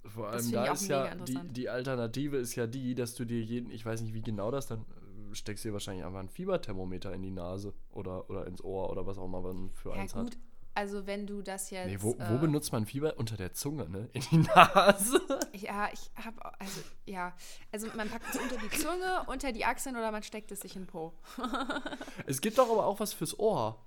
Vor 0.04 0.28
allem 0.28 0.52
da 0.52 0.72
ist 0.74 0.88
ja, 0.88 1.16
die, 1.16 1.40
die 1.50 1.70
Alternative 1.70 2.38
ist 2.38 2.56
ja 2.56 2.68
die, 2.68 2.94
dass 2.94 3.16
du 3.16 3.26
dir 3.26 3.42
jeden, 3.42 3.72
ich 3.72 3.86
weiß 3.86 4.02
nicht 4.02 4.14
wie 4.14 4.22
genau 4.22 4.52
das, 4.52 4.68
dann 4.68 4.82
äh, 4.82 5.34
steckst 5.34 5.64
du 5.64 5.70
dir 5.70 5.74
wahrscheinlich 5.74 6.06
einfach 6.06 6.20
ein 6.20 6.30
Fieberthermometer 6.30 7.14
in 7.14 7.24
die 7.24 7.32
Nase 7.32 7.74
oder, 7.90 8.30
oder 8.30 8.46
ins 8.46 8.64
Ohr 8.64 8.90
oder 8.92 9.08
was 9.08 9.18
auch 9.18 9.26
immer 9.26 9.42
man 9.42 9.72
für 9.72 9.90
ja, 9.90 10.02
eins 10.02 10.14
gut. 10.14 10.26
hat. 10.26 10.38
Also 10.76 11.08
wenn 11.08 11.26
du 11.26 11.42
das 11.42 11.70
jetzt. 11.70 11.88
Nee, 11.88 11.98
wo, 12.02 12.18
wo 12.20 12.36
äh, 12.36 12.38
benutzt 12.38 12.74
man 12.74 12.86
Fieber? 12.86 13.18
Unter 13.18 13.38
der 13.38 13.54
Zunge, 13.54 13.90
ne? 13.90 14.10
In 14.12 14.22
die 14.30 14.38
Nase. 14.40 15.22
Ja, 15.54 15.90
ich 15.92 16.12
habe, 16.22 16.60
also 16.60 16.82
ja, 17.06 17.34
also 17.72 17.88
man 17.96 18.10
packt 18.10 18.36
es 18.36 18.42
unter 18.42 18.58
die 18.58 18.70
Zunge, 18.70 19.24
unter 19.28 19.54
die 19.54 19.64
Achseln 19.64 19.96
oder 19.96 20.12
man 20.12 20.22
steckt 20.22 20.52
es 20.52 20.60
sich 20.60 20.76
in 20.76 20.84
den 20.84 20.88
Po. 20.88 21.14
es 22.28 22.42
gibt 22.42 22.58
doch 22.58 22.70
aber 22.70 22.86
auch 22.86 23.00
was 23.00 23.14
fürs 23.14 23.40
Ohr. 23.40 23.82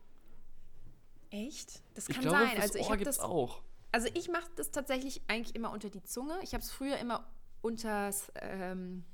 Echt? 1.31 1.83
Das 1.95 2.07
kann 2.07 2.17
ich 2.17 2.23
glaube, 2.23 2.39
sein. 2.39 2.61
also 2.61 2.79
ich 2.79 2.91
habe 2.91 3.05
das 3.05 3.21
auch. 3.21 3.63
Also 3.93 4.09
ich 4.15 4.29
mache 4.29 4.49
das 4.57 4.71
tatsächlich 4.71 5.21
eigentlich 5.29 5.55
immer 5.55 5.71
unter 5.73 5.91
die 5.91 6.03
Zunge. 6.03 6.39
Ich 6.43 6.55
habe 6.55 6.63
es 6.63 6.71
früher 6.71 6.97
immer 6.97 7.27
unters, 7.61 8.33
ähm, 8.37 9.05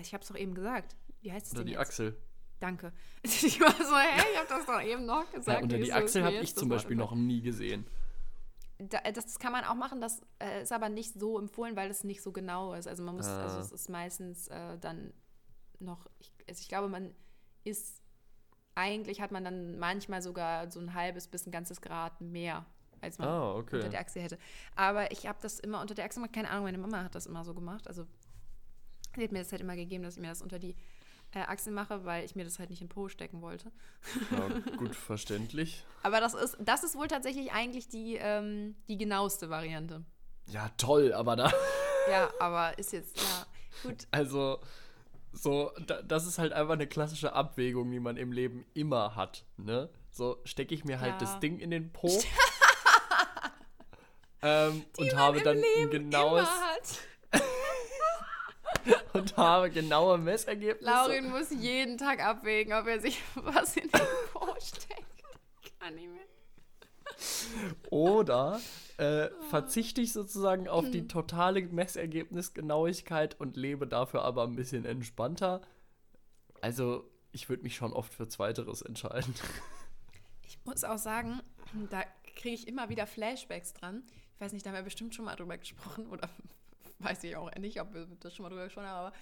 ich 0.00 0.14
habe 0.14 0.22
es 0.22 0.28
doch 0.28 0.36
eben 0.36 0.54
gesagt. 0.54 0.96
Wie 1.20 1.32
heißt 1.32 1.46
es 1.46 1.52
denn 1.52 1.66
die 1.66 1.72
jetzt? 1.72 1.80
Achsel. 1.80 2.20
Danke. 2.62 2.92
Ich 3.24 3.60
war 3.60 3.72
so, 3.72 3.96
hey, 3.96 4.24
ich 4.32 4.38
habe 4.38 4.48
das 4.48 4.66
doch 4.66 4.80
eben 4.80 5.04
noch 5.04 5.30
gesagt. 5.30 5.58
Ja, 5.58 5.62
unter 5.62 5.78
die 5.78 5.92
Achsel 5.92 6.24
habe 6.24 6.36
ich 6.36 6.54
zum 6.54 6.68
Beispiel 6.68 6.96
noch 6.96 7.12
nie 7.12 7.40
gesehen. 7.40 7.84
das, 8.78 9.02
das, 9.14 9.38
kann 9.38 9.52
man 9.52 9.64
auch 9.64 9.74
machen, 9.74 10.00
das 10.00 10.22
äh, 10.40 10.62
ist 10.62 10.72
aber 10.72 10.88
nicht 10.88 11.12
so 11.18 11.38
empfohlen, 11.38 11.74
weil 11.74 11.90
es 11.90 12.04
nicht 12.04 12.22
so 12.22 12.30
genau 12.30 12.74
ist. 12.74 12.86
Also 12.86 13.02
man 13.02 13.16
muss, 13.16 13.26
ah. 13.26 13.42
also 13.42 13.58
es 13.58 13.72
ist 13.72 13.88
meistens 13.88 14.46
äh, 14.48 14.78
dann 14.78 15.12
noch, 15.80 16.06
ich, 16.20 16.32
also 16.48 16.60
ich 16.60 16.68
glaube, 16.68 16.88
man 16.88 17.12
ist 17.64 18.00
eigentlich 18.74 19.20
hat 19.20 19.32
man 19.32 19.44
dann 19.44 19.78
manchmal 19.78 20.22
sogar 20.22 20.70
so 20.70 20.80
ein 20.80 20.94
halbes 20.94 21.26
bis 21.26 21.46
ein 21.46 21.50
ganzes 21.50 21.80
Grad 21.80 22.20
mehr, 22.20 22.64
als 23.00 23.18
man 23.18 23.28
oh, 23.28 23.58
okay. 23.58 23.76
unter 23.76 23.88
der 23.88 24.00
Achse 24.00 24.20
hätte. 24.20 24.38
Aber 24.76 25.10
ich 25.10 25.26
habe 25.26 25.38
das 25.42 25.58
immer 25.58 25.80
unter 25.80 25.94
der 25.94 26.04
Achse 26.04 26.20
gemacht. 26.20 26.32
Keine 26.32 26.50
Ahnung, 26.50 26.64
meine 26.64 26.78
Mama 26.78 27.02
hat 27.02 27.14
das 27.14 27.26
immer 27.26 27.44
so 27.44 27.54
gemacht. 27.54 27.88
Also 27.88 28.06
sie 29.16 29.24
hat 29.24 29.32
mir 29.32 29.40
das 29.40 29.50
halt 29.52 29.62
immer 29.62 29.76
gegeben, 29.76 30.04
dass 30.04 30.14
ich 30.16 30.22
mir 30.22 30.28
das 30.28 30.42
unter 30.42 30.58
die 30.58 30.76
äh, 31.34 31.40
Achsel 31.40 31.72
mache, 31.72 32.04
weil 32.04 32.24
ich 32.24 32.36
mir 32.36 32.44
das 32.44 32.58
halt 32.58 32.70
nicht 32.70 32.82
in 32.82 32.88
Po 32.88 33.08
stecken 33.08 33.40
wollte. 33.40 33.72
Ja, 34.30 34.48
gut 34.76 34.94
verständlich. 34.94 35.84
Aber 36.02 36.20
das 36.20 36.34
ist, 36.34 36.56
das 36.60 36.84
ist 36.84 36.96
wohl 36.96 37.08
tatsächlich 37.08 37.52
eigentlich 37.52 37.88
die, 37.88 38.16
ähm, 38.16 38.76
die 38.88 38.98
genaueste 38.98 39.50
Variante. 39.50 40.04
Ja, 40.46 40.70
toll, 40.76 41.12
aber 41.12 41.36
da. 41.36 41.52
ja, 42.10 42.30
aber 42.40 42.78
ist 42.78 42.92
jetzt, 42.92 43.16
ja, 43.18 43.46
gut. 43.82 44.06
Also, 44.10 44.60
so, 45.32 45.72
da, 45.86 46.02
das 46.02 46.26
ist 46.26 46.38
halt 46.38 46.52
einfach 46.52 46.74
eine 46.74 46.86
klassische 46.86 47.32
Abwägung, 47.32 47.90
die 47.90 48.00
man 48.00 48.16
im 48.16 48.32
Leben 48.32 48.66
immer 48.74 49.16
hat. 49.16 49.44
Ne? 49.56 49.88
So 50.10 50.38
stecke 50.44 50.74
ich 50.74 50.84
mir 50.84 51.00
halt 51.00 51.14
ja. 51.14 51.18
das 51.18 51.40
Ding 51.40 51.58
in 51.58 51.70
den 51.70 51.90
Po 51.90 52.08
ähm, 54.42 54.84
und 54.98 55.16
habe 55.16 55.40
dann 55.40 55.62
ein 55.78 55.90
genaues 55.90 56.48
und 59.12 59.36
habe 59.36 59.70
genaue 59.70 60.18
Messergebnisse. 60.18 60.84
Laurin 60.90 61.30
muss 61.30 61.50
jeden 61.50 61.98
Tag 61.98 62.24
abwägen, 62.24 62.72
ob 62.72 62.86
er 62.86 63.00
sich 63.00 63.22
was 63.34 63.76
in 63.76 63.88
den 63.88 64.00
Po 64.32 64.46
steckt. 64.60 65.04
Kann 65.78 65.94
nicht 65.94 66.08
mehr. 66.08 66.22
Oder 67.90 68.60
äh, 68.96 69.28
verzichte 69.50 70.00
ich 70.00 70.12
sozusagen 70.12 70.68
auf 70.68 70.90
die 70.90 71.00
hm. 71.00 71.08
totale 71.08 71.62
Messergebnisgenauigkeit 71.62 73.38
und 73.38 73.56
lebe 73.56 73.86
dafür 73.86 74.22
aber 74.22 74.44
ein 74.44 74.56
bisschen 74.56 74.84
entspannter. 74.84 75.60
Also, 76.60 77.10
ich 77.32 77.48
würde 77.48 77.62
mich 77.62 77.76
schon 77.76 77.92
oft 77.92 78.12
für 78.12 78.28
Zweiteres 78.28 78.82
entscheiden. 78.82 79.34
Ich 80.44 80.58
muss 80.66 80.84
auch 80.84 80.98
sagen, 80.98 81.40
da 81.88 82.02
kriege 82.36 82.54
ich 82.54 82.68
immer 82.68 82.90
wieder 82.90 83.06
Flashbacks 83.06 83.72
dran. 83.72 84.02
Ich 84.34 84.40
weiß 84.40 84.52
nicht, 84.52 84.66
da 84.66 84.70
haben 84.70 84.76
wir 84.76 84.82
bestimmt 84.82 85.14
schon 85.14 85.24
mal 85.24 85.34
drüber 85.34 85.56
gesprochen 85.56 86.06
oder 86.08 86.28
weiß 87.02 87.24
ich 87.24 87.36
auch 87.36 87.50
nicht, 87.56 87.80
ob 87.80 87.92
wir 87.94 88.06
das 88.20 88.34
schon 88.34 88.44
mal 88.44 88.50
drüber 88.50 88.64
gesprochen 88.64 88.86
haben, 88.86 89.06
aber 89.06 89.16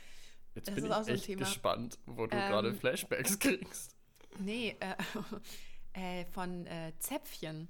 Jetzt 0.55 0.69
das 0.69 0.75
bin 0.75 0.85
ist 0.85 0.91
ich 0.91 0.97
auch 0.97 1.03
so 1.03 1.11
ein 1.11 1.15
echt 1.15 1.25
Thema. 1.27 1.39
gespannt, 1.41 1.99
wo 2.07 2.27
du 2.27 2.37
ähm, 2.37 2.51
gerade 2.51 2.75
Flashbacks 2.75 3.39
kriegst. 3.39 3.97
Nee, 4.39 4.77
äh, 4.81 4.95
äh, 6.21 6.25
von 6.27 6.67
äh, 6.67 6.93
Zäpfchen. 6.99 7.69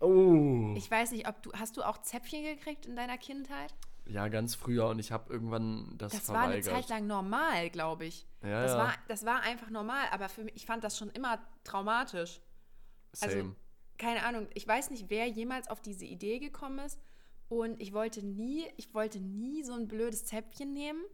Oh. 0.00 0.74
Ich 0.76 0.90
weiß 0.90 1.12
nicht, 1.12 1.28
ob 1.28 1.42
du 1.42 1.52
hast 1.52 1.76
du 1.76 1.82
auch 1.82 1.98
Zäpfchen 2.02 2.42
gekriegt 2.42 2.86
in 2.86 2.96
deiner 2.96 3.16
Kindheit? 3.16 3.72
Ja, 4.08 4.28
ganz 4.28 4.54
früher 4.54 4.86
und 4.88 4.98
ich 4.98 5.10
habe 5.10 5.32
irgendwann 5.32 5.94
das, 5.98 6.12
das 6.12 6.26
verweigert. 6.26 6.58
Das 6.58 6.66
war 6.66 6.74
eine 6.74 6.82
Zeit 6.82 6.90
lang 6.90 7.06
normal, 7.06 7.70
glaube 7.70 8.04
ich. 8.04 8.26
Ja, 8.42 8.62
das, 8.62 8.72
ja. 8.72 8.78
War, 8.78 8.94
das 9.08 9.24
war 9.24 9.40
einfach 9.42 9.70
normal, 9.70 10.04
aber 10.12 10.28
für 10.28 10.44
mich, 10.44 10.54
ich 10.54 10.66
fand 10.66 10.84
das 10.84 10.96
schon 10.96 11.10
immer 11.10 11.40
traumatisch. 11.64 12.40
Same. 13.12 13.32
Also, 13.32 13.56
keine 13.98 14.24
Ahnung, 14.24 14.46
ich 14.54 14.68
weiß 14.68 14.90
nicht, 14.90 15.06
wer 15.08 15.26
jemals 15.26 15.68
auf 15.68 15.80
diese 15.80 16.04
Idee 16.04 16.38
gekommen 16.38 16.80
ist 16.80 17.00
und 17.48 17.80
ich 17.80 17.92
wollte 17.92 18.24
nie, 18.24 18.64
ich 18.76 18.92
wollte 18.94 19.20
nie 19.20 19.62
so 19.62 19.72
ein 19.74 19.88
blödes 19.88 20.24
Zäpfchen 20.26 20.72
nehmen 20.72 21.04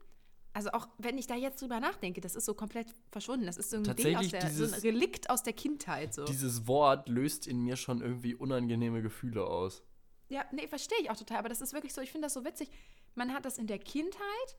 also 0.55 0.71
auch 0.73 0.89
wenn 0.99 1.17
ich 1.17 1.27
da 1.27 1.35
jetzt 1.35 1.63
drüber 1.63 1.81
nachdenke, 1.81 2.21
das 2.21 2.37
ist 2.37 2.45
so 2.45 2.55
komplett 2.55 2.95
verschwunden. 3.11 3.47
Das 3.47 3.57
ist 3.57 3.71
so 3.71 3.79
ein 3.79 3.85
Ding 3.97 4.17
aus 4.17 4.29
der, 4.29 4.45
dieses, 4.45 4.71
so 4.71 4.77
ein 4.77 4.81
Relikt 4.83 5.31
aus 5.31 5.43
der 5.43 5.55
Kindheit. 5.55 6.13
So. 6.13 6.25
Dieses 6.25 6.67
Wort 6.67 7.09
löst 7.09 7.47
in 7.47 7.61
mir 7.61 7.77
schon 7.77 8.03
irgendwie 8.03 8.35
unangenehme 8.35 9.03
Gefühle 9.03 9.47
aus. 9.47 9.83
Ja, 10.29 10.45
nee, 10.53 10.69
verstehe 10.69 10.99
ich 11.01 11.11
auch 11.11 11.17
total, 11.17 11.39
aber 11.39 11.49
das 11.49 11.61
ist 11.61 11.73
wirklich 11.73 11.95
so, 11.95 12.01
ich 12.01 12.13
finde 12.13 12.27
das 12.27 12.35
so 12.35 12.45
witzig. 12.45 12.71
Man 13.15 13.33
hat 13.33 13.45
das 13.45 13.59
in 13.59 13.67
der 13.67 13.79
Kindheit 13.79 14.59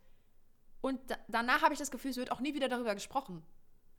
und 0.81 0.99
da, 1.07 1.15
danach 1.27 1.61
habe 1.61 1.73
ich 1.73 1.79
das 1.79 1.91
Gefühl, 1.91 2.11
es 2.11 2.17
wird 2.17 2.31
auch 2.31 2.39
nie 2.39 2.53
wieder 2.55 2.69
darüber 2.69 2.93
gesprochen. 2.95 3.43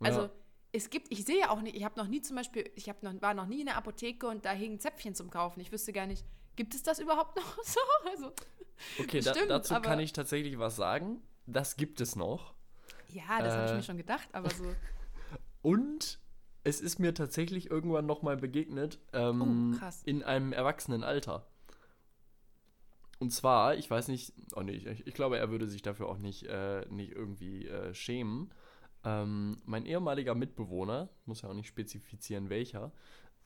Also 0.01 0.22
ja. 0.22 0.31
es 0.72 0.91
gibt, 0.91 1.11
ich 1.11 1.25
sehe 1.25 1.49
auch 1.51 1.62
nicht, 1.62 1.77
ich 1.77 1.85
habe 1.85 1.99
noch 1.99 2.09
nie 2.09 2.22
zum 2.22 2.37
Beispiel, 2.37 2.70
ich 2.75 2.87
noch, 3.03 3.22
war 3.22 3.35
noch 3.35 3.47
nie 3.47 3.61
in 3.61 3.66
der 3.66 3.77
Apotheke 3.77 4.27
und 4.27 4.45
da 4.45 4.51
hingen 4.51 4.81
Zäpfchen 4.81 5.14
zum 5.14 5.31
Kaufen. 5.31 5.61
Ich 5.61 5.70
wüsste 5.70 5.93
gar 5.93 6.07
nicht, 6.07 6.25
gibt 6.57 6.74
es 6.74 6.82
das 6.82 6.98
überhaupt 6.98 7.36
noch 7.36 7.57
so? 7.64 7.80
Also, 8.11 8.32
okay, 8.98 9.20
da, 9.20 9.32
dazu 9.46 9.74
kann 9.76 10.00
ich 10.00 10.12
tatsächlich 10.12 10.59
was 10.59 10.76
sagen 10.76 11.22
das 11.46 11.76
gibt 11.76 12.00
es 12.00 12.16
noch. 12.16 12.55
Ja, 13.09 13.38
das 13.40 13.55
ähm, 13.55 13.61
habe 13.61 13.70
ich 13.70 13.76
mir 13.76 13.82
schon 13.82 13.96
gedacht, 13.96 14.28
aber 14.32 14.50
so. 14.50 14.64
Und 15.62 16.18
es 16.62 16.80
ist 16.80 16.98
mir 16.98 17.14
tatsächlich 17.14 17.70
irgendwann 17.70 18.07
nochmal 18.07 18.36
begegnet. 18.36 18.98
Ähm, 19.12 19.74
oh, 19.74 19.78
krass. 19.78 20.02
In 20.05 20.22
einem 20.22 20.52
Erwachsenenalter. 20.52 21.46
Und 23.18 23.30
zwar, 23.30 23.76
ich 23.76 23.90
weiß 23.90 24.09
nicht, 24.09 24.34
oh 24.55 24.62
nee, 24.62 24.72
ich, 24.72 25.07
ich 25.07 25.14
glaube, 25.14 25.38
er 25.38 25.50
würde 25.50 25.68
sich 25.68 25.82
dafür 25.82 26.09
auch 26.09 26.18
nicht, 26.18 26.44
äh, 26.44 26.84
nicht 26.90 27.12
irgendwie 27.12 27.66
äh, 27.66 27.94
schämen. 27.94 28.52
Ähm, 29.05 29.62
mein 29.64 29.86
ehemaliger 29.86 30.34
Mitbewohner, 30.34 31.11
muss 31.26 31.42
ja 31.42 31.48
auch 31.48 31.55
nicht 31.55 31.68
spezifizieren, 31.68 32.48
welcher. 32.50 32.92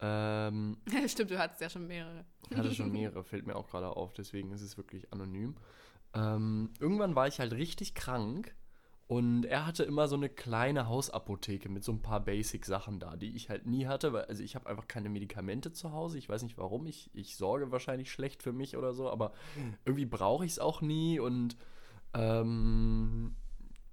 Ähm, 0.01 0.77
Stimmt, 1.07 1.31
du 1.31 1.39
hattest 1.39 1.61
ja 1.61 1.71
schon 1.71 1.87
mehrere. 1.87 2.25
hatte 2.55 2.75
schon 2.75 2.93
mehrere, 2.93 3.25
fällt 3.25 3.47
mir 3.47 3.57
auch 3.57 3.69
gerade 3.69 3.89
auf, 3.89 4.13
deswegen 4.13 4.53
ist 4.53 4.63
es 4.63 4.77
wirklich 4.77 5.13
anonym. 5.13 5.57
Ähm, 6.15 6.71
irgendwann 6.81 7.15
war 7.15 7.27
ich 7.27 7.41
halt 7.41 7.53
richtig 7.53 7.95
krank 7.95 8.55
und 9.09 9.45
er 9.45 9.67
hatte 9.67 9.85
immer 9.85 10.07
so 10.07 10.17
eine 10.17 10.29
kleine 10.29 10.87
Hausapotheke 10.87 11.71
mit 11.71 11.83
so 11.83 11.93
ein 11.93 12.03
paar 12.03 12.21
Basic-Sachen 12.21 13.01
da, 13.01 13.17
die 13.17 13.35
ich 13.35 13.49
halt 13.49 13.67
nie 13.67 13.87
hatte, 13.87 14.13
weil 14.13 14.27
also 14.27 14.43
ich 14.43 14.55
habe 14.55 14.69
einfach 14.69 14.87
keine 14.87 15.09
Medikamente 15.09 15.73
zu 15.73 15.93
Hause. 15.93 16.19
Ich 16.19 16.29
weiß 16.29 16.43
nicht 16.43 16.59
warum. 16.59 16.87
Ich, 16.87 17.11
ich 17.15 17.37
sorge 17.37 17.73
wahrscheinlich 17.73 18.13
schlecht 18.13 18.43
für 18.43 18.53
mich 18.53 18.77
oder 18.77 18.93
so, 18.93 19.11
aber 19.11 19.33
irgendwie 19.87 20.05
brauche 20.05 20.45
ich 20.45 20.53
es 20.53 20.59
auch 20.59 20.83
nie 20.83 21.19
und 21.21 21.57
ähm, 22.13 23.35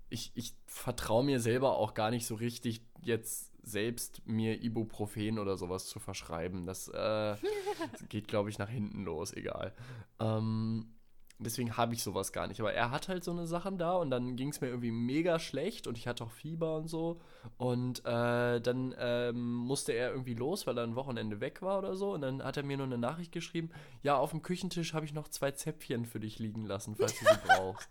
ich, 0.09 0.31
ich 0.35 0.53
vertraue 0.65 1.23
mir 1.23 1.39
selber 1.39 1.77
auch 1.77 1.93
gar 1.93 2.11
nicht 2.11 2.25
so 2.25 2.35
richtig, 2.35 2.81
jetzt 3.01 3.51
selbst 3.65 4.21
mir 4.25 4.61
Ibuprofen 4.61 5.39
oder 5.39 5.57
sowas 5.57 5.87
zu 5.87 5.99
verschreiben. 5.99 6.65
Das 6.65 6.87
äh, 6.87 7.35
geht, 8.09 8.27
glaube 8.27 8.49
ich, 8.49 8.57
nach 8.57 8.69
hinten 8.69 9.03
los, 9.03 9.33
egal. 9.33 9.73
Ähm, 10.19 10.95
Deswegen 11.37 11.75
habe 11.75 11.93
ich 11.93 12.01
sowas 12.01 12.31
gar 12.31 12.47
nicht. 12.47 12.61
Aber 12.61 12.71
er 12.71 12.91
hat 12.91 13.09
halt 13.09 13.25
so 13.25 13.31
eine 13.31 13.45
Sachen 13.45 13.77
da 13.77 13.95
und 13.95 14.09
dann 14.09 14.37
ging 14.37 14.49
es 14.49 14.61
mir 14.61 14.67
irgendwie 14.67 14.91
mega 14.91 15.37
schlecht 15.37 15.85
und 15.85 15.97
ich 15.97 16.07
hatte 16.07 16.23
auch 16.23 16.31
Fieber 16.31 16.77
und 16.77 16.87
so. 16.87 17.19
Und 17.57 18.05
äh, 18.05 18.61
dann 18.61 18.95
ähm, 18.97 19.53
musste 19.53 19.91
er 19.91 20.11
irgendwie 20.11 20.33
los, 20.33 20.65
weil 20.65 20.77
er 20.77 20.85
ein 20.85 20.95
Wochenende 20.95 21.41
weg 21.41 21.61
war 21.61 21.79
oder 21.79 21.97
so. 21.97 22.13
Und 22.13 22.21
dann 22.21 22.41
hat 22.41 22.55
er 22.55 22.63
mir 22.63 22.77
nur 22.77 22.85
eine 22.85 22.97
Nachricht 22.97 23.33
geschrieben: 23.33 23.69
Ja, 24.01 24.15
auf 24.15 24.31
dem 24.31 24.43
Küchentisch 24.43 24.93
habe 24.93 25.05
ich 25.05 25.13
noch 25.13 25.27
zwei 25.27 25.51
Zäpfchen 25.51 26.05
für 26.05 26.21
dich 26.21 26.39
liegen 26.39 26.65
lassen, 26.65 26.95
falls 26.95 27.19
du 27.19 27.25
sie 27.25 27.39
brauchst. 27.47 27.89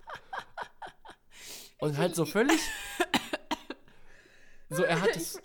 Und 1.81 1.99
halt 1.99 2.15
so 2.15 2.25
völlig. 2.25 2.61
So, 4.75 4.83
er 4.83 5.01
hat 5.01 5.17
es 5.17 5.41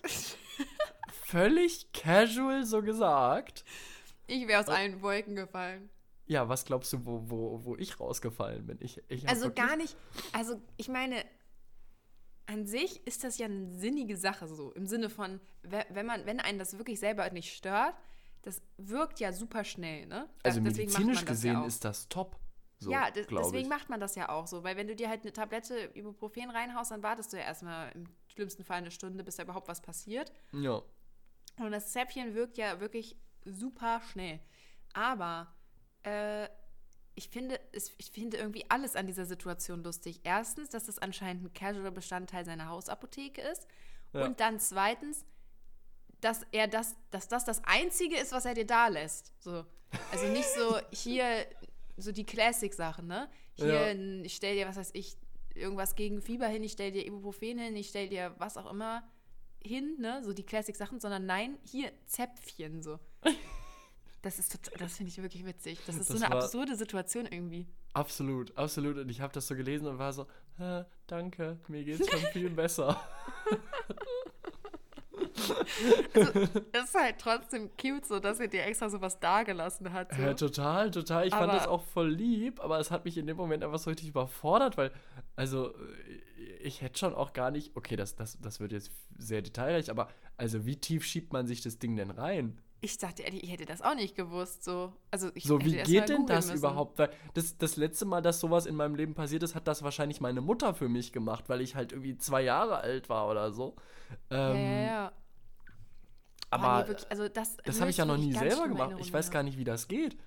völlig 1.25 1.91
casual 1.93 2.65
so 2.65 2.81
gesagt. 2.81 3.63
Ich 4.27 4.47
wäre 4.47 4.59
aus 4.59 4.67
allen 4.67 5.01
Wolken 5.01 5.35
gefallen. 5.35 5.89
Ja, 6.25 6.47
was 6.47 6.65
glaubst 6.65 6.93
du, 6.93 7.05
wo, 7.05 7.23
wo, 7.29 7.65
wo 7.65 7.75
ich 7.75 7.99
rausgefallen 7.99 8.65
bin? 8.67 8.77
Ich, 8.81 9.01
ich 9.07 9.27
also 9.27 9.51
gar 9.51 9.75
nicht, 9.75 9.97
also 10.31 10.61
ich 10.77 10.87
meine, 10.87 11.25
an 12.45 12.65
sich 12.67 13.05
ist 13.07 13.23
das 13.23 13.37
ja 13.39 13.45
eine 13.45 13.73
sinnige 13.73 14.15
Sache 14.15 14.47
so, 14.47 14.71
im 14.73 14.85
Sinne 14.85 15.09
von, 15.09 15.39
wenn 15.63 16.05
man, 16.05 16.25
wenn 16.25 16.39
einen 16.39 16.59
das 16.59 16.77
wirklich 16.77 16.99
selber 16.99 17.29
nicht 17.31 17.55
stört, 17.55 17.95
das 18.43 18.61
wirkt 18.77 19.19
ja 19.19 19.33
super 19.33 19.63
schnell, 19.63 20.05
ne? 20.05 20.29
Also 20.43 20.59
deswegen 20.61 20.91
medizinisch 20.91 21.25
gesehen 21.25 21.53
ja 21.53 21.65
ist 21.65 21.83
das 21.83 22.07
top. 22.09 22.39
So, 22.77 22.91
ja, 22.91 23.09
deswegen 23.11 23.57
ich. 23.57 23.67
macht 23.67 23.89
man 23.89 23.99
das 23.99 24.15
ja 24.15 24.29
auch 24.29 24.47
so, 24.47 24.63
weil 24.63 24.77
wenn 24.77 24.87
du 24.87 24.95
dir 24.95 25.09
halt 25.09 25.21
eine 25.21 25.33
Tablette 25.33 25.91
Ibuprofen 25.95 26.49
reinhaust, 26.49 26.91
dann 26.91 27.03
wartest 27.03 27.33
du 27.33 27.37
ja 27.37 27.43
erstmal 27.43 27.91
im 27.91 28.05
schlimmsten 28.39 28.63
Fall 28.63 28.77
eine 28.77 28.91
Stunde, 28.91 29.23
bis 29.23 29.35
da 29.35 29.43
überhaupt 29.43 29.67
was 29.67 29.81
passiert. 29.81 30.31
Ja. 30.53 30.81
Und 31.57 31.71
das 31.71 31.91
Zäpfchen 31.91 32.35
wirkt 32.35 32.57
ja 32.57 32.79
wirklich 32.79 33.17
super 33.43 34.01
schnell. 34.11 34.39
Aber 34.93 35.53
äh, 36.03 36.47
ich 37.15 37.27
finde, 37.27 37.59
es, 37.73 37.91
ich 37.97 38.11
finde 38.11 38.37
irgendwie 38.37 38.63
alles 38.69 38.95
an 38.95 39.05
dieser 39.05 39.25
Situation 39.25 39.83
lustig. 39.83 40.21
Erstens, 40.23 40.69
dass 40.69 40.85
das 40.85 40.99
anscheinend 40.99 41.43
ein 41.43 41.53
Casual-Bestandteil 41.53 42.45
seiner 42.45 42.69
Hausapotheke 42.69 43.41
ist. 43.41 43.67
Ja. 44.13 44.23
Und 44.23 44.39
dann 44.39 44.59
zweitens, 44.59 45.25
dass 46.21 46.45
er 46.53 46.67
das, 46.67 46.95
dass 47.11 47.27
das 47.27 47.43
das 47.43 47.61
Einzige 47.65 48.17
ist, 48.17 48.31
was 48.31 48.45
er 48.45 48.53
dir 48.53 48.65
da 48.65 48.87
lässt. 48.87 49.33
So. 49.39 49.65
Also 50.11 50.27
nicht 50.27 50.47
so 50.47 50.79
hier 50.91 51.45
so 51.97 52.13
die 52.13 52.25
Classic-Sachen, 52.25 53.07
ne? 53.07 53.29
Hier, 53.55 53.93
ja. 53.93 54.23
ich 54.23 54.35
stell 54.35 54.55
dir, 54.55 54.65
was 54.65 54.77
weiß 54.77 54.91
ich, 54.93 55.17
irgendwas 55.55 55.95
gegen 55.95 56.21
Fieber 56.21 56.47
hin, 56.47 56.63
ich 56.63 56.73
stell 56.73 56.91
dir 56.91 57.05
Ibuprofen 57.05 57.57
hin, 57.59 57.75
ich 57.75 57.89
stell 57.89 58.09
dir 58.09 58.33
was 58.37 58.57
auch 58.57 58.69
immer 58.71 59.03
hin, 59.61 59.97
ne? 59.99 60.23
So 60.23 60.33
die 60.33 60.43
Classic-Sachen, 60.43 60.99
sondern 60.99 61.25
nein, 61.25 61.57
hier 61.63 61.91
Zäpfchen 62.05 62.81
so. 62.81 62.99
Das 64.21 64.37
ist 64.37 64.59
das 64.77 64.97
finde 64.97 65.11
ich 65.11 65.21
wirklich 65.21 65.45
witzig. 65.45 65.79
Das 65.87 65.95
ist 65.95 66.09
das 66.09 66.19
so 66.19 66.25
eine 66.25 66.35
absurde 66.35 66.75
Situation 66.75 67.25
irgendwie. 67.25 67.65
Absolut, 67.93 68.55
absolut. 68.57 68.97
Und 68.97 69.07
ich 69.07 69.21
habe 69.21 69.31
das 69.31 69.47
so 69.47 69.55
gelesen 69.55 69.87
und 69.87 69.97
war 69.97 70.11
so, 70.11 70.27
danke, 71.07 71.57
mir 71.69 71.85
geht's 71.85 72.09
schon 72.09 72.19
viel 72.33 72.49
besser. 72.55 73.01
also, 76.13 76.39
es 76.71 76.83
ist 76.83 76.95
halt 76.95 77.15
trotzdem 77.19 77.69
cute, 77.79 78.05
so 78.05 78.19
dass 78.19 78.39
er 78.39 78.47
dir 78.47 78.63
extra 78.65 78.89
sowas 78.89 79.19
dagelassen 79.19 79.91
hat. 79.91 80.13
So. 80.13 80.21
Ja, 80.21 80.33
total, 80.33 80.91
total. 80.91 81.27
Ich 81.27 81.33
aber 81.33 81.47
fand 81.47 81.59
das 81.59 81.67
auch 81.67 81.83
voll 81.83 82.09
lieb, 82.09 82.59
aber 82.59 82.79
es 82.79 82.91
hat 82.91 83.05
mich 83.05 83.17
in 83.17 83.27
dem 83.27 83.37
Moment 83.37 83.63
einfach 83.63 83.79
so 83.79 83.89
richtig 83.89 84.09
überfordert, 84.09 84.77
weil, 84.77 84.91
also, 85.35 85.73
ich 86.61 86.81
hätte 86.81 86.99
schon 86.99 87.13
auch 87.13 87.33
gar 87.33 87.51
nicht, 87.51 87.75
okay, 87.75 87.95
das, 87.95 88.15
das, 88.15 88.39
das 88.39 88.59
wird 88.59 88.71
jetzt 88.71 88.91
sehr 89.17 89.41
detailreich, 89.41 89.89
aber 89.89 90.09
also 90.37 90.65
wie 90.65 90.75
tief 90.75 91.05
schiebt 91.05 91.33
man 91.33 91.47
sich 91.47 91.61
das 91.61 91.79
Ding 91.79 91.95
denn 91.95 92.11
rein? 92.11 92.59
Ich 92.81 92.97
dachte 92.97 93.23
ehrlich, 93.23 93.43
ich 93.43 93.51
hätte 93.51 93.65
das 93.65 93.81
auch 93.81 93.95
nicht 93.95 94.15
gewusst. 94.15 94.63
So, 94.63 94.93
also 95.11 95.29
ich 95.33 95.43
so 95.43 95.59
wie 95.59 95.75
geht 95.83 96.07
denn 96.07 96.25
das 96.25 96.47
müssen. 96.47 96.59
überhaupt? 96.59 96.97
Weil 96.97 97.09
das, 97.33 97.57
das 97.57 97.75
letzte 97.75 98.05
Mal, 98.05 98.21
dass 98.21 98.39
sowas 98.39 98.65
in 98.65 98.75
meinem 98.75 98.95
Leben 98.95 99.15
passiert 99.15 99.43
ist, 99.43 99.53
hat 99.53 99.67
das 99.67 99.83
wahrscheinlich 99.83 100.21
meine 100.21 100.39
Mutter 100.39 100.73
für 100.73 100.87
mich 100.87 101.11
gemacht, 101.11 101.49
weil 101.49 101.59
ich 101.59 101.75
halt 101.75 101.91
irgendwie 101.91 102.17
zwei 102.17 102.41
Jahre 102.41 102.77
alt 102.77 103.09
war 103.09 103.29
oder 103.29 103.51
so. 103.51 103.75
Ähm, 104.29 104.55
ja, 104.55 104.61
ja, 104.61 104.85
ja. 104.85 105.11
Aber 106.49 106.81
nee, 106.81 106.87
wirklich, 106.87 107.11
also 107.11 107.29
das, 107.29 107.57
das 107.57 107.79
habe 107.79 107.91
ich 107.91 107.97
ja 107.97 108.05
noch 108.05 108.17
nie 108.17 108.33
selber 108.33 108.67
gemacht. 108.67 108.95
Ich 108.99 109.13
weiß 109.13 109.31
gar 109.31 109.43
nicht, 109.43 109.57
wie 109.57 109.63
das 109.63 109.87
geht. 109.87 110.17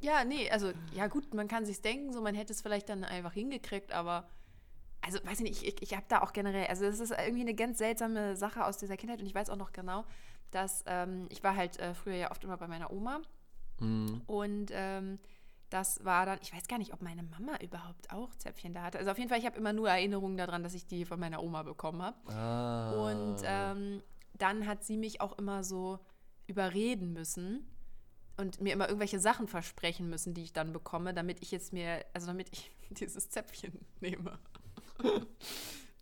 ja, 0.00 0.24
nee, 0.24 0.48
also 0.50 0.70
ja 0.92 1.08
gut, 1.08 1.34
man 1.34 1.48
kann 1.48 1.64
sich 1.64 1.82
denken, 1.82 2.12
so 2.12 2.20
man 2.20 2.34
hätte 2.34 2.52
es 2.52 2.62
vielleicht 2.62 2.88
dann 2.88 3.02
einfach 3.02 3.32
hingekriegt, 3.32 3.92
aber 3.92 4.28
also 5.00 5.18
weiß 5.24 5.40
ich 5.40 5.48
nicht, 5.48 5.62
ich, 5.62 5.82
ich 5.82 5.92
habe 5.94 6.04
da 6.08 6.22
auch 6.22 6.32
generell, 6.32 6.66
also 6.66 6.84
das 6.84 7.00
ist 7.00 7.10
irgendwie 7.10 7.40
eine 7.40 7.54
ganz 7.54 7.78
seltsame 7.78 8.36
Sache 8.36 8.64
aus 8.64 8.76
dieser 8.76 8.96
Kindheit 8.96 9.20
und 9.20 9.26
ich 9.26 9.34
weiß 9.34 9.50
auch 9.50 9.56
noch 9.56 9.72
genau, 9.72 10.04
dass 10.50 10.84
ähm, 10.86 11.26
ich 11.30 11.42
war 11.42 11.56
halt 11.56 11.78
äh, 11.78 11.94
früher 11.94 12.14
ja 12.16 12.30
oft 12.30 12.44
immer 12.44 12.56
bei 12.56 12.68
meiner 12.68 12.92
Oma 12.92 13.20
mhm. 13.80 14.22
und 14.26 14.70
ähm, 14.72 15.18
das 15.70 16.04
war 16.04 16.26
dann, 16.26 16.38
ich 16.42 16.54
weiß 16.54 16.68
gar 16.68 16.78
nicht, 16.78 16.92
ob 16.92 17.02
meine 17.02 17.24
Mama 17.24 17.56
überhaupt 17.60 18.12
auch 18.12 18.34
Zäpfchen 18.36 18.72
da 18.72 18.82
hatte. 18.82 18.98
Also 18.98 19.10
auf 19.10 19.18
jeden 19.18 19.28
Fall, 19.28 19.38
ich 19.38 19.46
habe 19.46 19.58
immer 19.58 19.72
nur 19.72 19.88
Erinnerungen 19.88 20.36
daran, 20.36 20.62
dass 20.62 20.74
ich 20.74 20.86
die 20.86 21.04
von 21.04 21.18
meiner 21.18 21.42
Oma 21.42 21.64
bekommen 21.64 22.02
habe. 22.02 22.32
Ah. 22.32 23.10
Und 23.10 23.38
ähm, 23.44 24.02
dann 24.42 24.66
hat 24.66 24.84
sie 24.84 24.96
mich 24.96 25.20
auch 25.20 25.38
immer 25.38 25.64
so 25.64 25.98
überreden 26.46 27.12
müssen 27.12 27.66
und 28.36 28.60
mir 28.60 28.72
immer 28.72 28.88
irgendwelche 28.88 29.18
Sachen 29.18 29.48
versprechen 29.48 30.08
müssen, 30.08 30.34
die 30.34 30.42
ich 30.42 30.52
dann 30.52 30.72
bekomme, 30.72 31.14
damit 31.14 31.42
ich 31.42 31.50
jetzt 31.50 31.72
mir, 31.72 32.04
also 32.12 32.28
damit 32.28 32.48
ich 32.52 32.70
dieses 32.90 33.30
Zäpfchen 33.30 33.78
nehme. 34.00 34.38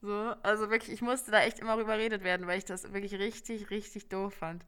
So, 0.04 0.12
also 0.42 0.68
wirklich, 0.68 0.92
ich 0.92 1.00
musste 1.00 1.30
da 1.30 1.40
echt 1.40 1.60
immer 1.60 1.78
überredet 1.78 2.24
werden, 2.24 2.46
weil 2.46 2.58
ich 2.58 2.66
das 2.66 2.92
wirklich 2.92 3.14
richtig, 3.14 3.70
richtig 3.70 4.10
doof 4.10 4.34
fand. 4.34 4.62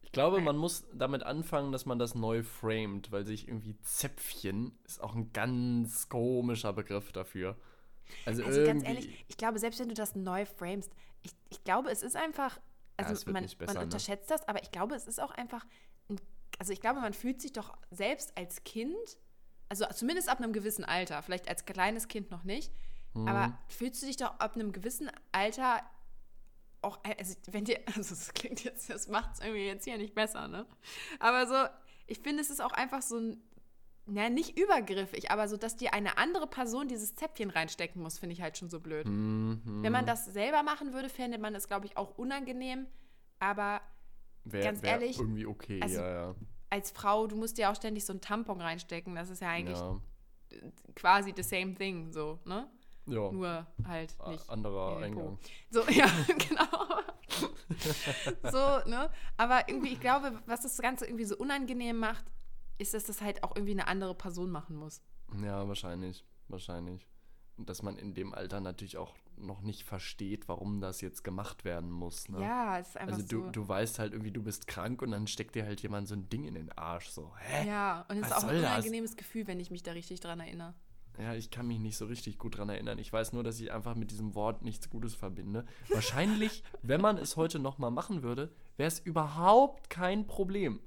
Ich 0.00 0.10
glaube, 0.10 0.40
man 0.40 0.56
muss 0.56 0.86
damit 0.94 1.22
anfangen, 1.22 1.70
dass 1.70 1.84
man 1.84 1.98
das 1.98 2.14
neu 2.14 2.42
framet, 2.42 3.12
weil 3.12 3.26
sich 3.26 3.46
irgendwie 3.46 3.78
Zäpfchen 3.82 4.78
ist 4.86 5.02
auch 5.02 5.14
ein 5.14 5.34
ganz 5.34 6.08
komischer 6.08 6.72
Begriff 6.72 7.12
dafür. 7.12 7.58
Also, 8.26 8.44
also 8.44 8.64
ganz 8.64 8.84
ehrlich, 8.84 9.24
ich 9.28 9.36
glaube, 9.36 9.58
selbst 9.58 9.80
wenn 9.80 9.88
du 9.88 9.94
das 9.94 10.14
neu 10.14 10.46
framest, 10.46 10.92
ich, 11.22 11.32
ich 11.50 11.64
glaube, 11.64 11.90
es 11.90 12.02
ist 12.02 12.16
einfach, 12.16 12.60
also 12.96 13.14
ja, 13.14 13.32
man, 13.32 13.44
besser, 13.44 13.64
man 13.66 13.74
ne? 13.74 13.82
unterschätzt 13.82 14.30
ne? 14.30 14.36
das, 14.36 14.48
aber 14.48 14.62
ich 14.62 14.70
glaube, 14.70 14.94
es 14.94 15.06
ist 15.06 15.20
auch 15.20 15.30
einfach, 15.32 15.64
ein, 16.08 16.20
also 16.58 16.72
ich 16.72 16.80
glaube, 16.80 17.00
man 17.00 17.12
fühlt 17.12 17.40
sich 17.40 17.52
doch 17.52 17.76
selbst 17.90 18.36
als 18.36 18.64
Kind, 18.64 19.18
also 19.68 19.86
zumindest 19.94 20.28
ab 20.28 20.38
einem 20.38 20.52
gewissen 20.52 20.84
Alter, 20.84 21.22
vielleicht 21.22 21.48
als 21.48 21.64
kleines 21.64 22.08
Kind 22.08 22.30
noch 22.30 22.44
nicht, 22.44 22.72
Mhm. 23.14 23.28
Aber 23.28 23.58
fühlst 23.68 24.02
du 24.02 24.06
dich 24.06 24.16
doch 24.16 24.38
ab 24.38 24.54
einem 24.54 24.72
gewissen 24.72 25.10
Alter 25.32 25.82
auch, 26.80 26.98
also 27.04 27.36
wenn 27.50 27.64
dir, 27.64 27.80
also 27.96 28.14
das 28.14 28.32
klingt 28.34 28.64
jetzt, 28.64 28.90
das 28.90 29.08
macht 29.08 29.34
es 29.34 29.40
irgendwie 29.40 29.66
jetzt 29.66 29.84
hier 29.84 29.98
nicht 29.98 30.14
besser, 30.14 30.48
ne? 30.48 30.66
Aber 31.20 31.46
so, 31.46 31.72
ich 32.06 32.18
finde, 32.18 32.42
es 32.42 32.50
ist 32.50 32.60
auch 32.60 32.72
einfach 32.72 33.02
so 33.02 33.18
ein, 33.18 33.42
na, 34.06 34.28
nicht 34.28 34.58
übergriffig, 34.58 35.30
aber 35.30 35.46
so, 35.48 35.56
dass 35.56 35.76
dir 35.76 35.94
eine 35.94 36.18
andere 36.18 36.46
Person 36.46 36.88
dieses 36.88 37.14
Zäpfchen 37.14 37.50
reinstecken 37.50 38.02
muss, 38.02 38.18
finde 38.18 38.34
ich 38.34 38.42
halt 38.42 38.58
schon 38.58 38.68
so 38.68 38.80
blöd. 38.80 39.06
Mhm. 39.06 39.60
Wenn 39.64 39.92
man 39.92 40.06
das 40.06 40.26
selber 40.26 40.62
machen 40.62 40.92
würde, 40.92 41.08
fände 41.08 41.38
man 41.38 41.54
es, 41.54 41.68
glaube 41.68 41.86
ich, 41.86 41.96
auch 41.96 42.18
unangenehm, 42.18 42.86
aber 43.38 43.80
wär, 44.44 44.64
ganz 44.64 44.82
wär 44.82 44.92
ehrlich. 44.92 45.18
irgendwie 45.18 45.46
okay, 45.46 45.80
also, 45.80 46.00
ja, 46.00 46.10
ja. 46.10 46.34
Als 46.68 46.90
Frau, 46.90 47.26
du 47.26 47.36
musst 47.36 47.58
dir 47.58 47.70
auch 47.70 47.76
ständig 47.76 48.04
so 48.04 48.12
einen 48.12 48.20
Tampon 48.20 48.60
reinstecken, 48.60 49.14
das 49.14 49.30
ist 49.30 49.40
ja 49.40 49.50
eigentlich 49.50 49.78
ja. 49.78 50.00
quasi 50.96 51.32
the 51.36 51.42
same 51.42 51.74
thing, 51.74 52.12
so, 52.12 52.40
ne? 52.44 52.68
Ja. 53.06 53.32
Nur 53.32 53.66
halt 53.86 54.14
nicht. 54.28 54.48
Anderer 54.48 54.98
Eingang. 54.98 55.38
So, 55.70 55.82
ja, 55.90 56.06
genau. 56.26 57.00
so, 58.50 58.88
ne? 58.88 59.10
Aber 59.36 59.68
irgendwie, 59.68 59.92
ich 59.92 60.00
glaube, 60.00 60.40
was 60.46 60.62
das 60.62 60.78
Ganze 60.78 61.06
irgendwie 61.06 61.24
so 61.24 61.36
unangenehm 61.36 61.98
macht, 61.98 62.24
ist, 62.78 62.94
dass 62.94 63.04
das 63.04 63.20
halt 63.20 63.42
auch 63.42 63.54
irgendwie 63.54 63.72
eine 63.72 63.86
andere 63.86 64.14
Person 64.14 64.50
machen 64.50 64.76
muss. 64.76 65.02
Ja, 65.42 65.66
wahrscheinlich. 65.66 66.24
Wahrscheinlich. 66.48 67.08
dass 67.58 67.82
man 67.82 67.96
in 67.96 68.14
dem 68.14 68.34
Alter 68.34 68.60
natürlich 68.60 68.96
auch 68.96 69.14
noch 69.36 69.60
nicht 69.60 69.84
versteht, 69.84 70.48
warum 70.48 70.80
das 70.80 71.00
jetzt 71.00 71.22
gemacht 71.22 71.64
werden 71.64 71.90
muss. 71.90 72.28
Ne? 72.28 72.40
Ja, 72.40 72.78
es 72.78 72.88
ist 72.88 72.96
einfach 72.96 73.16
also 73.16 73.26
du, 73.26 73.44
so. 73.44 73.50
du 73.50 73.68
weißt 73.68 73.98
halt 73.98 74.12
irgendwie, 74.12 74.32
du 74.32 74.42
bist 74.42 74.66
krank 74.66 75.02
und 75.02 75.10
dann 75.12 75.26
steckt 75.26 75.54
dir 75.54 75.64
halt 75.64 75.80
jemand 75.80 76.08
so 76.08 76.14
ein 76.14 76.28
Ding 76.28 76.44
in 76.44 76.54
den 76.54 76.72
Arsch. 76.72 77.08
So, 77.08 77.32
hä? 77.38 77.66
Ja, 77.68 78.04
und 78.08 78.18
es 78.18 78.26
ist 78.26 78.32
auch 78.32 78.42
ein 78.44 78.48
soll 78.48 78.62
das? 78.62 78.70
unangenehmes 78.70 79.16
Gefühl, 79.16 79.46
wenn 79.46 79.60
ich 79.60 79.70
mich 79.70 79.82
da 79.82 79.92
richtig 79.92 80.20
dran 80.20 80.40
erinnere. 80.40 80.74
Ja, 81.18 81.34
ich 81.34 81.50
kann 81.50 81.66
mich 81.66 81.78
nicht 81.78 81.96
so 81.96 82.06
richtig 82.06 82.38
gut 82.38 82.56
dran 82.56 82.70
erinnern. 82.70 82.98
Ich 82.98 83.12
weiß 83.12 83.32
nur, 83.34 83.44
dass 83.44 83.60
ich 83.60 83.70
einfach 83.70 83.94
mit 83.94 84.10
diesem 84.10 84.34
Wort 84.34 84.62
nichts 84.62 84.88
Gutes 84.88 85.14
verbinde. 85.14 85.66
Wahrscheinlich, 85.90 86.62
wenn 86.82 87.00
man 87.00 87.18
es 87.18 87.36
heute 87.36 87.58
nochmal 87.58 87.90
machen 87.90 88.22
würde, 88.22 88.50
wäre 88.76 88.88
es 88.88 88.98
überhaupt 88.98 89.90
kein 89.90 90.26
Problem. 90.26 90.80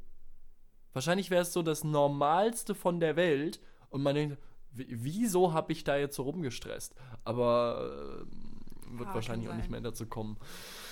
Wahrscheinlich 0.95 1.29
wäre 1.29 1.41
es 1.41 1.51
so 1.53 1.61
das 1.61 1.83
Normalste 1.83 2.73
von 2.73 2.99
der 3.01 3.15
Welt 3.17 3.59
und 3.89 4.01
man 4.01 4.15
denkt, 4.15 4.37
wieso 4.71 5.51
habe 5.53 5.71
ich 5.73 5.83
da 5.83 5.97
jetzt 5.97 6.15
so 6.15 6.23
rumgestresst? 6.23 6.95
Aber 7.25 8.25
äh, 8.25 8.97
wird 8.97 9.09
Ah, 9.09 9.13
wahrscheinlich 9.15 9.49
auch 9.49 9.55
nicht 9.55 9.69
mehr 9.69 9.81
dazu 9.81 10.05
kommen. 10.05 10.37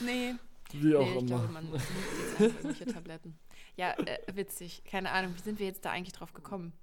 Nee, 0.01 0.36
Wie 0.74 0.95
auch 0.95 1.01
nee 1.01 1.10
ich 1.10 1.16
immer. 1.18 1.26
glaube, 1.28 1.47
man 1.54 1.68
irgendwelche 2.38 2.86
Tabletten. 2.86 3.39
Ja, 3.78 3.91
äh, 3.93 4.20
witzig. 4.36 4.84
Keine 4.84 5.10
Ahnung, 5.12 5.34
wie 5.38 5.41
sind 5.41 5.58
wir 5.60 5.66
jetzt 5.68 5.86
da 5.86 5.91
eigentlich 5.91 6.14
drauf 6.14 6.34
gekommen? 6.34 6.74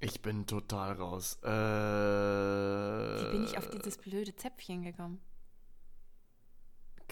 Ich 0.00 0.20
bin 0.20 0.46
total 0.46 0.94
raus. 0.94 1.38
Äh, 1.42 1.48
Wie 1.48 3.30
bin 3.32 3.44
ich 3.44 3.56
auf 3.58 3.68
dieses 3.70 3.98
blöde 3.98 4.34
Zäpfchen 4.34 4.82
gekommen? 4.82 5.20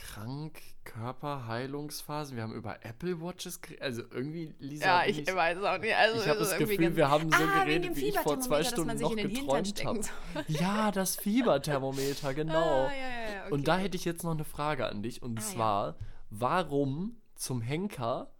Krank, 0.03 0.61
Körperheilungsphasen. 0.85 2.37
Wir 2.37 2.43
haben 2.43 2.55
über 2.55 2.85
Apple 2.85 3.21
Watches 3.21 3.61
geredet. 3.61 3.83
Also 3.83 4.03
irgendwie, 4.11 4.55
Lisa. 4.59 5.05
Ja, 5.05 5.07
ich 5.07 5.27
weiß 5.27 5.63
auch 5.63 5.79
nicht. 5.79 5.95
Also, 5.95 6.21
ich 6.23 6.29
habe 6.29 6.39
das 6.41 6.59
Gefühl, 6.59 6.97
wir 6.97 7.09
haben 7.09 7.31
so 7.31 7.43
ah, 7.43 7.65
geredet, 7.65 7.97
wie 7.97 8.09
ich 8.09 8.19
vor 8.19 8.41
zwei 8.41 8.65
Stunden 8.65 8.99
noch 8.99 9.15
geträumt 9.15 9.85
habe. 9.85 10.01
Ja, 10.49 10.91
das 10.91 11.17
Fieberthermometer, 11.17 12.35
genau. 12.35 12.87
Ah, 12.87 12.93
ja, 12.93 12.99
ja, 12.99 13.35
ja, 13.35 13.43
okay. 13.45 13.55
Und 13.55 13.69
da 13.69 13.79
hätte 13.79 13.97
ich 13.97 14.05
jetzt 14.05 14.25
noch 14.25 14.33
eine 14.33 14.45
Frage 14.45 14.87
an 14.87 15.03
dich. 15.03 15.23
Und 15.23 15.39
Ah, 15.39 15.43
ja. 15.43 15.47
zwar, 15.49 15.97
warum 16.31 17.17
zum 17.35 17.61
Henker 17.61 18.35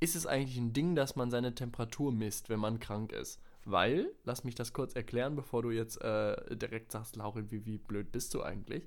ist 0.00 0.16
es 0.16 0.26
eigentlich 0.26 0.58
ein 0.58 0.72
Ding, 0.72 0.94
dass 0.94 1.16
man 1.16 1.30
seine 1.30 1.54
Temperatur 1.54 2.12
misst, 2.12 2.50
wenn 2.50 2.60
man 2.60 2.78
krank 2.78 3.12
ist? 3.12 3.40
Weil, 3.64 4.12
lass 4.24 4.44
mich 4.44 4.54
das 4.54 4.74
kurz 4.74 4.94
erklären, 4.94 5.34
bevor 5.36 5.62
du 5.62 5.70
jetzt 5.70 6.00
äh, 6.02 6.54
direkt 6.54 6.92
sagst, 6.92 7.16
Lauri, 7.16 7.50
wie, 7.50 7.64
wie 7.64 7.78
blöd 7.78 8.12
bist 8.12 8.34
du 8.34 8.42
eigentlich? 8.42 8.86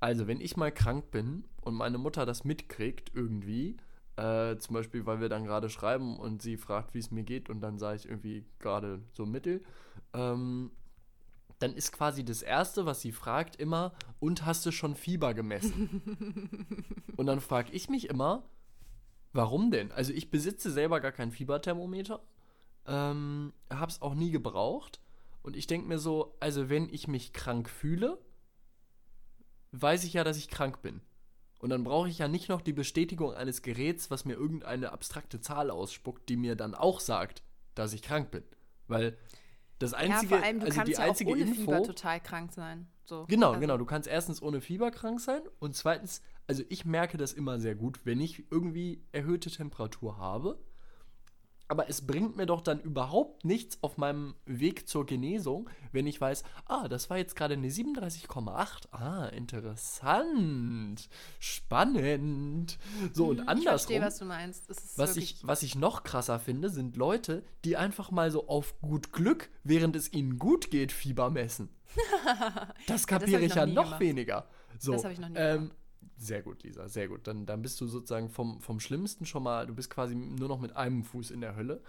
Also, 0.00 0.26
wenn 0.26 0.40
ich 0.40 0.56
mal 0.56 0.72
krank 0.72 1.10
bin 1.10 1.44
und 1.60 1.74
meine 1.74 1.98
Mutter 1.98 2.26
das 2.26 2.44
mitkriegt 2.44 3.12
irgendwie, 3.14 3.76
äh, 4.16 4.56
zum 4.58 4.74
Beispiel, 4.74 5.06
weil 5.06 5.20
wir 5.20 5.28
dann 5.28 5.44
gerade 5.44 5.70
schreiben 5.70 6.18
und 6.18 6.42
sie 6.42 6.56
fragt, 6.56 6.94
wie 6.94 6.98
es 6.98 7.10
mir 7.10 7.22
geht 7.22 7.48
und 7.48 7.60
dann 7.60 7.78
sage 7.78 7.96
ich 7.96 8.06
irgendwie 8.06 8.44
gerade 8.58 9.02
so 9.12 9.26
mittel, 9.26 9.62
ähm, 10.12 10.72
dann 11.58 11.74
ist 11.74 11.92
quasi 11.92 12.24
das 12.24 12.42
Erste, 12.42 12.86
was 12.86 13.02
sie 13.02 13.12
fragt, 13.12 13.56
immer, 13.56 13.92
und 14.18 14.46
hast 14.46 14.64
du 14.64 14.72
schon 14.72 14.94
Fieber 14.94 15.34
gemessen? 15.34 16.96
und 17.16 17.26
dann 17.26 17.40
frage 17.40 17.72
ich 17.72 17.88
mich 17.88 18.08
immer, 18.08 18.48
warum 19.32 19.70
denn? 19.70 19.92
Also 19.92 20.12
ich 20.12 20.30
besitze 20.30 20.70
selber 20.70 21.00
gar 21.00 21.12
kein 21.12 21.30
Fieberthermometer, 21.30 22.22
ähm, 22.86 23.52
habe 23.70 23.90
es 23.90 24.00
auch 24.00 24.14
nie 24.14 24.30
gebraucht 24.30 25.00
und 25.42 25.56
ich 25.56 25.66
denke 25.66 25.86
mir 25.86 25.98
so, 25.98 26.34
also 26.40 26.68
wenn 26.68 26.88
ich 26.88 27.08
mich 27.08 27.32
krank 27.32 27.68
fühle, 27.68 28.18
weiß 29.72 30.04
ich 30.04 30.14
ja, 30.14 30.24
dass 30.24 30.36
ich 30.36 30.48
krank 30.48 30.82
bin. 30.82 31.00
Und 31.60 31.70
dann 31.70 31.84
brauche 31.84 32.08
ich 32.08 32.18
ja 32.18 32.28
nicht 32.28 32.48
noch 32.48 32.62
die 32.62 32.72
Bestätigung 32.72 33.34
eines 33.34 33.62
Geräts, 33.62 34.10
was 34.10 34.24
mir 34.24 34.34
irgendeine 34.34 34.92
abstrakte 34.92 35.40
Zahl 35.40 35.70
ausspuckt, 35.70 36.28
die 36.28 36.36
mir 36.36 36.56
dann 36.56 36.74
auch 36.74 37.00
sagt, 37.00 37.42
dass 37.74 37.92
ich 37.92 38.02
krank 38.02 38.30
bin. 38.30 38.44
Weil 38.88 39.18
das 39.78 39.92
ja, 39.92 39.98
einzige, 39.98 40.36
vor 40.36 40.44
allem, 40.44 40.60
du 40.60 40.66
also 40.66 40.76
kannst 40.76 40.88
die 40.88 40.96
ja 40.96 41.06
einzige 41.06 41.30
ohne 41.30 41.40
Info, 41.42 41.54
Fieber 41.54 41.82
total 41.82 42.20
krank 42.20 42.52
sein. 42.52 42.86
So. 43.04 43.26
Genau, 43.28 43.48
Also, 43.48 43.60
genau. 43.60 43.76
Du 43.76 43.84
kannst 43.84 44.08
erstens 44.08 44.40
ohne 44.40 44.60
Fieber 44.60 44.90
krank 44.90 45.20
sein 45.20 45.42
und 45.58 45.74
zweitens, 45.74 46.22
also 46.46 46.62
ich 46.68 46.84
merke 46.84 47.16
das 47.16 47.32
immer 47.32 47.60
sehr 47.60 47.74
gut, 47.74 48.00
wenn 48.04 48.20
ich 48.20 48.50
irgendwie 48.50 49.04
erhöhte 49.12 49.50
Temperatur 49.50 50.16
habe. 50.16 50.58
Aber 51.70 51.88
es 51.88 52.04
bringt 52.04 52.36
mir 52.36 52.46
doch 52.46 52.62
dann 52.62 52.80
überhaupt 52.80 53.44
nichts 53.44 53.78
auf 53.80 53.96
meinem 53.96 54.34
Weg 54.44 54.88
zur 54.88 55.06
Genesung, 55.06 55.70
wenn 55.92 56.04
ich 56.08 56.20
weiß, 56.20 56.42
ah, 56.66 56.88
das 56.88 57.08
war 57.10 57.16
jetzt 57.16 57.36
gerade 57.36 57.54
eine 57.54 57.68
37,8. 57.68 58.88
Ah, 58.90 59.26
interessant. 59.26 61.08
Spannend. 61.38 62.76
So, 63.12 63.28
und 63.28 63.36
Mhm, 63.36 63.42
Ich 63.44 63.48
andersrum. 63.48 63.68
verstehe, 63.68 64.00
was 64.02 64.18
du 64.18 64.24
meinst. 64.24 64.68
Was 64.98 65.16
ich, 65.16 65.46
was 65.46 65.62
ich 65.62 65.76
noch 65.76 66.02
krasser 66.02 66.40
finde, 66.40 66.70
sind 66.70 66.96
Leute, 66.96 67.44
die 67.64 67.76
einfach 67.76 68.10
mal 68.10 68.32
so 68.32 68.48
auf 68.48 68.74
gut 68.80 69.12
Glück, 69.12 69.48
während 69.62 69.94
es 69.94 70.12
ihnen 70.12 70.38
gut 70.40 70.70
geht, 70.72 70.90
Fieber 70.90 71.30
messen. 71.30 71.68
Das 72.88 73.06
kapiere 73.06 73.40
ich 73.40 73.46
ich 73.46 73.50
noch 73.50 73.56
ja 73.56 73.66
noch 73.66 73.84
gemacht. 73.84 74.00
weniger. 74.00 74.46
So, 74.78 74.92
Das 74.92 75.04
hab 75.04 75.12
ich 75.12 75.18
noch 75.20 75.28
nie 75.28 75.36
ähm, 75.36 75.70
Sehr 76.20 76.42
gut, 76.42 76.62
Lisa, 76.64 76.86
sehr 76.86 77.08
gut. 77.08 77.26
Dann, 77.26 77.46
dann 77.46 77.62
bist 77.62 77.80
du 77.80 77.86
sozusagen 77.86 78.28
vom, 78.28 78.60
vom 78.60 78.78
Schlimmsten 78.78 79.24
schon 79.24 79.42
mal, 79.42 79.66
du 79.66 79.74
bist 79.74 79.88
quasi 79.88 80.14
nur 80.14 80.48
noch 80.48 80.60
mit 80.60 80.76
einem 80.76 81.02
Fuß 81.02 81.30
in 81.30 81.40
der 81.40 81.56
Hölle. 81.56 81.82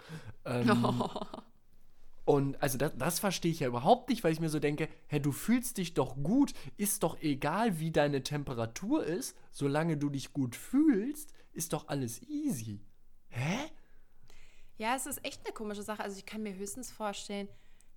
Ähm, 0.46 1.04
Und 2.24 2.62
also 2.62 2.78
das, 2.78 2.92
das 2.96 3.18
verstehe 3.18 3.50
ich 3.50 3.60
ja 3.60 3.68
überhaupt 3.68 4.08
nicht, 4.08 4.24
weil 4.24 4.32
ich 4.32 4.40
mir 4.40 4.48
so 4.48 4.58
denke, 4.58 4.88
hä, 5.08 5.20
du 5.20 5.32
fühlst 5.32 5.76
dich 5.76 5.92
doch 5.92 6.16
gut, 6.16 6.54
ist 6.78 7.02
doch 7.02 7.20
egal, 7.20 7.78
wie 7.78 7.90
deine 7.90 8.22
Temperatur 8.22 9.04
ist, 9.04 9.36
solange 9.50 9.98
du 9.98 10.08
dich 10.08 10.32
gut 10.32 10.56
fühlst, 10.56 11.34
ist 11.52 11.74
doch 11.74 11.88
alles 11.88 12.22
easy. 12.22 12.80
Hä? 13.28 13.58
Ja, 14.78 14.96
es 14.96 15.04
ist 15.04 15.22
echt 15.26 15.44
eine 15.44 15.52
komische 15.52 15.82
Sache. 15.82 16.02
Also 16.02 16.16
ich 16.16 16.24
kann 16.24 16.42
mir 16.42 16.54
höchstens 16.54 16.90
vorstellen, 16.90 17.48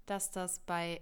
dass 0.05 0.31
das 0.31 0.59
bei, 0.59 1.01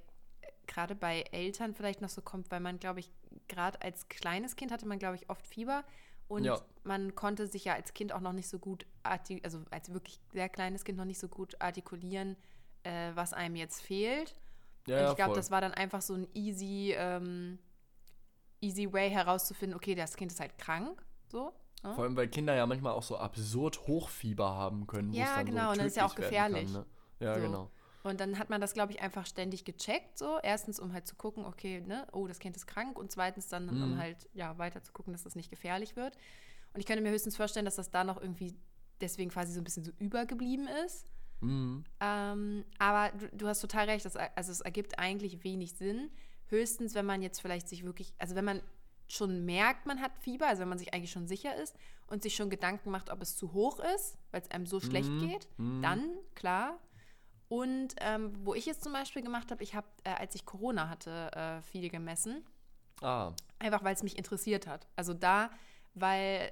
gerade 0.67 0.93
bei 0.93 1.21
Eltern 1.31 1.73
vielleicht 1.73 2.01
noch 2.01 2.09
so 2.09 2.21
kommt, 2.21 2.51
weil 2.51 2.59
man, 2.59 2.77
glaube 2.77 2.99
ich, 2.99 3.09
gerade 3.47 3.81
als 3.81 4.07
kleines 4.09 4.55
Kind 4.55 4.71
hatte 4.71 4.87
man, 4.87 4.99
glaube 4.99 5.15
ich, 5.15 5.29
oft 5.29 5.47
Fieber 5.47 5.83
und 6.27 6.45
Ja. 6.45 6.59
man 6.83 7.15
konnte 7.15 7.47
sich 7.47 7.65
ja 7.65 7.73
als 7.73 7.93
Kind 7.93 8.13
auch 8.13 8.21
noch 8.21 8.33
nicht 8.33 8.47
so 8.49 8.59
gut, 8.59 8.85
also 9.03 9.61
als 9.71 9.93
wirklich 9.93 10.19
sehr 10.31 10.49
kleines 10.49 10.83
Kind 10.83 10.97
noch 10.97 11.05
nicht 11.05 11.19
so 11.19 11.27
gut 11.27 11.59
artikulieren, 11.61 12.37
äh, 12.83 13.11
was 13.15 13.33
einem 13.33 13.55
jetzt 13.55 13.81
fehlt. 13.81 14.35
Ja, 14.87 14.99
und 15.05 15.09
ich 15.11 15.15
glaube, 15.15 15.35
das 15.35 15.51
war 15.51 15.61
dann 15.61 15.73
einfach 15.73 16.01
so 16.01 16.13
ein 16.13 16.27
easy, 16.33 16.93
ähm, 16.97 17.59
easy 18.61 18.91
way 18.91 19.09
herauszufinden, 19.09 19.75
okay, 19.75 19.95
das 19.95 20.15
Kind 20.15 20.31
ist 20.31 20.39
halt 20.39 20.57
krank, 20.57 21.05
so. 21.27 21.53
ne? 21.83 21.93
Vor 21.93 22.03
allem, 22.03 22.15
weil 22.15 22.27
Kinder 22.27 22.55
ja 22.55 22.65
manchmal 22.65 22.93
auch 22.93 23.03
so 23.03 23.17
absurd 23.17 23.87
Hochfieber 23.87 24.49
haben 24.49 24.87
können. 24.87 25.13
Ja, 25.13 25.37
dann 25.37 25.45
genau, 25.45 25.65
so 25.65 25.71
und 25.71 25.77
dann 25.79 25.87
ist 25.87 25.97
ja 25.97 26.05
auch 26.05 26.15
gefährlich. 26.15 26.71
Kann, 26.73 26.81
ne? 26.81 26.85
Ja, 27.19 27.35
So. 27.35 27.41
genau. 27.41 27.71
Und 28.03 28.19
dann 28.19 28.37
hat 28.37 28.49
man 28.49 28.59
das, 28.59 28.73
glaube 28.73 28.91
ich, 28.91 29.01
einfach 29.01 29.25
ständig 29.25 29.63
gecheckt, 29.63 30.17
so. 30.17 30.37
Erstens, 30.43 30.79
um 30.79 30.91
halt 30.93 31.07
zu 31.07 31.15
gucken, 31.15 31.45
okay, 31.45 31.81
ne, 31.81 32.05
oh, 32.11 32.27
das 32.27 32.39
Kind 32.39 32.55
ist 32.57 32.67
krank. 32.67 32.99
Und 32.99 33.11
zweitens 33.11 33.47
dann, 33.47 33.69
um 33.69 33.91
Mhm. 33.93 33.97
halt, 33.97 34.29
ja, 34.33 34.57
weiter 34.57 34.83
zu 34.83 34.91
gucken, 34.91 35.13
dass 35.13 35.23
das 35.23 35.35
nicht 35.35 35.49
gefährlich 35.49 35.95
wird. 35.95 36.17
Und 36.73 36.79
ich 36.81 36.85
könnte 36.85 37.01
mir 37.01 37.11
höchstens 37.11 37.37
vorstellen, 37.37 37.65
dass 37.65 37.75
das 37.75 37.91
da 37.91 38.03
noch 38.03 38.19
irgendwie 38.21 38.55
deswegen 38.99 39.29
quasi 39.31 39.53
so 39.53 39.61
ein 39.61 39.63
bisschen 39.63 39.83
so 39.85 39.91
übergeblieben 39.99 40.67
ist. 40.85 41.05
Mhm. 41.39 41.83
Ähm, 42.01 42.65
aber 42.77 43.15
du, 43.17 43.29
du 43.37 43.47
hast 43.47 43.61
total 43.61 43.85
recht, 43.89 44.05
das, 44.05 44.15
also 44.17 44.51
es 44.51 44.61
ergibt 44.61 44.99
eigentlich 44.99 45.43
wenig 45.43 45.73
Sinn. 45.75 46.09
Höchstens, 46.47 46.95
wenn 46.95 47.05
man 47.05 47.21
jetzt 47.21 47.39
vielleicht 47.41 47.69
sich 47.69 47.83
wirklich, 47.85 48.13
also 48.17 48.35
wenn 48.35 48.45
man 48.45 48.61
schon 49.07 49.45
merkt, 49.45 49.85
man 49.85 50.01
hat 50.01 50.11
Fieber, 50.19 50.47
also 50.47 50.61
wenn 50.61 50.69
man 50.69 50.77
sich 50.77 50.93
eigentlich 50.93 51.11
schon 51.11 51.27
sicher 51.27 51.55
ist 51.55 51.75
und 52.07 52.23
sich 52.23 52.35
schon 52.35 52.49
Gedanken 52.49 52.91
macht, 52.91 53.09
ob 53.11 53.21
es 53.21 53.35
zu 53.35 53.53
hoch 53.53 53.79
ist, 53.95 54.17
weil 54.31 54.41
es 54.41 54.51
einem 54.51 54.65
so 54.65 54.79
schlecht 54.79 55.09
Mhm. 55.11 55.19
geht, 55.19 55.47
Mhm. 55.57 55.81
dann 55.81 56.09
klar. 56.35 56.79
Und 57.53 57.89
ähm, 58.01 58.33
wo 58.45 58.55
ich 58.55 58.67
es 58.67 58.79
zum 58.79 58.93
Beispiel 58.93 59.21
gemacht 59.21 59.51
habe, 59.51 59.61
ich 59.61 59.75
habe, 59.75 59.85
äh, 60.03 60.09
als 60.09 60.33
ich 60.33 60.43
Corona 60.43 60.89
hatte, 60.89 61.31
äh, 61.35 61.61
viel 61.61 61.87
gemessen. 61.89 62.43
Ah, 63.01 63.31
Einfach 63.59 63.83
weil 63.83 63.93
es 63.93 64.01
mich 64.01 64.17
interessiert 64.17 64.65
hat. 64.65 64.87
Also 64.95 65.13
da, 65.13 65.51
weil 65.93 66.51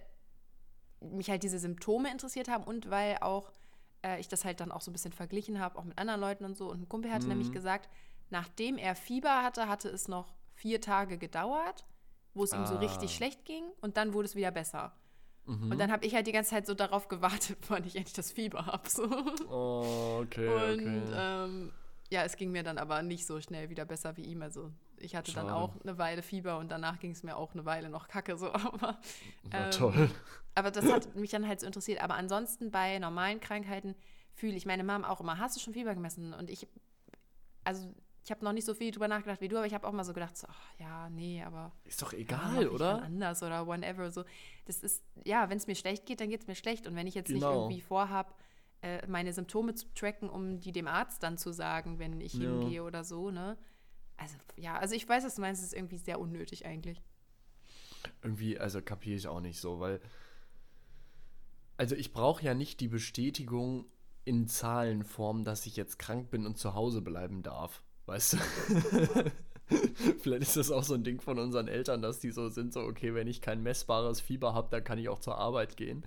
mich 0.99 1.29
halt 1.31 1.41
diese 1.41 1.57
Symptome 1.57 2.11
interessiert 2.11 2.49
haben 2.49 2.63
und 2.63 2.91
weil 2.91 3.17
auch 3.21 3.51
äh, 4.05 4.19
ich 4.19 4.27
das 4.27 4.45
halt 4.45 4.59
dann 4.59 4.71
auch 4.71 4.81
so 4.81 4.91
ein 4.91 4.93
bisschen 4.93 5.11
verglichen 5.13 5.59
habe, 5.59 5.79
auch 5.79 5.85
mit 5.85 5.97
anderen 5.97 6.21
Leuten 6.21 6.45
und 6.45 6.55
so. 6.55 6.69
Und 6.69 6.81
ein 6.83 6.89
Kumpel 6.89 7.11
hatte 7.11 7.23
Mhm. 7.25 7.29
nämlich 7.29 7.51
gesagt, 7.51 7.89
nachdem 8.29 8.77
er 8.77 8.95
Fieber 8.95 9.41
hatte, 9.43 9.67
hatte 9.67 9.89
es 9.89 10.07
noch 10.07 10.35
vier 10.53 10.81
Tage 10.81 11.17
gedauert, 11.17 11.85
wo 12.35 12.43
es 12.43 12.53
ihm 12.53 12.65
so 12.67 12.75
Ah. 12.75 12.79
richtig 12.79 13.15
schlecht 13.15 13.43
ging 13.45 13.63
und 13.81 13.97
dann 13.97 14.13
wurde 14.13 14.27
es 14.27 14.35
wieder 14.35 14.51
besser. 14.51 14.93
Mhm. 15.45 15.71
Und 15.71 15.79
dann 15.79 15.91
habe 15.91 16.05
ich 16.05 16.15
halt 16.15 16.27
die 16.27 16.31
ganze 16.31 16.51
Zeit 16.51 16.65
so 16.65 16.73
darauf 16.73 17.07
gewartet, 17.07 17.57
wann 17.67 17.85
ich 17.85 17.95
endlich 17.95 18.13
das 18.13 18.31
Fieber 18.31 18.65
habe. 18.65 18.89
So. 18.89 19.03
Oh, 19.49 20.21
okay, 20.23 20.47
Und 20.47 20.87
okay. 20.87 21.11
ähm, 21.15 21.71
ja, 22.09 22.23
es 22.23 22.35
ging 22.35 22.51
mir 22.51 22.63
dann 22.63 22.77
aber 22.77 23.01
nicht 23.01 23.25
so 23.25 23.39
schnell 23.39 23.69
wieder 23.69 23.85
besser 23.85 24.17
wie 24.17 24.23
ihm. 24.23 24.41
Also 24.41 24.71
ich 24.97 25.15
hatte 25.15 25.33
dann 25.33 25.47
Schade. 25.47 25.57
auch 25.57 25.81
eine 25.81 25.97
Weile 25.97 26.21
Fieber 26.21 26.57
und 26.57 26.69
danach 26.69 26.99
ging 26.99 27.11
es 27.11 27.23
mir 27.23 27.37
auch 27.37 27.53
eine 27.53 27.65
Weile 27.65 27.89
noch 27.89 28.07
kacke 28.07 28.37
so. 28.37 28.51
Aber, 28.53 28.99
ähm, 29.51 29.71
toll. 29.71 30.09
aber 30.53 30.71
das 30.71 30.91
hat 30.91 31.15
mich 31.15 31.31
dann 31.31 31.47
halt 31.47 31.61
so 31.61 31.67
interessiert. 31.67 32.01
Aber 32.01 32.15
ansonsten 32.15 32.69
bei 32.69 32.99
normalen 32.99 33.39
Krankheiten 33.39 33.95
fühle 34.33 34.55
ich 34.55 34.65
meine 34.65 34.83
Mom 34.83 35.05
auch 35.05 35.21
immer, 35.21 35.39
hast 35.39 35.55
du 35.55 35.59
schon 35.61 35.73
Fieber 35.73 35.93
gemessen? 35.93 36.33
Und 36.33 36.49
ich, 36.49 36.67
also 37.63 37.93
ich 38.23 38.31
habe 38.31 38.43
noch 38.45 38.53
nicht 38.53 38.65
so 38.65 38.73
viel 38.73 38.91
drüber 38.91 39.07
nachgedacht 39.07 39.41
wie 39.41 39.47
du, 39.47 39.57
aber 39.57 39.65
ich 39.65 39.73
habe 39.73 39.87
auch 39.87 39.91
mal 39.91 40.03
so 40.03 40.13
gedacht, 40.13 40.37
so, 40.37 40.47
ach, 40.49 40.79
ja, 40.79 41.09
nee, 41.09 41.43
aber 41.43 41.71
Ist 41.85 42.01
doch 42.01 42.13
ja, 42.13 42.19
egal, 42.19 42.67
wann 42.69 42.71
oder? 42.75 43.01
Anders 43.01 43.41
oder 43.43 43.65
whatever. 43.67 44.11
So, 44.11 44.23
das 44.65 44.79
ist, 44.83 45.03
ja, 45.25 45.49
wenn 45.49 45.57
es 45.57 45.67
mir 45.67 45.75
schlecht 45.75 46.05
geht, 46.05 46.21
dann 46.21 46.29
geht 46.29 46.41
es 46.41 46.47
mir 46.47 46.55
schlecht. 46.55 46.87
Und 46.87 46.95
wenn 46.95 47.07
ich 47.07 47.15
jetzt 47.15 47.33
nicht 47.33 47.43
Genau. 47.43 47.53
irgendwie 47.53 47.81
vorhab, 47.81 48.37
äh, 48.81 49.05
meine 49.07 49.33
Symptome 49.33 49.73
zu 49.75 49.91
tracken, 49.93 50.29
um 50.29 50.59
die 50.59 50.71
dem 50.71 50.87
Arzt 50.87 51.23
dann 51.23 51.37
zu 51.37 51.51
sagen, 51.51 51.99
wenn 51.99 52.21
ich 52.21 52.33
Ja. 52.33 52.39
hingehe 52.39 52.83
oder 52.83 53.03
so, 53.03 53.31
ne? 53.31 53.57
Also, 54.17 54.37
ja, 54.55 54.77
also 54.77 54.95
ich 54.95 55.07
weiß, 55.09 55.23
was 55.25 55.35
du 55.35 55.41
meinst, 55.41 55.61
es 55.61 55.69
ist 55.69 55.73
irgendwie 55.73 55.97
sehr 55.97 56.19
unnötig 56.19 56.65
eigentlich. 56.65 57.01
Irgendwie, 58.21 58.59
also 58.59 58.81
kapiere 58.81 59.15
ich 59.17 59.27
auch 59.27 59.41
nicht 59.41 59.59
so, 59.59 59.79
weil. 59.79 59.99
Also 61.77 61.95
ich 61.95 62.13
brauche 62.13 62.43
ja 62.43 62.53
nicht 62.53 62.79
die 62.79 62.87
Bestätigung 62.87 63.85
in 64.23 64.47
Zahlenform, 64.47 65.43
dass 65.43 65.65
ich 65.65 65.75
jetzt 65.75 65.97
krank 65.97 66.29
bin 66.29 66.45
und 66.45 66.57
zu 66.57 66.75
Hause 66.75 67.01
bleiben 67.01 67.41
darf. 67.41 67.83
Weißt 68.05 68.33
du? 68.33 68.37
Vielleicht 70.19 70.43
ist 70.43 70.57
das 70.57 70.71
auch 70.71 70.83
so 70.83 70.95
ein 70.95 71.03
Ding 71.03 71.21
von 71.21 71.39
unseren 71.39 71.67
Eltern, 71.67 72.01
dass 72.01 72.19
die 72.19 72.31
so 72.31 72.49
sind, 72.49 72.73
so, 72.73 72.81
okay, 72.81 73.13
wenn 73.13 73.27
ich 73.27 73.41
kein 73.41 73.63
messbares 73.63 74.19
Fieber 74.19 74.53
habe, 74.53 74.67
dann 74.69 74.83
kann 74.83 74.99
ich 74.99 75.07
auch 75.09 75.19
zur 75.19 75.37
Arbeit 75.37 75.77
gehen. 75.77 76.03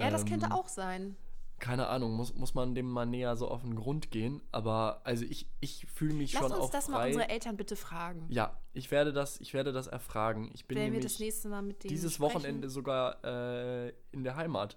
Ja, 0.00 0.10
das 0.10 0.22
ähm, 0.22 0.28
könnte 0.28 0.52
auch 0.52 0.68
sein. 0.68 1.16
Keine 1.60 1.86
Ahnung, 1.86 2.14
muss, 2.14 2.34
muss 2.34 2.54
man 2.54 2.74
dem 2.74 2.90
mal 2.90 3.06
näher 3.06 3.36
so 3.36 3.48
auf 3.48 3.62
den 3.62 3.76
Grund 3.76 4.10
gehen. 4.10 4.42
Aber 4.50 5.00
also 5.04 5.24
ich, 5.24 5.48
ich 5.60 5.86
fühle 5.86 6.14
mich 6.14 6.32
Lass 6.32 6.42
schon 6.42 6.52
auch 6.52 6.56
Lass 6.56 6.64
uns 6.64 6.72
das 6.72 6.88
mal 6.88 7.06
unsere 7.06 7.28
Eltern 7.28 7.56
bitte 7.56 7.76
fragen. 7.76 8.26
Ja, 8.28 8.58
ich 8.72 8.90
werde 8.90 9.12
das, 9.12 9.40
ich 9.40 9.54
werde 9.54 9.72
das 9.72 9.86
erfragen. 9.86 10.50
Ich 10.52 10.66
bin 10.66 10.76
Wenn 10.76 10.92
wir 10.92 11.00
das 11.00 11.20
nächste 11.20 11.48
Mal 11.48 11.62
mit 11.62 11.84
denen 11.84 11.90
dieses 11.90 12.14
sprechen. 12.14 12.34
Wochenende 12.34 12.68
sogar 12.68 13.24
äh, 13.24 13.92
in 14.10 14.24
der 14.24 14.34
Heimat. 14.36 14.76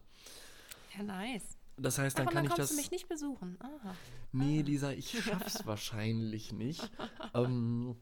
Ja, 0.96 1.04
nice. 1.04 1.57
Das 1.78 2.00
heißt, 2.00 2.18
dann 2.18 2.28
Ach, 2.28 2.34
kann 2.34 2.44
dann 2.44 2.52
ich 2.52 2.58
das. 2.58 2.70
du 2.70 2.76
mich 2.76 2.92
nicht 2.92 3.08
besuchen. 3.08 3.58
Aha. 3.60 3.94
Nee, 4.32 4.62
Lisa, 4.62 4.92
ich 4.92 5.24
schaff's 5.24 5.62
wahrscheinlich 5.66 6.52
nicht. 6.52 6.90
Ähm, 7.36 7.96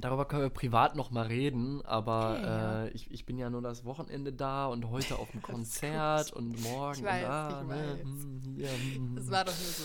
darüber 0.00 0.26
können 0.26 0.42
wir 0.42 0.50
privat 0.50 0.96
noch 0.96 1.10
mal 1.10 1.26
reden, 1.26 1.84
aber 1.84 2.30
okay, 2.30 2.88
äh, 2.88 2.94
ich, 2.94 3.10
ich 3.10 3.26
bin 3.26 3.36
ja 3.36 3.50
nur 3.50 3.60
das 3.60 3.84
Wochenende 3.84 4.32
da 4.32 4.66
und 4.66 4.88
heute 4.88 5.16
auf 5.18 5.30
dem 5.30 5.42
Konzert 5.42 6.32
und 6.32 6.62
morgen 6.62 7.00
ich 7.00 7.04
weiß, 7.04 7.22
da. 7.22 7.60
Ich 7.60 7.68
ne, 7.68 7.98
hm, 8.02 8.56
ja, 8.56 8.68
hm. 8.68 9.16
Das 9.16 9.30
war 9.30 9.44
doch 9.44 9.52
nur 9.52 9.70
so. 9.70 9.84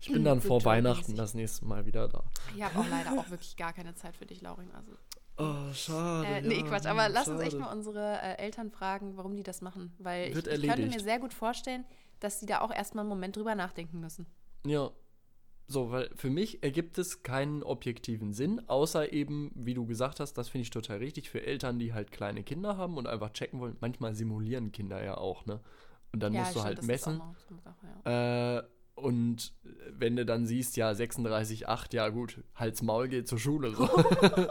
Ich 0.00 0.12
bin 0.12 0.24
dann 0.24 0.42
vor 0.42 0.62
Weihnachten 0.64 1.16
das 1.16 1.32
nächste 1.32 1.64
Mal 1.64 1.86
wieder 1.86 2.08
da. 2.08 2.24
Ich 2.54 2.62
habe 2.62 2.78
auch 2.78 2.88
leider 2.88 3.12
auch 3.12 3.30
wirklich 3.30 3.56
gar 3.56 3.72
keine 3.72 3.94
Zeit 3.94 4.16
für 4.16 4.26
dich, 4.26 4.42
Laurin. 4.42 4.70
Also. 4.72 4.92
Oh, 5.36 5.72
schade. 5.72 6.26
Äh, 6.26 6.42
nee, 6.42 6.60
ja, 6.60 6.62
Quatsch, 6.66 6.86
aber 6.86 7.08
lass 7.08 7.28
uns 7.28 7.40
echt 7.40 7.58
mal 7.58 7.72
unsere 7.72 8.20
äh, 8.20 8.36
Eltern 8.36 8.70
fragen, 8.70 9.16
warum 9.16 9.34
die 9.34 9.42
das 9.42 9.62
machen. 9.62 9.94
Weil 9.98 10.30
ich, 10.30 10.36
ich 10.36 10.68
könnte 10.68 10.86
mir 10.86 11.00
sehr 11.00 11.18
gut 11.18 11.32
vorstellen, 11.32 11.84
dass 12.24 12.40
sie 12.40 12.46
da 12.46 12.60
auch 12.60 12.72
erstmal 12.72 13.02
einen 13.02 13.10
Moment 13.10 13.36
drüber 13.36 13.54
nachdenken 13.54 14.00
müssen. 14.00 14.26
Ja. 14.66 14.90
So, 15.66 15.90
weil 15.90 16.10
für 16.14 16.28
mich 16.28 16.62
ergibt 16.62 16.98
es 16.98 17.22
keinen 17.22 17.62
objektiven 17.62 18.34
Sinn, 18.34 18.68
außer 18.68 19.14
eben, 19.14 19.50
wie 19.54 19.72
du 19.72 19.86
gesagt 19.86 20.20
hast, 20.20 20.34
das 20.34 20.50
finde 20.50 20.64
ich 20.64 20.70
total 20.70 20.98
richtig, 20.98 21.30
für 21.30 21.42
Eltern, 21.42 21.78
die 21.78 21.94
halt 21.94 22.10
kleine 22.10 22.42
Kinder 22.42 22.76
haben 22.76 22.98
und 22.98 23.06
einfach 23.06 23.32
checken 23.32 23.60
wollen. 23.60 23.78
Manchmal 23.80 24.14
simulieren 24.14 24.72
Kinder 24.72 25.02
ja 25.02 25.16
auch, 25.16 25.46
ne? 25.46 25.60
Und 26.12 26.22
dann 26.22 26.34
ja, 26.34 26.42
musst 26.42 26.56
du 26.56 26.62
halt 26.62 26.82
messen. 26.82 27.22
Sache, 27.64 27.86
ja. 28.04 28.58
äh, 28.58 28.62
und 28.94 29.54
wenn 29.90 30.16
du 30.16 30.26
dann 30.26 30.46
siehst, 30.46 30.76
ja, 30.76 30.90
36,8, 30.90 31.94
ja 31.94 32.10
gut, 32.10 32.44
Hals 32.54 32.82
Maul 32.82 33.08
geht 33.08 33.26
zur 33.26 33.38
Schule. 33.38 33.74
So. 33.74 33.88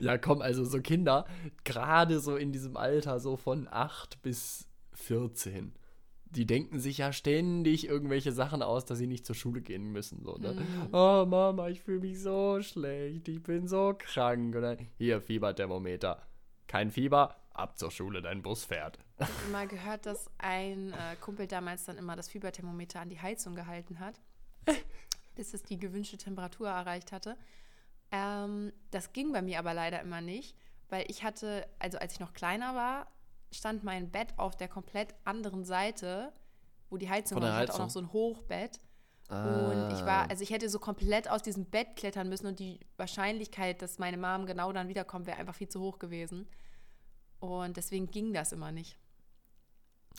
ja, 0.00 0.16
komm, 0.16 0.40
also 0.40 0.64
so 0.64 0.80
Kinder, 0.80 1.26
gerade 1.64 2.20
so 2.20 2.36
in 2.36 2.52
diesem 2.52 2.76
Alter, 2.76 3.18
so 3.20 3.36
von 3.36 3.68
8 3.70 4.22
bis 4.22 4.66
14, 4.94 5.72
die 6.34 6.46
denken 6.46 6.80
sich 6.80 6.98
ja 6.98 7.12
ständig 7.12 7.86
irgendwelche 7.86 8.32
Sachen 8.32 8.62
aus, 8.62 8.84
dass 8.84 8.98
sie 8.98 9.06
nicht 9.06 9.24
zur 9.24 9.36
Schule 9.36 9.60
gehen 9.60 9.92
müssen. 9.92 10.22
So, 10.24 10.36
ne? 10.36 10.52
Mhm. 10.52 10.88
Oh 10.92 11.24
Mama, 11.26 11.68
ich 11.68 11.80
fühle 11.82 12.00
mich 12.00 12.20
so 12.20 12.60
schlecht, 12.60 13.28
ich 13.28 13.42
bin 13.42 13.68
so 13.68 13.94
krank. 13.96 14.54
Oder 14.56 14.76
hier, 14.98 15.20
Fieberthermometer. 15.20 16.22
Kein 16.66 16.90
Fieber, 16.90 17.36
ab 17.52 17.78
zur 17.78 17.90
Schule, 17.90 18.20
dein 18.20 18.42
Bus 18.42 18.64
fährt. 18.64 18.98
Ich 19.18 19.26
habe 19.26 19.52
mal 19.52 19.68
gehört, 19.68 20.06
dass 20.06 20.28
ein 20.38 20.92
äh, 20.92 21.16
Kumpel 21.20 21.46
damals 21.46 21.84
dann 21.84 21.98
immer 21.98 22.16
das 22.16 22.28
Fieberthermometer 22.28 23.00
an 23.00 23.10
die 23.10 23.20
Heizung 23.20 23.54
gehalten 23.54 24.00
hat, 24.00 24.20
bis 25.36 25.54
es 25.54 25.62
die 25.62 25.78
gewünschte 25.78 26.16
Temperatur 26.16 26.68
erreicht 26.68 27.12
hatte. 27.12 27.36
Ähm, 28.10 28.72
das 28.90 29.12
ging 29.12 29.32
bei 29.32 29.40
mir 29.40 29.58
aber 29.60 29.72
leider 29.72 30.00
immer 30.00 30.20
nicht, 30.20 30.56
weil 30.88 31.04
ich 31.08 31.22
hatte, 31.22 31.66
also 31.78 31.98
als 31.98 32.14
ich 32.14 32.20
noch 32.20 32.32
kleiner 32.32 32.74
war, 32.74 33.06
stand 33.56 33.84
mein 33.84 34.10
Bett 34.10 34.34
auf 34.36 34.56
der 34.56 34.68
komplett 34.68 35.14
anderen 35.24 35.64
Seite, 35.64 36.32
wo 36.90 36.96
die 36.96 37.08
Heizung 37.08 37.40
war. 37.40 37.62
Ich 37.62 37.68
hatte 37.68 37.74
auch 37.74 37.84
noch 37.84 37.90
so 37.90 38.00
ein 38.00 38.12
Hochbett. 38.12 38.80
Ah. 39.28 39.70
Und 39.70 39.96
ich 39.96 40.04
war, 40.04 40.28
also 40.28 40.42
ich 40.42 40.50
hätte 40.50 40.68
so 40.68 40.78
komplett 40.78 41.30
aus 41.30 41.42
diesem 41.42 41.64
Bett 41.64 41.96
klettern 41.96 42.28
müssen 42.28 42.46
und 42.46 42.58
die 42.58 42.80
Wahrscheinlichkeit, 42.96 43.80
dass 43.80 43.98
meine 43.98 44.18
Mom 44.18 44.46
genau 44.46 44.72
dann 44.72 44.88
wiederkommt, 44.88 45.26
wäre 45.26 45.38
einfach 45.38 45.54
viel 45.54 45.68
zu 45.68 45.80
hoch 45.80 45.98
gewesen. 45.98 46.46
Und 47.40 47.76
deswegen 47.76 48.10
ging 48.10 48.32
das 48.32 48.52
immer 48.52 48.70
nicht. 48.72 48.98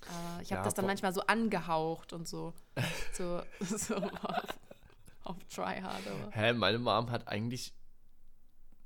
Äh, 0.03 0.43
ich 0.43 0.51
habe 0.51 0.59
ja, 0.59 0.63
das 0.63 0.73
dann 0.73 0.85
manchmal 0.85 1.13
so 1.13 1.21
angehaucht 1.21 2.13
und 2.13 2.27
so. 2.27 2.53
so, 3.13 3.41
so 3.59 3.95
auf, 3.95 4.43
auf 5.23 5.37
Tryhard. 5.53 6.01
Hä, 6.31 6.53
meine 6.53 6.79
Mom 6.79 7.11
hat 7.11 7.27
eigentlich, 7.27 7.73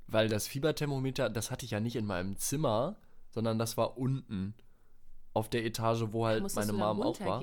weil 0.06 0.28
das 0.28 0.46
Fieberthermometer, 0.46 1.30
das 1.30 1.50
hatte 1.50 1.64
ich 1.64 1.72
ja 1.72 1.80
nicht 1.80 1.96
in 1.96 2.06
meinem 2.06 2.36
Zimmer, 2.36 2.96
sondern 3.30 3.58
das 3.58 3.76
war 3.76 3.96
unten 3.96 4.54
auf 5.32 5.48
der 5.48 5.64
Etage, 5.64 6.06
wo 6.10 6.26
halt 6.26 6.42
Musstest 6.42 6.72
meine 6.72 6.78
Mom 6.78 7.02
auch 7.02 7.20
war. 7.20 7.42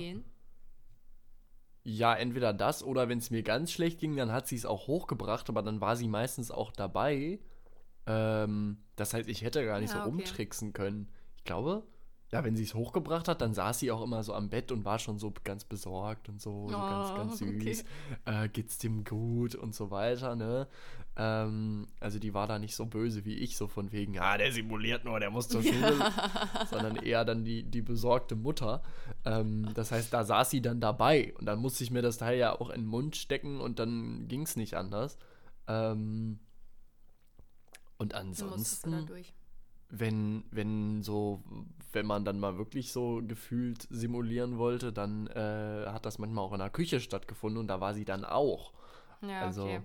Ja, 1.84 2.14
entweder 2.14 2.52
das 2.52 2.82
oder 2.82 3.08
wenn 3.08 3.18
es 3.18 3.30
mir 3.30 3.42
ganz 3.42 3.72
schlecht 3.72 3.98
ging, 3.98 4.16
dann 4.16 4.30
hat 4.30 4.46
sie 4.46 4.56
es 4.56 4.66
auch 4.66 4.88
hochgebracht, 4.88 5.48
aber 5.48 5.62
dann 5.62 5.80
war 5.80 5.96
sie 5.96 6.08
meistens 6.08 6.50
auch 6.50 6.70
dabei. 6.70 7.40
Ähm, 8.06 8.78
das 8.96 9.14
heißt, 9.14 9.28
ich 9.28 9.42
hätte 9.42 9.64
gar 9.64 9.80
nicht 9.80 9.90
ja, 9.90 9.96
so 9.96 10.00
okay. 10.00 10.08
rumtricksen 10.10 10.72
können. 10.74 11.08
Ich 11.36 11.44
glaube, 11.44 11.86
ja, 12.30 12.44
wenn 12.44 12.56
sie 12.56 12.64
es 12.64 12.74
hochgebracht 12.74 13.26
hat, 13.26 13.40
dann 13.40 13.54
saß 13.54 13.78
sie 13.78 13.90
auch 13.90 14.02
immer 14.02 14.22
so 14.22 14.34
am 14.34 14.50
Bett 14.50 14.70
und 14.70 14.84
war 14.84 14.98
schon 14.98 15.18
so 15.18 15.32
ganz 15.44 15.64
besorgt 15.64 16.28
und 16.28 16.40
so, 16.40 16.68
so 16.68 16.76
oh, 16.76 16.80
ganz, 16.80 17.14
ganz 17.14 17.38
süß. 17.38 17.46
Okay. 17.46 18.44
Äh, 18.44 18.48
geht's 18.50 18.76
dem 18.78 19.04
gut 19.04 19.54
und 19.54 19.74
so 19.74 19.90
weiter, 19.90 20.36
ne? 20.36 20.68
Ähm, 21.16 21.88
also 22.00 22.18
die 22.18 22.34
war 22.34 22.46
da 22.46 22.58
nicht 22.58 22.76
so 22.76 22.84
böse 22.84 23.24
wie 23.24 23.34
ich, 23.34 23.56
so 23.56 23.66
von 23.66 23.92
wegen, 23.92 24.18
ah, 24.18 24.36
der 24.36 24.52
simuliert 24.52 25.06
nur, 25.06 25.18
der 25.20 25.30
muss 25.30 25.48
zur 25.48 25.62
Schule, 25.62 25.98
ja. 25.98 26.66
sondern 26.70 26.96
eher 26.96 27.24
dann 27.24 27.44
die, 27.44 27.62
die 27.62 27.82
besorgte 27.82 28.36
Mutter. 28.36 28.82
Ähm, 29.24 29.70
das 29.74 29.90
heißt, 29.90 30.12
da 30.12 30.22
saß 30.22 30.50
sie 30.50 30.60
dann 30.60 30.80
dabei 30.80 31.34
und 31.38 31.46
dann 31.46 31.58
musste 31.58 31.82
ich 31.82 31.90
mir 31.90 32.02
das 32.02 32.18
Teil 32.18 32.38
ja 32.38 32.52
auch 32.60 32.68
in 32.68 32.82
den 32.82 32.88
Mund 32.88 33.16
stecken 33.16 33.58
und 33.60 33.78
dann 33.78 34.28
ging 34.28 34.42
es 34.42 34.54
nicht 34.54 34.74
anders. 34.74 35.16
Ähm, 35.66 36.40
und 37.96 38.14
ansonsten 38.14 39.08
wenn, 39.88 40.44
wenn 40.50 41.02
so, 41.02 41.42
wenn 41.92 42.06
man 42.06 42.24
dann 42.24 42.38
mal 42.38 42.58
wirklich 42.58 42.92
so 42.92 43.22
gefühlt 43.26 43.86
simulieren 43.90 44.58
wollte, 44.58 44.92
dann 44.92 45.26
äh, 45.28 45.86
hat 45.86 46.04
das 46.04 46.18
manchmal 46.18 46.44
auch 46.44 46.52
in 46.52 46.58
der 46.58 46.70
Küche 46.70 47.00
stattgefunden 47.00 47.58
und 47.58 47.68
da 47.68 47.80
war 47.80 47.94
sie 47.94 48.04
dann 48.04 48.24
auch. 48.24 48.72
Ja, 49.22 49.42
also, 49.42 49.64
okay. 49.64 49.82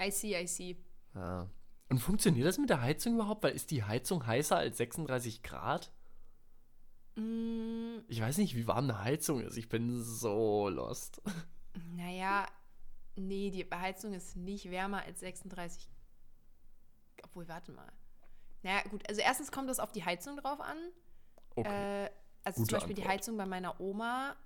I 0.00 0.10
see, 0.10 0.40
I 0.40 0.46
see. 0.46 0.76
Ja. 1.14 1.48
Und 1.88 1.98
funktioniert 1.98 2.46
das 2.46 2.58
mit 2.58 2.70
der 2.70 2.82
Heizung 2.82 3.14
überhaupt? 3.14 3.42
Weil 3.42 3.54
ist 3.54 3.70
die 3.70 3.82
Heizung 3.82 4.26
heißer 4.26 4.56
als 4.56 4.76
36 4.76 5.42
Grad? 5.42 5.90
Mm. 7.16 7.98
Ich 8.08 8.20
weiß 8.20 8.38
nicht, 8.38 8.54
wie 8.54 8.66
warm 8.66 8.84
eine 8.84 9.02
Heizung 9.02 9.40
ist. 9.40 9.56
Ich 9.56 9.68
bin 9.68 10.02
so 10.02 10.68
lost. 10.68 11.20
Naja, 11.94 12.46
nee, 13.16 13.50
die 13.50 13.66
Heizung 13.72 14.12
ist 14.12 14.36
nicht 14.36 14.70
wärmer 14.70 15.02
als 15.02 15.20
36. 15.20 15.90
Obwohl, 17.22 17.48
warte 17.48 17.72
mal. 17.72 17.90
Naja, 18.62 18.82
gut, 18.90 19.08
also 19.08 19.20
erstens 19.20 19.52
kommt 19.52 19.70
es 19.70 19.78
auf 19.78 19.92
die 19.92 20.04
Heizung 20.04 20.36
drauf 20.36 20.60
an. 20.60 20.76
Okay. 21.54 22.04
Äh, 22.04 22.10
also 22.44 22.62
Gute 22.62 22.68
zum 22.68 22.76
Beispiel 22.78 22.92
Antwort. 22.92 22.98
die 22.98 23.08
Heizung 23.08 23.36
bei 23.36 23.46
meiner 23.46 23.80
Oma, 23.80 24.36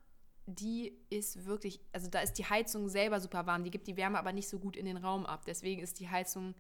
die 0.47 0.99
ist 1.09 1.47
wirklich, 1.47 1.81
also 1.93 2.09
da 2.09 2.21
ist 2.21 2.35
die 2.35 2.45
Heizung 2.45 2.89
selber 2.89 3.21
super 3.21 3.47
warm, 3.47 3.65
die 3.65 3.71
gibt 3.71 3.87
die 3.87 3.97
Wärme 3.97 4.19
aber 4.19 4.33
nicht 4.33 4.49
so 4.49 4.59
gut 4.59 4.77
in 4.77 4.87
den 4.87 4.97
Raum 4.97 5.25
ab. 5.25 5.45
Deswegen 5.47 5.81
ist 5.81 6.01
die 6.01 6.09
Heizung, 6.09 6.55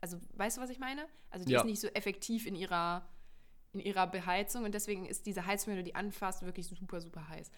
also 0.00 0.18
weißt 0.34 0.56
du, 0.56 0.60
was 0.60 0.70
ich 0.70 0.78
meine? 0.78 1.06
Also 1.30 1.46
die 1.46 1.52
ja. 1.52 1.60
ist 1.60 1.66
nicht 1.66 1.80
so 1.80 1.88
effektiv 1.88 2.46
in 2.46 2.54
ihrer, 2.54 3.06
in 3.72 3.80
ihrer 3.80 4.06
Beheizung 4.06 4.64
und 4.64 4.72
deswegen 4.74 5.06
ist 5.06 5.26
diese 5.26 5.46
Heizung, 5.46 5.72
wenn 5.72 5.78
du 5.78 5.84
die 5.84 5.94
anfasst, 5.94 6.42
wirklich 6.42 6.66
super, 6.66 7.00
super 7.00 7.28
heiß. 7.28 7.50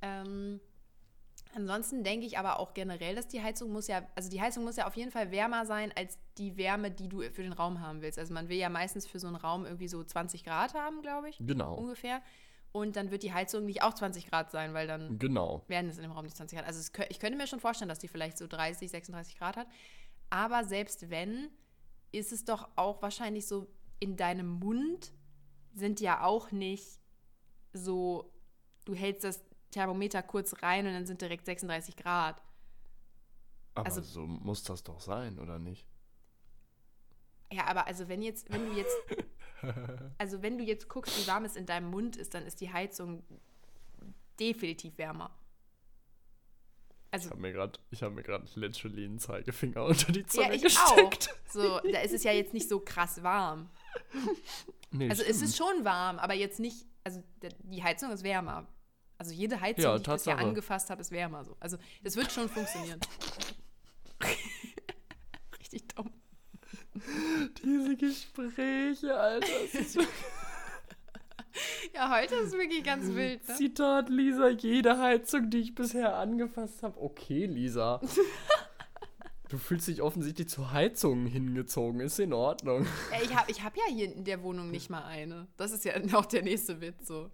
Ähm, 0.00 0.60
Ansonsten 1.56 2.02
denke 2.02 2.26
ich 2.26 2.36
aber 2.36 2.58
auch 2.58 2.74
generell, 2.74 3.14
dass 3.14 3.28
die 3.28 3.42
Heizung 3.42 3.72
muss 3.72 3.86
ja, 3.86 4.02
also 4.16 4.28
die 4.28 4.40
Heizung 4.40 4.64
muss 4.64 4.76
ja 4.76 4.86
auf 4.86 4.96
jeden 4.96 5.12
Fall 5.12 5.30
wärmer 5.30 5.66
sein 5.66 5.92
als 5.96 6.18
die 6.36 6.56
Wärme, 6.56 6.90
die 6.90 7.08
du 7.08 7.22
für 7.30 7.42
den 7.42 7.52
Raum 7.52 7.80
haben 7.80 8.02
willst. 8.02 8.18
Also 8.18 8.34
man 8.34 8.48
will 8.48 8.56
ja 8.56 8.68
meistens 8.68 9.06
für 9.06 9.20
so 9.20 9.28
einen 9.28 9.36
Raum 9.36 9.64
irgendwie 9.64 9.86
so 9.86 10.02
20 10.02 10.42
Grad 10.42 10.74
haben, 10.74 11.00
glaube 11.02 11.28
ich. 11.28 11.38
Genau. 11.38 11.74
Ungefähr. 11.74 12.22
Und 12.72 12.96
dann 12.96 13.12
wird 13.12 13.22
die 13.22 13.32
Heizung 13.32 13.66
nicht 13.66 13.82
auch 13.82 13.94
20 13.94 14.28
Grad 14.28 14.50
sein, 14.50 14.74
weil 14.74 14.88
dann 14.88 15.16
genau. 15.16 15.62
werden 15.68 15.88
es 15.88 15.96
in 15.96 16.02
dem 16.02 16.10
Raum 16.10 16.24
nicht 16.24 16.36
20 16.36 16.58
Grad. 16.58 16.66
Also 16.66 16.80
es, 16.80 16.90
ich 17.08 17.20
könnte 17.20 17.38
mir 17.38 17.46
schon 17.46 17.60
vorstellen, 17.60 17.88
dass 17.88 18.00
die 18.00 18.08
vielleicht 18.08 18.36
so 18.36 18.48
30, 18.48 18.90
36 18.90 19.38
Grad 19.38 19.56
hat. 19.56 19.68
Aber 20.30 20.64
selbst 20.64 21.08
wenn, 21.08 21.50
ist 22.10 22.32
es 22.32 22.44
doch 22.44 22.68
auch 22.74 23.00
wahrscheinlich 23.00 23.46
so, 23.46 23.68
in 24.00 24.16
deinem 24.16 24.48
Mund 24.48 25.12
sind 25.72 26.00
ja 26.00 26.24
auch 26.24 26.50
nicht 26.50 26.98
so, 27.72 28.32
du 28.84 28.94
hältst 28.94 29.22
das 29.22 29.44
Thermometer 29.74 30.22
kurz 30.22 30.62
rein 30.62 30.86
und 30.86 30.92
dann 30.92 31.06
sind 31.06 31.20
direkt 31.20 31.46
36 31.46 31.96
Grad. 31.96 32.40
Aber 33.74 33.86
also, 33.86 34.00
so 34.00 34.26
muss 34.26 34.62
das 34.62 34.84
doch 34.84 35.00
sein, 35.00 35.38
oder 35.38 35.58
nicht? 35.58 35.84
Ja, 37.52 37.66
aber 37.66 37.86
also 37.86 38.08
wenn 38.08 38.22
jetzt, 38.22 38.50
wenn 38.52 38.66
du 38.66 38.72
jetzt, 38.72 38.96
also 40.18 40.42
wenn 40.42 40.58
du 40.58 40.64
jetzt 40.64 40.88
guckst, 40.88 41.18
wie 41.20 41.26
warm 41.26 41.44
es 41.44 41.56
in 41.56 41.66
deinem 41.66 41.90
Mund 41.90 42.16
ist, 42.16 42.34
dann 42.34 42.46
ist 42.46 42.60
die 42.60 42.72
Heizung 42.72 43.24
definitiv 44.38 44.96
wärmer. 44.98 45.36
Also, 47.10 47.28
ich 47.28 47.30
habe 48.02 48.14
mir 48.14 48.22
gerade 48.22 48.44
hab 48.44 48.56
literally 48.56 49.04
einen 49.04 49.18
Zeigefinger 49.18 49.84
unter 49.86 50.10
die 50.10 50.26
Zunge 50.26 50.48
ja, 50.48 50.52
ich 50.54 50.62
gesteckt. 50.62 51.28
Auch. 51.30 51.52
So, 51.52 51.80
da 51.80 52.00
ist 52.00 52.12
es 52.12 52.24
ja 52.24 52.32
jetzt 52.32 52.52
nicht 52.52 52.68
so 52.68 52.80
krass 52.80 53.22
warm. 53.22 53.70
Nee, 54.90 55.08
also 55.08 55.22
stimmt. 55.22 55.36
es 55.36 55.42
ist 55.42 55.56
schon 55.56 55.84
warm, 55.84 56.18
aber 56.18 56.34
jetzt 56.34 56.58
nicht, 56.58 56.86
also 57.04 57.22
die 57.40 57.82
Heizung 57.82 58.10
ist 58.10 58.24
wärmer. 58.24 58.66
Also 59.18 59.32
jede 59.32 59.60
Heizung, 59.60 59.84
ja, 59.84 59.96
die 59.96 60.02
ich 60.02 60.08
bisher 60.08 60.38
angefasst 60.38 60.90
habe, 60.90 61.00
ist 61.00 61.10
wärmer 61.10 61.44
so. 61.44 61.56
Also 61.60 61.76
das 62.02 62.16
wird 62.16 62.32
schon 62.32 62.48
funktionieren. 62.48 63.00
Richtig 65.58 65.88
dumm. 65.88 66.10
Diese 67.62 67.96
Gespräche, 67.96 69.16
Alter. 69.16 69.46
ja, 71.94 72.16
heute 72.16 72.34
ist 72.36 72.52
wirklich 72.52 72.84
ganz 72.84 73.14
wild. 73.14 73.46
Ne? 73.48 73.54
Zitat 73.54 74.08
Lisa, 74.08 74.48
jede 74.48 74.98
Heizung, 74.98 75.50
die 75.50 75.58
ich 75.58 75.74
bisher 75.74 76.16
angefasst 76.16 76.82
habe. 76.82 77.00
Okay, 77.00 77.46
Lisa. 77.46 78.00
Du 79.50 79.58
fühlst 79.58 79.86
dich 79.86 80.02
offensichtlich 80.02 80.48
zu 80.48 80.72
Heizungen 80.72 81.26
hingezogen. 81.26 82.00
Ist 82.00 82.18
in 82.18 82.32
Ordnung. 82.32 82.86
Ich 83.22 83.36
habe 83.36 83.48
ich 83.50 83.62
hab 83.62 83.76
ja 83.76 83.84
hier 83.88 84.12
in 84.12 84.24
der 84.24 84.42
Wohnung 84.42 84.70
nicht 84.70 84.90
mal 84.90 85.04
eine. 85.04 85.46
Das 85.56 85.70
ist 85.70 85.84
ja 85.84 85.96
noch 85.98 86.26
der 86.26 86.42
nächste 86.42 86.80
Witz 86.80 87.06
so. 87.06 87.30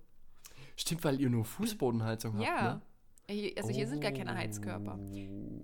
Stimmt, 0.81 1.05
weil 1.05 1.21
ihr 1.21 1.29
nur 1.29 1.45
Fußbodenheizung 1.45 2.39
habt, 2.39 2.47
ja. 2.47 2.63
ne? 2.63 2.81
Hier, 3.29 3.53
also 3.59 3.69
hier 3.69 3.87
sind 3.87 4.01
gar 4.01 4.13
keine 4.13 4.35
Heizkörper. 4.35 4.99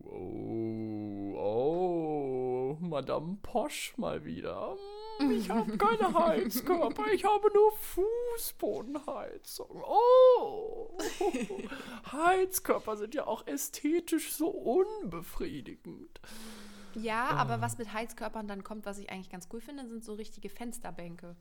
Oh, 0.04 1.34
oh, 1.38 2.76
Madame 2.80 3.38
Posch 3.40 3.96
mal 3.96 4.26
wieder. 4.26 4.76
Ich 5.30 5.48
habe 5.48 5.78
keine 5.78 6.12
Heizkörper, 6.12 7.10
ich 7.14 7.24
habe 7.24 7.50
nur 7.54 7.72
Fußbodenheizung. 8.36 9.82
Oh, 9.86 10.98
Heizkörper 12.12 12.98
sind 12.98 13.14
ja 13.14 13.26
auch 13.26 13.46
ästhetisch 13.46 14.34
so 14.34 14.48
unbefriedigend. 14.48 16.20
Ja, 16.94 17.28
aber 17.28 17.54
ah. 17.54 17.60
was 17.62 17.78
mit 17.78 17.90
Heizkörpern 17.94 18.46
dann 18.48 18.64
kommt, 18.64 18.84
was 18.84 18.98
ich 18.98 19.08
eigentlich 19.08 19.30
ganz 19.30 19.48
cool 19.50 19.62
finde, 19.62 19.88
sind 19.88 20.04
so 20.04 20.12
richtige 20.12 20.50
Fensterbänke. 20.50 21.36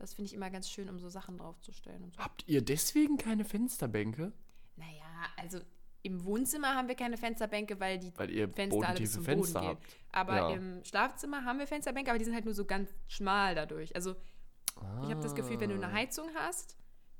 Das 0.00 0.14
finde 0.14 0.28
ich 0.28 0.34
immer 0.34 0.48
ganz 0.48 0.70
schön, 0.70 0.88
um 0.88 0.98
so 0.98 1.10
Sachen 1.10 1.36
draufzustellen. 1.36 2.10
So. 2.10 2.18
Habt 2.18 2.44
ihr 2.48 2.62
deswegen 2.62 3.18
keine 3.18 3.44
Fensterbänke? 3.44 4.32
Naja, 4.76 5.26
also 5.36 5.60
im 6.02 6.24
Wohnzimmer 6.24 6.74
haben 6.74 6.88
wir 6.88 6.94
keine 6.94 7.18
Fensterbänke, 7.18 7.78
weil 7.78 7.98
die 7.98 8.10
weil 8.16 8.30
ihr 8.30 8.48
Fenster 8.48 8.88
alle 8.88 8.98
bis 8.98 9.12
zum 9.12 9.24
Fenster 9.24 9.60
Boden 9.60 9.78
gehen. 9.78 9.88
Aber 10.10 10.36
ja. 10.36 10.50
im 10.54 10.82
Schlafzimmer 10.84 11.44
haben 11.44 11.58
wir 11.58 11.66
Fensterbänke, 11.66 12.10
aber 12.10 12.18
die 12.18 12.24
sind 12.24 12.34
halt 12.34 12.46
nur 12.46 12.54
so 12.54 12.64
ganz 12.64 12.88
schmal 13.08 13.54
dadurch. 13.54 13.94
Also 13.94 14.12
ah. 14.76 15.02
ich 15.04 15.10
habe 15.10 15.20
das 15.20 15.34
Gefühl, 15.34 15.60
wenn 15.60 15.68
du 15.68 15.76
eine 15.76 15.88
ah. 15.88 15.92
Heizung 15.92 16.30
hast, 16.34 16.78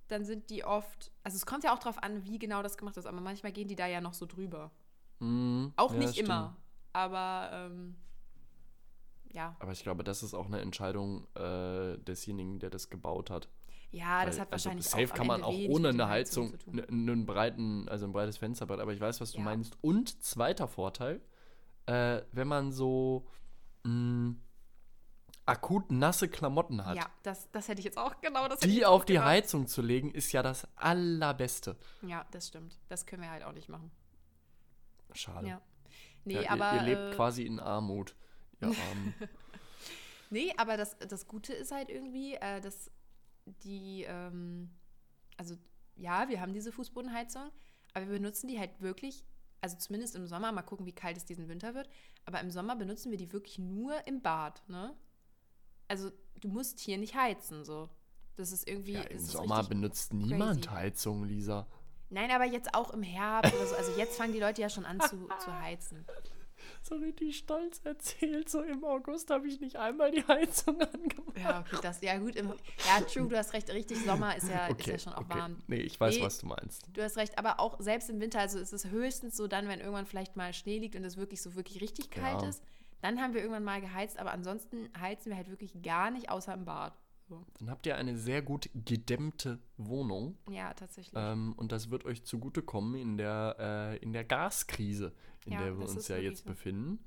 dann 0.08 0.24
sind 0.24 0.48
die 0.48 0.64
oft, 0.64 1.12
also 1.22 1.36
es 1.36 1.44
kommt 1.44 1.64
ja 1.64 1.74
auch 1.74 1.78
darauf 1.78 2.02
an, 2.02 2.24
wie 2.24 2.38
genau 2.38 2.62
das 2.62 2.78
gemacht 2.78 2.96
ist, 2.96 3.04
aber 3.04 3.20
manchmal 3.20 3.52
gehen 3.52 3.68
die 3.68 3.76
da 3.76 3.86
ja 3.86 4.00
noch 4.00 4.14
so 4.14 4.24
drüber. 4.24 4.70
Mm, 5.18 5.66
auch 5.76 5.92
ja, 5.92 5.98
nicht 5.98 6.18
immer, 6.18 6.56
aber 6.94 7.50
ähm, 7.52 7.96
ja. 9.32 9.56
Aber 9.58 9.72
ich 9.72 9.82
glaube, 9.82 10.04
das 10.04 10.22
ist 10.22 10.34
auch 10.34 10.46
eine 10.46 10.60
Entscheidung 10.60 11.26
äh, 11.34 11.98
desjenigen, 11.98 12.58
der 12.58 12.70
das 12.70 12.90
gebaut 12.90 13.30
hat. 13.30 13.48
Ja, 13.92 14.24
das 14.24 14.38
hat 14.38 14.52
also 14.52 14.66
wahrscheinlich 14.66 14.86
safe 14.86 15.10
auch 15.10 15.14
kann 15.14 15.26
man 15.26 15.42
auch 15.42 15.54
ohne 15.68 15.88
eine 15.88 16.08
Heizung, 16.08 16.54
einen 16.88 17.26
breiten, 17.26 17.88
also 17.88 18.06
ein 18.06 18.12
breites 18.12 18.36
Fenster, 18.36 18.70
aber 18.70 18.92
ich 18.92 19.00
weiß, 19.00 19.20
was 19.20 19.32
du 19.32 19.38
ja. 19.38 19.44
meinst. 19.44 19.76
Und 19.80 20.22
zweiter 20.22 20.68
Vorteil, 20.68 21.20
äh, 21.86 22.22
wenn 22.30 22.46
man 22.46 22.70
so 22.70 23.26
mh, 23.82 23.92
mm, 23.92 24.42
akut 25.46 25.90
nasse 25.90 26.28
Klamotten 26.28 26.86
hat. 26.86 26.96
Ja, 26.96 27.06
das, 27.24 27.50
das 27.50 27.66
hätte 27.66 27.80
ich 27.80 27.84
jetzt 27.84 27.98
auch 27.98 28.20
genau 28.20 28.46
das. 28.46 28.60
Die 28.60 28.86
auf 28.86 29.04
die 29.04 29.14
gemacht. 29.14 29.28
Heizung 29.28 29.66
zu 29.66 29.82
legen, 29.82 30.12
ist 30.12 30.30
ja 30.32 30.42
das 30.42 30.68
allerbeste. 30.76 31.76
Ja, 32.02 32.24
das 32.30 32.48
stimmt. 32.48 32.78
Das 32.88 33.06
können 33.06 33.22
wir 33.22 33.30
halt 33.30 33.42
auch 33.42 33.52
nicht 33.52 33.68
machen. 33.68 33.90
Schade. 35.12 35.48
Ja. 35.48 35.60
Nee, 36.24 36.42
ja, 36.42 36.50
aber. 36.50 36.74
Ihr, 36.74 36.80
ihr 36.80 36.82
lebt 36.82 37.14
äh, 37.14 37.16
quasi 37.16 37.44
in 37.44 37.58
Armut. 37.58 38.14
Ja, 38.60 38.68
Armen. 38.68 39.14
nee, 40.30 40.52
aber 40.56 40.76
das, 40.76 40.96
das 40.98 41.26
Gute 41.26 41.52
ist 41.52 41.72
halt 41.72 41.88
irgendwie, 41.88 42.34
äh, 42.34 42.60
dass 42.60 42.90
die, 43.64 44.04
ähm, 44.08 44.70
also 45.36 45.56
ja, 45.96 46.28
wir 46.28 46.40
haben 46.40 46.52
diese 46.52 46.72
Fußbodenheizung, 46.72 47.50
aber 47.94 48.06
wir 48.06 48.18
benutzen 48.18 48.48
die 48.48 48.58
halt 48.58 48.80
wirklich, 48.80 49.24
also 49.60 49.76
zumindest 49.76 50.16
im 50.16 50.26
Sommer, 50.26 50.52
mal 50.52 50.62
gucken, 50.62 50.86
wie 50.86 50.94
kalt 50.94 51.16
es 51.16 51.24
diesen 51.24 51.48
Winter 51.48 51.74
wird, 51.74 51.88
aber 52.24 52.40
im 52.40 52.50
Sommer 52.50 52.76
benutzen 52.76 53.10
wir 53.10 53.18
die 53.18 53.32
wirklich 53.32 53.58
nur 53.58 54.06
im 54.06 54.22
Bad, 54.22 54.62
ne? 54.68 54.94
Also 55.88 56.10
du 56.40 56.48
musst 56.48 56.78
hier 56.78 56.98
nicht 56.98 57.14
heizen, 57.14 57.64
so. 57.64 57.90
Das 58.36 58.52
ist 58.52 58.66
irgendwie. 58.66 58.92
Ja, 58.92 59.02
Im 59.02 59.18
Sommer 59.18 59.64
benutzt 59.64 60.14
niemand 60.14 60.66
crazy. 60.66 60.76
Heizung, 60.76 61.24
Lisa. 61.24 61.66
Nein, 62.10 62.30
aber 62.30 62.44
jetzt 62.44 62.74
auch 62.74 62.90
im 62.90 63.02
Herbst 63.02 63.52
oder 63.52 63.66
so. 63.66 63.74
Also 63.74 63.98
jetzt 63.98 64.16
fangen 64.16 64.32
die 64.32 64.38
Leute 64.38 64.62
ja 64.62 64.68
schon 64.68 64.86
an 64.86 65.00
zu, 65.00 65.28
zu 65.44 65.60
heizen 65.60 66.06
so 66.82 66.96
richtig 66.96 67.36
stolz 67.36 67.80
erzählt, 67.84 68.48
so 68.48 68.62
im 68.62 68.84
August 68.84 69.30
habe 69.30 69.46
ich 69.46 69.60
nicht 69.60 69.76
einmal 69.76 70.10
die 70.10 70.26
Heizung 70.26 70.80
angemacht. 70.80 71.38
Ja, 71.38 71.60
okay, 71.60 71.78
das, 71.82 72.00
ja 72.00 72.18
gut, 72.18 72.36
im, 72.36 72.48
ja, 72.86 73.00
true, 73.04 73.28
du 73.28 73.36
hast 73.36 73.52
recht, 73.52 73.70
richtig, 73.70 74.04
Sommer 74.04 74.36
ist 74.36 74.48
ja, 74.48 74.68
okay, 74.70 74.80
ist 74.80 74.86
ja 74.86 74.98
schon 74.98 75.12
auch 75.12 75.26
okay. 75.26 75.38
warm. 75.38 75.62
Nee, 75.66 75.76
ich 75.76 76.00
weiß, 76.00 76.16
nee, 76.16 76.22
was 76.22 76.38
du 76.38 76.46
meinst. 76.46 76.86
Du 76.92 77.02
hast 77.02 77.16
recht, 77.16 77.38
aber 77.38 77.60
auch 77.60 77.80
selbst 77.80 78.10
im 78.10 78.20
Winter, 78.20 78.40
also 78.40 78.58
ist 78.58 78.72
es 78.72 78.86
höchstens 78.86 79.36
so 79.36 79.46
dann, 79.46 79.68
wenn 79.68 79.80
irgendwann 79.80 80.06
vielleicht 80.06 80.36
mal 80.36 80.52
Schnee 80.52 80.78
liegt 80.78 80.96
und 80.96 81.04
es 81.04 81.16
wirklich 81.16 81.42
so 81.42 81.54
wirklich 81.54 81.80
richtig 81.80 82.10
kalt 82.10 82.42
ja. 82.42 82.48
ist, 82.48 82.62
dann 83.02 83.20
haben 83.20 83.34
wir 83.34 83.40
irgendwann 83.40 83.64
mal 83.64 83.80
geheizt, 83.80 84.18
aber 84.18 84.32
ansonsten 84.32 84.90
heizen 84.98 85.30
wir 85.30 85.36
halt 85.36 85.48
wirklich 85.48 85.82
gar 85.82 86.10
nicht, 86.10 86.30
außer 86.30 86.52
im 86.54 86.64
Bad. 86.64 86.92
So. 87.30 87.46
Dann 87.60 87.70
habt 87.70 87.86
ihr 87.86 87.96
eine 87.96 88.18
sehr 88.18 88.42
gut 88.42 88.68
gedämmte 88.74 89.60
Wohnung. 89.76 90.36
Ja, 90.50 90.74
tatsächlich. 90.74 91.14
Ähm, 91.16 91.54
und 91.56 91.70
das 91.70 91.88
wird 91.88 92.04
euch 92.04 92.24
zugutekommen 92.24 92.96
in 92.96 93.16
der, 93.16 93.54
äh, 93.60 93.96
in 93.98 94.12
der 94.12 94.24
Gaskrise, 94.24 95.12
in 95.46 95.52
ja, 95.52 95.62
der 95.62 95.78
wir 95.78 95.88
uns 95.88 96.08
ja 96.08 96.16
jetzt 96.16 96.42
so. 96.42 96.50
befinden. 96.50 96.98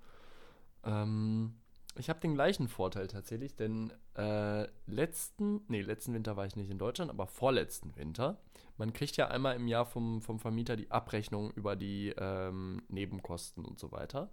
Ähm, 0.85 1.55
ich 1.97 2.09
habe 2.09 2.21
den 2.21 2.35
gleichen 2.35 2.69
Vorteil 2.69 3.07
tatsächlich, 3.07 3.57
denn 3.57 3.91
äh, 4.15 4.65
letzten, 4.85 5.59
nee, 5.67 5.81
letzten 5.81 6.13
Winter 6.13 6.37
war 6.37 6.45
ich 6.45 6.55
nicht 6.55 6.69
in 6.69 6.79
Deutschland, 6.79 7.11
aber 7.11 7.27
vorletzten 7.27 7.93
Winter. 7.97 8.39
Man 8.77 8.93
kriegt 8.93 9.17
ja 9.17 9.27
einmal 9.27 9.57
im 9.57 9.67
Jahr 9.67 9.85
vom, 9.85 10.21
vom 10.21 10.39
Vermieter 10.39 10.77
die 10.77 10.89
Abrechnung 10.89 11.51
über 11.51 11.75
die 11.75 12.13
ähm, 12.17 12.81
Nebenkosten 12.87 13.65
und 13.65 13.77
so 13.77 13.91
weiter. 13.91 14.31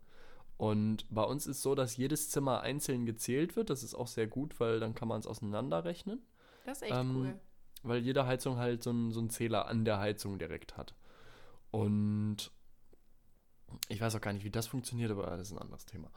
Und 0.61 1.07
bei 1.09 1.23
uns 1.23 1.47
ist 1.47 1.63
so, 1.63 1.75
dass 1.75 1.97
jedes 1.97 2.29
Zimmer 2.29 2.61
einzeln 2.61 3.07
gezählt 3.07 3.57
wird. 3.57 3.71
Das 3.71 3.83
ist 3.83 3.95
auch 3.95 4.07
sehr 4.07 4.27
gut, 4.27 4.61
weil 4.61 4.79
dann 4.79 4.95
kann 4.95 5.09
man 5.09 5.19
es 5.19 5.27
auseinanderrechnen. 5.27 6.21
Das 6.67 6.83
ist 6.83 6.83
echt 6.83 6.95
ähm, 6.95 7.17
cool. 7.17 7.41
Weil 7.83 8.01
jede 8.01 8.27
Heizung 8.27 8.59
halt 8.59 8.83
so, 8.83 8.91
ein, 8.91 9.11
so 9.11 9.21
einen 9.21 9.31
Zähler 9.31 9.69
an 9.69 9.87
der 9.87 10.01
Heizung 10.01 10.39
direkt 10.39 10.77
hat. 10.77 10.95
Und 11.71 12.51
ich 13.89 14.03
weiß 14.03 14.15
auch 14.15 14.21
gar 14.21 14.35
nicht, 14.35 14.45
wie 14.45 14.51
das 14.51 14.67
funktioniert, 14.67 15.11
aber 15.11 15.31
das 15.31 15.49
ist 15.49 15.53
ein 15.53 15.63
anderes 15.63 15.87
Thema. 15.87 16.11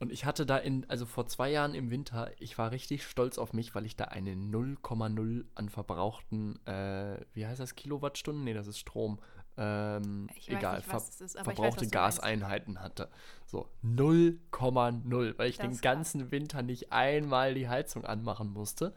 Und 0.00 0.10
ich 0.10 0.24
hatte 0.24 0.44
da 0.44 0.56
in, 0.56 0.84
also 0.90 1.06
vor 1.06 1.28
zwei 1.28 1.48
Jahren 1.48 1.76
im 1.76 1.92
Winter, 1.92 2.32
ich 2.40 2.58
war 2.58 2.72
richtig 2.72 3.04
stolz 3.04 3.38
auf 3.38 3.52
mich, 3.52 3.76
weil 3.76 3.86
ich 3.86 3.94
da 3.94 4.06
eine 4.06 4.32
0,0 4.32 5.44
an 5.54 5.68
verbrauchten, 5.68 6.58
äh, 6.66 7.24
wie 7.32 7.46
heißt 7.46 7.60
das, 7.60 7.76
Kilowattstunden? 7.76 8.42
Nee, 8.42 8.54
das 8.54 8.66
ist 8.66 8.80
Strom, 8.80 9.20
ähm, 9.56 10.28
egal, 10.46 10.76
nicht, 10.76 10.86
ver 10.86 10.96
ist, 10.96 11.38
verbrauchte 11.38 11.82
weiß, 11.82 11.90
Gaseinheiten 11.90 12.80
hatte. 12.80 13.08
So 13.46 13.68
0,0, 13.84 15.38
weil 15.38 15.50
ich 15.50 15.58
das 15.58 15.66
den 15.66 15.80
ganzen. 15.80 16.30
Winter 16.30 16.62
nicht 16.62 16.92
einmal 16.92 17.54
die 17.54 17.68
Heizung 17.68 18.04
anmachen 18.04 18.50
musste. 18.52 18.94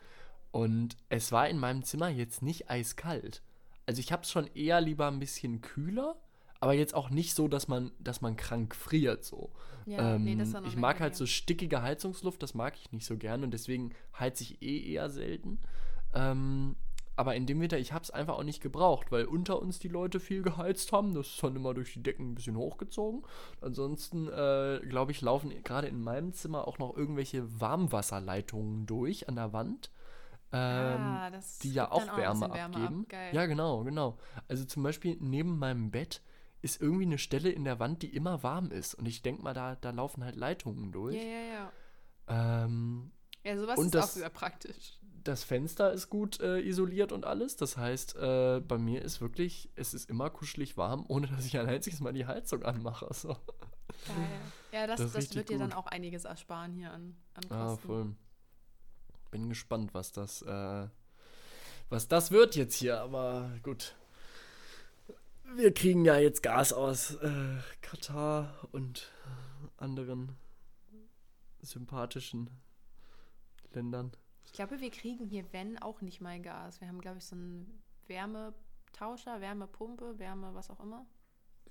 Und 0.51 0.95
es 1.09 1.31
war 1.31 1.49
in 1.49 1.59
meinem 1.59 1.83
Zimmer 1.83 2.07
jetzt 2.07 2.41
nicht 2.41 2.69
eiskalt. 2.69 3.41
Also 3.85 3.99
ich 3.99 4.11
habe 4.11 4.23
es 4.23 4.31
schon 4.31 4.47
eher 4.55 4.79
lieber 4.79 5.07
ein 5.07 5.19
bisschen 5.19 5.61
kühler, 5.61 6.15
aber 6.61 6.73
jetzt 6.73 6.95
auch 6.95 7.09
nicht 7.09 7.35
so, 7.35 7.47
dass 7.47 7.67
man, 7.67 7.91
dass 7.99 8.21
man 8.21 8.37
krank 8.37 8.73
friert 8.73 9.25
so. 9.25 9.51
Ja, 9.85 10.15
ähm, 10.15 10.23
nee, 10.23 10.37
ich 10.65 10.77
mag 10.77 10.99
halt 10.99 11.15
so 11.15 11.25
stickige 11.25 11.81
Heizungsluft, 11.81 12.41
das 12.41 12.53
mag 12.53 12.75
ich 12.77 12.91
nicht 12.91 13.05
so 13.05 13.17
gerne 13.17 13.43
und 13.43 13.51
deswegen 13.51 13.93
heize 14.17 14.43
ich 14.43 14.61
eh 14.61 14.93
eher 14.93 15.09
selten. 15.09 15.59
Ähm, 16.13 16.75
aber 17.15 17.35
in 17.35 17.45
dem 17.45 17.61
Winter, 17.61 17.77
ich 17.77 17.93
habe 17.93 18.03
es 18.03 18.11
einfach 18.11 18.35
auch 18.35 18.43
nicht 18.43 18.61
gebraucht, 18.61 19.11
weil 19.11 19.25
unter 19.25 19.61
uns 19.61 19.79
die 19.79 19.87
Leute 19.87 20.19
viel 20.19 20.41
geheizt 20.41 20.91
haben. 20.91 21.13
Das 21.13 21.27
ist 21.27 21.43
dann 21.43 21.55
immer 21.55 21.73
durch 21.73 21.93
die 21.93 22.03
Decken 22.03 22.31
ein 22.31 22.35
bisschen 22.35 22.57
hochgezogen. 22.57 23.23
Ansonsten, 23.61 24.27
äh, 24.27 24.81
glaube 24.87 25.11
ich, 25.11 25.21
laufen 25.21 25.51
gerade 25.63 25.87
in 25.87 26.01
meinem 26.01 26.33
Zimmer 26.33 26.67
auch 26.67 26.77
noch 26.77 26.95
irgendwelche 26.95 27.59
Warmwasserleitungen 27.59 28.85
durch 28.85 29.29
an 29.29 29.35
der 29.35 29.53
Wand. 29.53 29.91
Ähm, 30.51 31.01
ah, 31.01 31.31
die 31.63 31.73
ja 31.73 31.91
auch 31.91 32.17
Wärme, 32.17 32.53
Wärme 32.53 32.75
abgeben. 32.75 33.07
Ab. 33.09 33.33
Ja, 33.33 33.45
genau, 33.45 33.83
genau. 33.83 34.17
Also 34.47 34.65
zum 34.65 34.83
Beispiel 34.83 35.17
neben 35.19 35.57
meinem 35.57 35.91
Bett 35.91 36.21
ist 36.61 36.81
irgendwie 36.81 37.05
eine 37.05 37.17
Stelle 37.17 37.49
in 37.49 37.63
der 37.63 37.79
Wand, 37.79 38.01
die 38.01 38.13
immer 38.13 38.43
warm 38.43 38.71
ist. 38.71 38.93
Und 38.95 39.05
ich 39.05 39.21
denke 39.21 39.41
mal, 39.41 39.53
da, 39.53 39.75
da 39.75 39.91
laufen 39.91 40.23
halt 40.23 40.35
Leitungen 40.35 40.91
durch. 40.91 41.15
Ja, 41.15 41.21
ja, 41.21 41.71
ja. 42.27 42.63
Ähm, 42.65 43.11
ja, 43.43 43.57
sowas 43.57 43.79
ist 43.79 43.93
das, 43.93 44.05
auch 44.05 44.09
sehr 44.09 44.29
praktisch 44.29 44.99
das 45.27 45.43
Fenster 45.43 45.91
ist 45.91 46.09
gut 46.09 46.39
äh, 46.39 46.59
isoliert 46.59 47.11
und 47.11 47.25
alles. 47.25 47.55
Das 47.57 47.77
heißt, 47.77 48.15
äh, 48.15 48.61
bei 48.61 48.77
mir 48.77 49.01
ist 49.01 49.21
wirklich, 49.21 49.69
es 49.75 49.93
ist 49.93 50.09
immer 50.09 50.29
kuschelig 50.29 50.77
warm, 50.77 51.05
ohne 51.09 51.27
dass 51.27 51.45
ich 51.45 51.57
ein 51.57 51.67
einziges 51.67 51.99
Mal 51.99 52.13
die 52.13 52.25
Heizung 52.25 52.63
anmache. 52.63 53.07
So. 53.13 53.29
Geil. 53.29 54.39
Ja, 54.71 54.87
das, 54.87 55.01
das, 55.01 55.13
das 55.13 55.35
wird 55.35 55.49
dir 55.49 55.57
dann 55.57 55.73
auch 55.73 55.87
einiges 55.87 56.25
ersparen 56.25 56.73
hier 56.73 56.91
an, 56.91 57.15
an 57.33 57.49
Kosten. 57.49 57.53
Ah, 57.53 57.77
voll. 57.77 58.15
Bin 59.31 59.49
gespannt, 59.49 59.93
was 59.93 60.11
das, 60.11 60.41
äh, 60.43 60.87
was 61.89 62.07
das 62.07 62.31
wird 62.31 62.55
jetzt 62.55 62.75
hier, 62.75 63.01
aber 63.01 63.51
gut. 63.63 63.95
wir 65.55 65.73
kriegen 65.73 66.05
ja 66.05 66.17
jetzt 66.17 66.43
Gas 66.43 66.71
aus 66.71 67.15
äh, 67.15 67.57
Katar 67.81 68.67
und 68.71 69.11
anderen 69.77 70.37
sympathischen 71.61 72.49
Ländern. 73.73 74.11
Ich 74.45 74.53
glaube, 74.53 74.79
wir 74.79 74.91
kriegen 74.91 75.25
hier, 75.25 75.51
wenn, 75.51 75.81
auch 75.81 76.01
nicht 76.01 76.21
mal 76.21 76.39
Gas. 76.41 76.79
Wir 76.81 76.87
haben, 76.87 77.01
glaube 77.01 77.17
ich, 77.17 77.25
so 77.25 77.35
einen 77.35 77.83
Wärmetauscher, 78.07 79.41
Wärmepumpe, 79.41 80.17
Wärme, 80.19 80.53
was 80.53 80.69
auch 80.69 80.79
immer. 80.79 81.05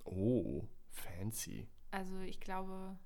Oh, 0.04 0.64
fancy. 0.90 1.68
Also 1.90 2.18
ich 2.20 2.40
glaube, 2.40 2.98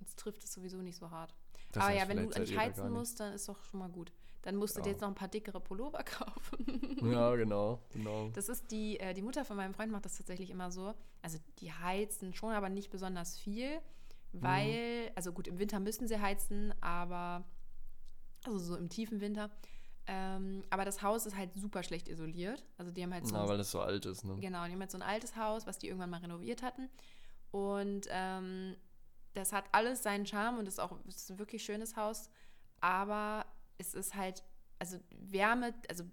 uns 0.00 0.16
trifft 0.16 0.44
es 0.44 0.52
sowieso 0.52 0.80
nicht 0.80 0.96
so 0.96 1.10
hart. 1.10 1.34
Das 1.72 1.84
Aber 1.84 1.94
ja, 1.94 2.08
wenn 2.08 2.16
du 2.16 2.40
nicht 2.40 2.56
heizen 2.56 2.90
musst, 2.90 3.20
dann 3.20 3.34
ist 3.34 3.48
doch 3.48 3.62
schon 3.64 3.80
mal 3.80 3.90
gut. 3.90 4.12
Dann 4.42 4.56
musst 4.56 4.76
du 4.76 4.80
ja. 4.80 4.84
dir 4.84 4.90
jetzt 4.90 5.00
noch 5.00 5.08
ein 5.08 5.14
paar 5.14 5.28
dickere 5.28 5.60
Pullover 5.60 6.02
kaufen. 6.04 6.96
ja, 7.02 7.34
genau, 7.36 7.82
genau. 7.90 8.30
Das 8.30 8.48
ist 8.48 8.70
die, 8.70 8.98
äh, 9.00 9.12
die 9.12 9.22
Mutter 9.22 9.44
von 9.44 9.56
meinem 9.56 9.74
Freund 9.74 9.92
macht 9.92 10.04
das 10.04 10.16
tatsächlich 10.16 10.50
immer 10.50 10.70
so. 10.70 10.94
Also 11.22 11.38
die 11.58 11.72
heizen 11.72 12.32
schon, 12.32 12.52
aber 12.52 12.68
nicht 12.68 12.90
besonders 12.90 13.38
viel, 13.38 13.80
weil, 14.32 15.06
mhm. 15.06 15.10
also 15.16 15.32
gut, 15.32 15.48
im 15.48 15.58
Winter 15.58 15.80
müssen 15.80 16.06
sie 16.06 16.20
heizen, 16.20 16.72
aber, 16.80 17.44
also 18.52 18.74
so 18.74 18.76
im 18.76 18.88
tiefen 18.88 19.20
Winter. 19.20 19.50
Ähm, 20.06 20.64
aber 20.70 20.84
das 20.84 21.02
Haus 21.02 21.26
ist 21.26 21.36
halt 21.36 21.50
super 21.54 21.82
schlecht 21.82 22.08
isoliert. 22.08 22.64
Also 22.78 22.90
die 22.90 23.02
haben 23.02 23.12
halt 23.12 23.26
so. 23.26 23.34
Na, 23.34 23.46
weil 23.46 23.60
es 23.60 23.70
so 23.70 23.80
alt 23.80 24.06
ist, 24.06 24.24
ne? 24.24 24.36
Genau, 24.40 24.64
die 24.64 24.72
haben 24.72 24.80
halt 24.80 24.90
so 24.90 24.98
ein 24.98 25.02
altes 25.02 25.36
Haus, 25.36 25.66
was 25.66 25.78
die 25.78 25.88
irgendwann 25.88 26.10
mal 26.10 26.20
renoviert 26.20 26.62
hatten. 26.62 26.88
Und 27.50 28.06
ähm, 28.10 28.76
das 29.34 29.52
hat 29.52 29.64
alles 29.72 30.02
seinen 30.02 30.26
Charme 30.26 30.58
und 30.58 30.66
ist 30.66 30.80
auch 30.80 30.98
ist 31.06 31.30
ein 31.30 31.38
wirklich 31.38 31.62
schönes 31.62 31.96
Haus. 31.96 32.30
Aber 32.80 33.44
es 33.76 33.94
ist 33.94 34.14
halt, 34.14 34.42
also 34.78 34.98
Wärme, 35.10 35.74
also 35.88 36.04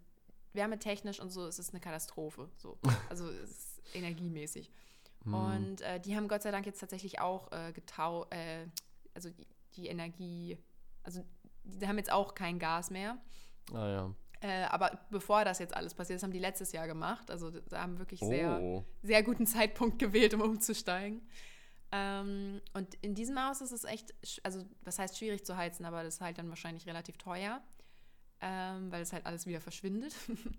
wärmetechnisch 0.53 1.19
und 1.19 1.29
so, 1.29 1.45
es 1.45 1.59
ist 1.59 1.71
eine 1.71 1.79
Katastrophe. 1.79 2.49
So. 2.57 2.77
Also 3.09 3.29
es 3.29 3.51
ist 3.51 3.81
energiemäßig. 3.93 4.71
Hm. 5.23 5.33
Und 5.33 5.81
äh, 5.81 5.99
die 5.99 6.15
haben 6.15 6.27
Gott 6.27 6.43
sei 6.43 6.51
Dank 6.51 6.65
jetzt 6.65 6.79
tatsächlich 6.79 7.19
auch 7.19 7.51
äh, 7.51 7.71
getau, 7.73 8.25
äh, 8.29 8.67
also 9.13 9.29
die, 9.29 9.47
die, 9.75 9.87
Energie, 9.87 10.57
also 11.03 11.23
die 11.65 11.87
haben 11.87 11.97
jetzt 11.97 12.11
auch 12.11 12.35
kein 12.35 12.59
Gas 12.59 12.89
mehr. 12.89 13.17
Ah 13.73 13.87
ja. 13.87 14.15
Äh, 14.41 14.65
aber 14.65 14.99
bevor 15.09 15.43
das 15.45 15.59
jetzt 15.59 15.75
alles 15.75 15.93
passiert, 15.93 16.17
das 16.17 16.23
haben 16.23 16.31
die 16.31 16.39
letztes 16.39 16.71
Jahr 16.71 16.87
gemacht. 16.87 17.31
Also 17.31 17.49
da 17.51 17.81
haben 17.81 17.97
wirklich 17.99 18.21
oh. 18.21 18.27
sehr, 18.27 18.85
sehr 19.01 19.23
guten 19.23 19.47
Zeitpunkt 19.47 19.99
gewählt, 19.99 20.33
um 20.33 20.41
umzusteigen. 20.41 21.27
Ähm, 21.91 22.61
und 22.73 22.93
in 22.95 23.15
diesem 23.15 23.41
Haus 23.43 23.61
ist 23.61 23.71
es 23.71 23.83
echt, 23.85 24.13
also 24.43 24.65
was 24.81 24.99
heißt 24.99 25.17
schwierig 25.17 25.45
zu 25.45 25.55
heizen, 25.55 25.85
aber 25.85 26.03
das 26.03 26.15
ist 26.15 26.21
halt 26.21 26.37
dann 26.37 26.49
wahrscheinlich 26.49 26.85
relativ 26.85 27.17
teuer, 27.17 27.61
ähm, 28.41 28.91
weil 28.91 29.01
es 29.01 29.13
halt 29.13 29.25
alles 29.25 29.45
wieder 29.45 29.61
verschwindet. 29.61 30.13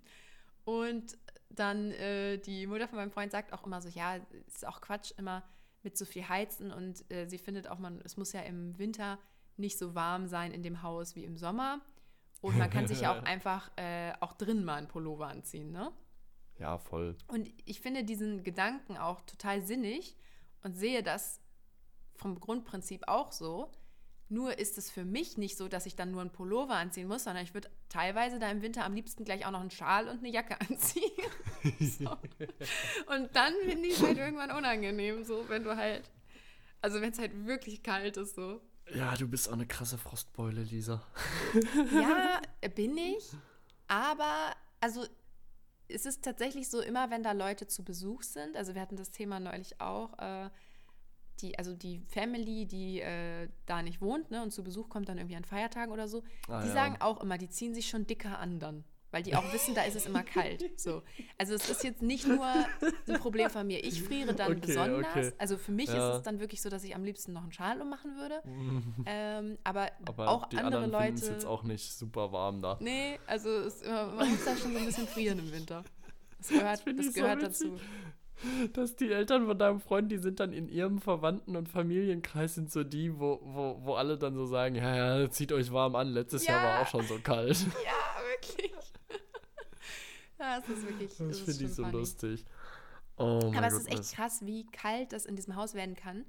und 0.65 1.17
dann 1.49 1.91
äh, 1.91 2.39
die 2.39 2.67
Mutter 2.67 2.87
von 2.87 2.97
meinem 2.97 3.11
Freund 3.11 3.31
sagt 3.31 3.53
auch 3.53 3.65
immer 3.65 3.81
so, 3.81 3.89
ja, 3.89 4.15
ist 4.47 4.65
auch 4.65 4.81
Quatsch, 4.81 5.11
immer 5.17 5.43
mit 5.83 5.97
so 5.97 6.05
viel 6.05 6.27
heizen 6.27 6.71
und 6.71 7.09
äh, 7.11 7.27
sie 7.27 7.37
findet 7.37 7.67
auch, 7.67 7.77
man, 7.77 8.01
es 8.03 8.17
muss 8.17 8.33
ja 8.33 8.41
im 8.41 8.77
Winter 8.77 9.19
nicht 9.57 9.77
so 9.77 9.95
warm 9.95 10.27
sein 10.27 10.51
in 10.51 10.63
dem 10.63 10.81
Haus 10.81 11.15
wie 11.15 11.23
im 11.23 11.37
Sommer. 11.37 11.81
Und 12.41 12.57
man 12.57 12.69
kann 12.69 12.87
sich 12.87 13.01
ja 13.01 13.17
auch 13.17 13.23
einfach 13.23 13.71
äh, 13.77 14.13
auch 14.19 14.33
drin 14.33 14.63
mal 14.63 14.75
einen 14.75 14.87
Pullover 14.87 15.27
anziehen, 15.27 15.71
ne? 15.71 15.91
Ja, 16.59 16.77
voll. 16.77 17.15
Und 17.27 17.49
ich 17.65 17.81
finde 17.81 18.03
diesen 18.03 18.43
Gedanken 18.43 18.97
auch 18.97 19.21
total 19.21 19.61
sinnig, 19.61 20.17
und 20.63 20.73
sehe 20.73 21.03
das 21.03 21.39
vom 22.15 22.39
Grundprinzip 22.39 23.07
auch 23.07 23.31
so. 23.31 23.71
Nur 24.29 24.59
ist 24.59 24.77
es 24.77 24.91
für 24.91 25.05
mich 25.05 25.37
nicht 25.37 25.55
so, 25.55 25.69
dass 25.69 25.85
ich 25.85 25.95
dann 25.95 26.11
nur 26.11 26.19
einen 26.19 26.31
Pullover 26.31 26.75
anziehen 26.75 27.07
muss, 27.07 27.23
sondern 27.23 27.45
ich 27.45 27.53
würde 27.53 27.69
teilweise 27.87 28.39
da 28.39 28.51
im 28.51 28.61
Winter 28.61 28.83
am 28.83 28.93
liebsten 28.93 29.23
gleich 29.23 29.45
auch 29.45 29.51
noch 29.51 29.61
einen 29.61 29.71
Schal 29.71 30.09
und 30.09 30.17
eine 30.17 30.29
Jacke 30.29 30.59
anziehen. 30.69 31.11
so. 31.79 32.11
Und 33.13 33.33
dann 33.33 33.53
finde 33.63 33.87
ich 33.87 33.93
es 33.93 34.03
halt 34.03 34.17
irgendwann 34.17 34.51
unangenehm, 34.51 35.23
so 35.23 35.47
wenn 35.47 35.63
du 35.63 35.77
halt, 35.77 36.11
also 36.81 36.99
wenn 36.99 37.11
es 37.11 37.19
halt 37.19 37.45
wirklich 37.45 37.83
kalt 37.83 38.17
ist, 38.17 38.35
so. 38.35 38.59
Ja, 38.93 39.15
du 39.15 39.27
bist 39.27 39.49
auch 39.49 39.53
eine 39.53 39.67
krasse 39.67 39.97
Frostbeule, 39.97 40.63
Lisa. 40.63 41.03
ja, 41.93 42.41
bin 42.75 42.97
ich. 42.97 43.29
Aber, 43.87 44.55
also 44.79 45.05
es 45.87 46.05
ist 46.05 46.23
tatsächlich 46.23 46.69
so, 46.69 46.81
immer 46.81 47.09
wenn 47.09 47.23
da 47.23 47.31
Leute 47.31 47.67
zu 47.67 47.83
Besuch 47.83 48.23
sind, 48.23 48.55
also 48.55 48.75
wir 48.75 48.81
hatten 48.81 48.97
das 48.97 49.11
Thema 49.11 49.39
neulich 49.39 49.79
auch, 49.79 50.17
äh, 50.19 50.49
die, 51.41 51.57
also 51.57 51.73
die 51.73 51.99
Family, 52.07 52.65
die 52.65 53.01
äh, 53.01 53.47
da 53.65 53.81
nicht 53.83 54.01
wohnt 54.01 54.31
ne, 54.31 54.41
und 54.41 54.51
zu 54.51 54.63
Besuch 54.63 54.89
kommt 54.89 55.07
dann 55.07 55.17
irgendwie 55.17 55.35
an 55.35 55.45
Feiertagen 55.45 55.91
oder 55.91 56.07
so, 56.07 56.23
ah, 56.47 56.61
die 56.61 56.67
ja. 56.67 56.73
sagen 56.73 56.97
auch 56.99 57.21
immer, 57.21 57.37
die 57.37 57.49
ziehen 57.49 57.73
sich 57.73 57.89
schon 57.89 58.07
dicker 58.07 58.39
an 58.39 58.59
dann 58.59 58.83
weil 59.11 59.23
die 59.23 59.35
auch 59.35 59.53
wissen, 59.53 59.73
da 59.73 59.83
ist 59.83 59.95
es 59.95 60.05
immer 60.05 60.23
kalt. 60.23 60.63
So. 60.79 61.01
Also 61.37 61.53
es 61.53 61.69
ist 61.69 61.83
jetzt 61.83 62.01
nicht 62.01 62.27
nur 62.27 62.45
ein 62.45 63.19
Problem 63.19 63.49
von 63.49 63.65
mir. 63.65 63.83
Ich 63.83 64.03
friere 64.03 64.33
dann 64.33 64.51
okay, 64.51 64.61
besonders. 64.67 65.07
Okay. 65.11 65.31
Also 65.37 65.57
für 65.57 65.71
mich 65.71 65.87
ja. 65.87 66.09
ist 66.09 66.17
es 66.17 66.23
dann 66.23 66.39
wirklich 66.39 66.61
so, 66.61 66.69
dass 66.69 66.83
ich 66.83 66.95
am 66.95 67.03
liebsten 67.03 67.33
noch 67.33 67.43
einen 67.43 67.53
Schal 67.53 67.81
ummachen 67.81 68.17
würde. 68.17 68.41
ähm, 69.05 69.57
aber, 69.63 69.89
aber, 70.05 70.29
auch 70.29 70.47
die 70.47 70.57
andere 70.57 70.87
Leute. 70.87 71.13
ist 71.13 71.27
jetzt 71.27 71.45
auch 71.45 71.63
nicht 71.63 71.93
super 71.93 72.31
warm 72.31 72.61
da. 72.61 72.77
Nee, 72.79 73.19
also 73.27 73.49
es, 73.49 73.83
man 73.85 74.29
muss 74.29 74.45
da 74.45 74.55
schon 74.55 74.73
so 74.73 74.79
ein 74.79 74.85
bisschen 74.85 75.07
frieren 75.07 75.39
im 75.39 75.51
Winter. 75.51 75.83
Das 76.37 76.49
gehört, 76.49 76.85
das, 76.85 77.05
das 77.05 77.13
gehört 77.13 77.55
so 77.55 77.67
dazu 77.69 77.79
dass 78.73 78.95
die 78.95 79.11
Eltern 79.11 79.47
von 79.47 79.57
deinem 79.57 79.79
Freund, 79.79 80.11
die 80.11 80.17
sind 80.17 80.39
dann 80.39 80.53
in 80.53 80.69
ihrem 80.69 80.99
Verwandten- 80.99 81.55
und 81.55 81.69
Familienkreis, 81.69 82.55
sind 82.55 82.71
so 82.71 82.83
die, 82.83 83.19
wo, 83.19 83.39
wo, 83.41 83.79
wo 83.81 83.95
alle 83.95 84.17
dann 84.17 84.35
so 84.35 84.45
sagen, 84.45 84.75
ja, 84.75 85.19
ja, 85.19 85.29
zieht 85.29 85.51
euch 85.51 85.71
warm 85.71 85.95
an, 85.95 86.09
letztes 86.09 86.45
ja. 86.45 86.53
Jahr 86.53 86.63
war 86.63 86.81
auch 86.81 86.87
schon 86.87 87.05
so 87.05 87.17
kalt. 87.23 87.57
Ja, 87.83 88.16
wirklich. 88.27 88.71
Ja, 90.39 90.59
es 90.59 90.69
ist 90.69 90.83
wirklich. 90.87 91.17
Das 91.17 91.39
finde 91.39 91.65
ich 91.65 91.73
so 91.73 91.83
funny. 91.83 91.97
lustig. 91.97 92.45
Oh 93.17 93.51
Aber 93.55 93.67
es 93.67 93.73
ist 93.73 93.91
echt 93.91 94.13
krass, 94.13 94.45
wie 94.45 94.67
kalt 94.67 95.11
das 95.11 95.25
in 95.25 95.35
diesem 95.35 95.55
Haus 95.55 95.73
werden 95.73 95.95
kann. 95.95 96.25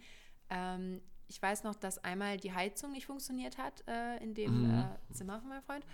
Ähm, 0.48 1.02
ich 1.26 1.40
weiß 1.42 1.64
noch, 1.64 1.74
dass 1.74 2.02
einmal 2.02 2.38
die 2.38 2.54
Heizung 2.54 2.92
nicht 2.92 3.06
funktioniert 3.06 3.58
hat 3.58 3.84
äh, 3.86 4.16
in 4.22 4.32
dem 4.32 4.62
mhm. 4.62 4.88
äh, 5.10 5.12
Zimmer 5.12 5.40
von 5.40 5.50
meinem 5.50 5.62
Freund. 5.62 5.84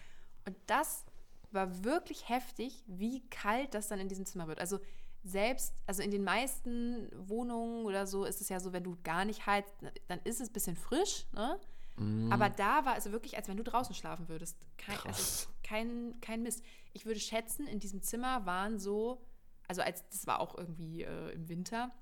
Und 0.47 0.57
das 0.67 1.05
war 1.51 1.85
wirklich 1.85 2.29
heftig, 2.29 2.85
wie 2.87 3.27
kalt 3.31 3.75
das 3.75 3.89
dann 3.89 3.99
in 3.99 4.09
diesem 4.09 4.27
Zimmer 4.27 4.47
wird. 4.47 4.61
Also 4.61 4.79
selbst, 5.25 5.75
also 5.87 6.03
in 6.03 6.11
den 6.11 6.23
meisten 6.23 7.11
Wohnungen 7.29 7.85
oder 7.85 8.07
so 8.07 8.25
ist 8.25 8.41
es 8.41 8.49
ja 8.49 8.61
so, 8.61 8.73
wenn 8.73 8.85
du 8.85 8.97
gar 9.03 9.25
nicht 9.25 9.47
heizt, 9.47 9.73
dann 10.07 10.21
ist 10.23 10.41
es 10.41 10.51
ein 10.51 10.53
bisschen 10.53 10.77
frisch, 10.77 11.27
ne? 11.33 11.59
Mm. 11.97 12.33
Aber 12.33 12.51
da 12.51 12.85
war 12.85 12.97
es 12.97 13.11
wirklich, 13.11 13.37
als 13.37 13.49
wenn 13.49 13.57
du 13.57 13.65
draußen 13.65 13.95
schlafen 13.95 14.29
würdest. 14.29 14.59
Kein, 14.77 14.99
also 15.05 15.49
kein, 15.63 16.21
kein 16.21 16.43
Mist. 16.43 16.63
Ich 16.93 17.07
würde 17.07 17.21
schätzen, 17.21 17.67
in 17.67 17.81
diesem 17.81 18.03
Zimmer 18.03 18.47
waren 18.47 18.79
so, 18.79 19.25
also 19.69 19.83
als 19.83 20.09
das 20.09 20.27
war 20.27 20.41
auch 20.41 20.57
irgendwie 20.57 21.03
äh, 21.03 21.33
im 21.33 21.49
Winter 21.49 21.93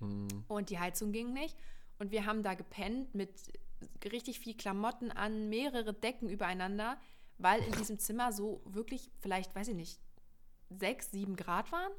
mm. 0.00 0.28
und 0.48 0.70
die 0.70 0.78
Heizung 0.78 1.12
ging 1.12 1.32
nicht. 1.32 1.56
Und 1.98 2.10
wir 2.10 2.26
haben 2.26 2.42
da 2.42 2.54
gepennt 2.54 3.14
mit 3.14 3.52
richtig 4.04 4.40
viel 4.40 4.56
Klamotten 4.56 5.10
an, 5.10 5.48
mehrere 5.48 5.92
Decken 5.92 6.28
übereinander, 6.28 6.98
weil 7.38 7.62
in 7.62 7.72
diesem 7.78 7.98
Zimmer 7.98 8.32
so 8.32 8.62
wirklich, 8.64 9.10
vielleicht, 9.20 9.54
weiß 9.54 9.68
ich 9.68 9.76
nicht, 9.76 10.00
sechs, 10.70 11.10
sieben 11.10 11.36
Grad 11.36 11.70
waren. 11.72 11.92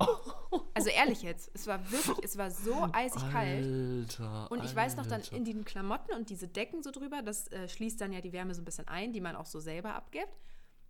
Also 0.74 0.88
ehrlich 0.88 1.22
jetzt, 1.22 1.50
es 1.54 1.66
war 1.66 1.78
wirklich, 1.92 2.24
es 2.24 2.36
war 2.36 2.50
so 2.50 2.88
eisig 2.92 3.22
kalt. 3.30 4.18
Alter, 4.18 4.50
und 4.50 4.64
ich 4.64 4.74
weiß 4.74 4.96
noch 4.96 5.06
dann 5.06 5.20
in 5.30 5.44
den 5.44 5.64
Klamotten 5.64 6.12
und 6.14 6.30
diese 6.30 6.48
Decken 6.48 6.82
so 6.82 6.90
drüber, 6.90 7.22
das 7.22 7.48
äh, 7.48 7.68
schließt 7.68 8.00
dann 8.00 8.12
ja 8.12 8.20
die 8.20 8.32
Wärme 8.32 8.54
so 8.54 8.62
ein 8.62 8.64
bisschen 8.64 8.88
ein, 8.88 9.12
die 9.12 9.20
man 9.20 9.36
auch 9.36 9.46
so 9.46 9.60
selber 9.60 9.94
abgibt. 9.94 10.32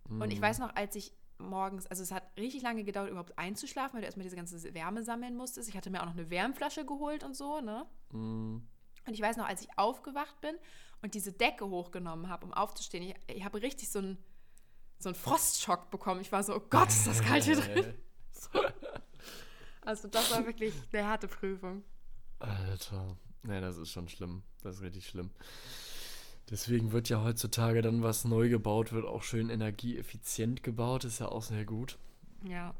Mm. 0.07 0.21
Und 0.21 0.31
ich 0.31 0.39
mhm. 0.39 0.43
weiß 0.43 0.59
noch, 0.59 0.75
als 0.75 0.95
ich 0.95 1.13
morgens, 1.37 1.85
also 1.87 2.01
es 2.01 2.11
hat 2.11 2.23
richtig 2.37 2.63
lange 2.63 2.83
gedauert, 2.83 3.09
überhaupt 3.09 3.37
einzuschlafen, 3.37 3.93
weil 3.93 4.01
du 4.01 4.05
erstmal 4.05 4.23
diese 4.23 4.35
ganze 4.35 4.73
Wärme 4.73 5.03
sammeln 5.03 5.35
musstest. 5.35 5.69
Ich 5.69 5.75
hatte 5.75 5.89
mir 5.89 6.01
auch 6.01 6.07
noch 6.07 6.13
eine 6.13 6.29
Wärmflasche 6.29 6.85
geholt 6.85 7.23
und 7.23 7.35
so, 7.35 7.61
ne? 7.61 7.85
Mm. 8.11 8.57
Und 9.07 9.13
ich 9.13 9.21
weiß 9.21 9.37
noch, 9.37 9.47
als 9.47 9.61
ich 9.61 9.77
aufgewacht 9.77 10.39
bin 10.41 10.55
und 11.01 11.13
diese 11.13 11.33
Decke 11.33 11.67
hochgenommen 11.67 12.29
habe, 12.29 12.45
um 12.45 12.53
aufzustehen, 12.53 13.03
ich, 13.03 13.15
ich 13.27 13.43
habe 13.43 13.61
richtig 13.61 13.89
so 13.89 13.99
einen 13.99 14.17
so 15.01 15.09
einen 15.09 15.15
Frostschock 15.15 15.89
bekommen. 15.89 16.21
Ich 16.21 16.31
war 16.31 16.43
so, 16.43 16.55
oh 16.55 16.61
Gott, 16.69 16.89
ist 16.89 17.07
das 17.07 17.21
kalt 17.21 17.43
hier 17.43 17.55
drin. 17.55 17.93
Also 19.81 20.07
das 20.07 20.31
war 20.31 20.45
wirklich 20.45 20.73
eine 20.93 21.07
harte 21.07 21.27
Prüfung. 21.27 21.83
Alter. 22.39 23.17
Nee, 23.43 23.61
das 23.61 23.77
ist 23.77 23.91
schon 23.91 24.07
schlimm. 24.07 24.43
Das 24.61 24.77
ist 24.77 24.81
richtig 24.81 25.07
schlimm. 25.07 25.31
Deswegen 26.49 26.91
wird 26.91 27.09
ja 27.09 27.23
heutzutage 27.23 27.81
dann, 27.81 28.03
was 28.03 28.25
neu 28.25 28.49
gebaut 28.49 28.91
wird, 28.91 29.05
auch 29.05 29.23
schön 29.23 29.49
energieeffizient 29.49 30.63
gebaut. 30.63 31.05
Ist 31.05 31.19
ja 31.19 31.29
auch 31.29 31.43
sehr 31.43 31.65
gut. 31.65 31.97
Ja. 32.43 32.73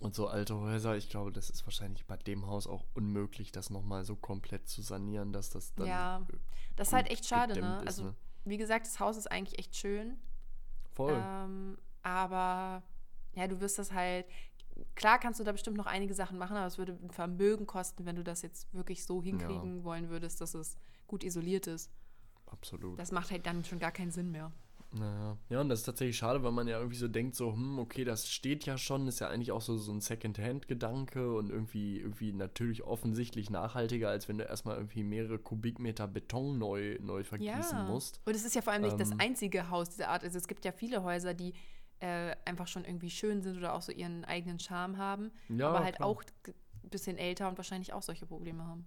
Und 0.00 0.16
so 0.16 0.26
alte 0.26 0.56
Häuser, 0.56 0.96
ich 0.96 1.08
glaube, 1.08 1.30
das 1.30 1.48
ist 1.48 1.64
wahrscheinlich 1.64 2.04
bei 2.06 2.16
dem 2.16 2.48
Haus 2.48 2.66
auch 2.66 2.84
unmöglich, 2.94 3.52
das 3.52 3.70
nochmal 3.70 4.04
so 4.04 4.16
komplett 4.16 4.66
zu 4.66 4.82
sanieren, 4.82 5.32
dass 5.32 5.50
das 5.50 5.74
dann. 5.74 5.86
Ja, 5.86 6.26
das 6.74 6.88
ist 6.88 6.94
halt 6.94 7.08
echt 7.08 7.24
schade, 7.24 7.60
ne? 7.60 7.78
Ist, 7.82 7.86
also, 7.86 8.04
ne? 8.04 8.14
wie 8.44 8.56
gesagt, 8.56 8.86
das 8.86 8.98
Haus 8.98 9.16
ist 9.16 9.30
eigentlich 9.30 9.60
echt 9.60 9.76
schön. 9.76 10.18
Voll. 10.92 11.14
Ähm, 11.16 11.78
aber 12.02 12.82
ja, 13.34 13.46
du 13.46 13.60
wirst 13.60 13.78
das 13.78 13.92
halt, 13.92 14.26
klar 14.94 15.18
kannst 15.18 15.40
du 15.40 15.44
da 15.44 15.52
bestimmt 15.52 15.76
noch 15.76 15.86
einige 15.86 16.14
Sachen 16.14 16.38
machen, 16.38 16.56
aber 16.56 16.66
es 16.66 16.78
würde 16.78 16.98
ein 17.02 17.10
Vermögen 17.10 17.66
kosten, 17.66 18.06
wenn 18.06 18.16
du 18.16 18.24
das 18.24 18.42
jetzt 18.42 18.72
wirklich 18.72 19.04
so 19.04 19.22
hinkriegen 19.22 19.78
ja. 19.78 19.84
wollen 19.84 20.08
würdest, 20.08 20.40
dass 20.40 20.54
es 20.54 20.76
gut 21.06 21.24
isoliert 21.24 21.66
ist. 21.66 21.90
Absolut. 22.46 22.98
Das 22.98 23.12
macht 23.12 23.30
halt 23.30 23.46
dann 23.46 23.64
schon 23.64 23.78
gar 23.78 23.92
keinen 23.92 24.10
Sinn 24.10 24.30
mehr. 24.30 24.52
Naja. 24.94 25.38
Ja, 25.48 25.60
und 25.60 25.70
das 25.70 25.80
ist 25.80 25.84
tatsächlich 25.86 26.18
schade, 26.18 26.42
weil 26.42 26.52
man 26.52 26.68
ja 26.68 26.76
irgendwie 26.76 26.96
so 26.96 27.08
denkt, 27.08 27.34
so, 27.34 27.52
hm, 27.52 27.78
okay, 27.78 28.04
das 28.04 28.30
steht 28.30 28.66
ja 28.66 28.76
schon, 28.76 29.08
ist 29.08 29.20
ja 29.20 29.28
eigentlich 29.28 29.50
auch 29.50 29.62
so, 29.62 29.78
so 29.78 29.90
ein 29.90 30.00
Second-Hand-Gedanke 30.00 31.34
und 31.34 31.48
irgendwie, 31.50 31.98
irgendwie 31.98 32.32
natürlich 32.32 32.82
offensichtlich 32.84 33.48
nachhaltiger, 33.48 34.10
als 34.10 34.28
wenn 34.28 34.38
du 34.38 34.44
erstmal 34.44 34.76
irgendwie 34.76 35.02
mehrere 35.02 35.38
Kubikmeter 35.38 36.06
Beton 36.06 36.58
neu, 36.58 36.98
neu 37.00 37.24
vergießen 37.24 37.78
ja. 37.78 37.84
musst. 37.84 38.20
Und 38.26 38.36
es 38.36 38.44
ist 38.44 38.54
ja 38.54 38.60
vor 38.60 38.74
allem 38.74 38.82
nicht 38.82 39.00
das 39.00 39.12
ähm. 39.12 39.20
einzige 39.20 39.70
Haus 39.70 39.88
dieser 39.90 40.08
Art. 40.08 40.24
Also 40.24 40.36
es 40.36 40.46
gibt 40.46 40.64
ja 40.64 40.72
viele 40.72 41.02
Häuser, 41.02 41.32
die 41.32 41.54
äh, 42.02 42.34
einfach 42.44 42.66
schon 42.66 42.84
irgendwie 42.84 43.10
schön 43.10 43.42
sind 43.42 43.56
oder 43.56 43.74
auch 43.74 43.82
so 43.82 43.92
ihren 43.92 44.24
eigenen 44.24 44.58
Charme 44.58 44.98
haben, 44.98 45.30
ja, 45.48 45.68
aber 45.68 45.84
halt 45.84 45.96
klar. 45.96 46.08
auch 46.08 46.22
ein 46.44 46.90
bisschen 46.90 47.16
älter 47.16 47.48
und 47.48 47.56
wahrscheinlich 47.56 47.92
auch 47.92 48.02
solche 48.02 48.26
Probleme 48.26 48.66
haben. 48.66 48.86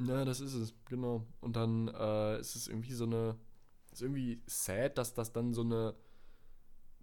Ja, 0.00 0.24
das 0.24 0.40
ist 0.40 0.54
es, 0.54 0.74
genau. 0.86 1.26
Und 1.40 1.56
dann 1.56 1.88
äh, 1.88 2.40
ist 2.40 2.56
es 2.56 2.66
irgendwie 2.66 2.94
so 2.94 3.04
eine 3.04 3.36
ist 3.92 4.02
irgendwie 4.02 4.42
sad, 4.46 4.96
dass 4.98 5.14
das 5.14 5.32
dann 5.32 5.52
so 5.52 5.62
eine 5.62 5.94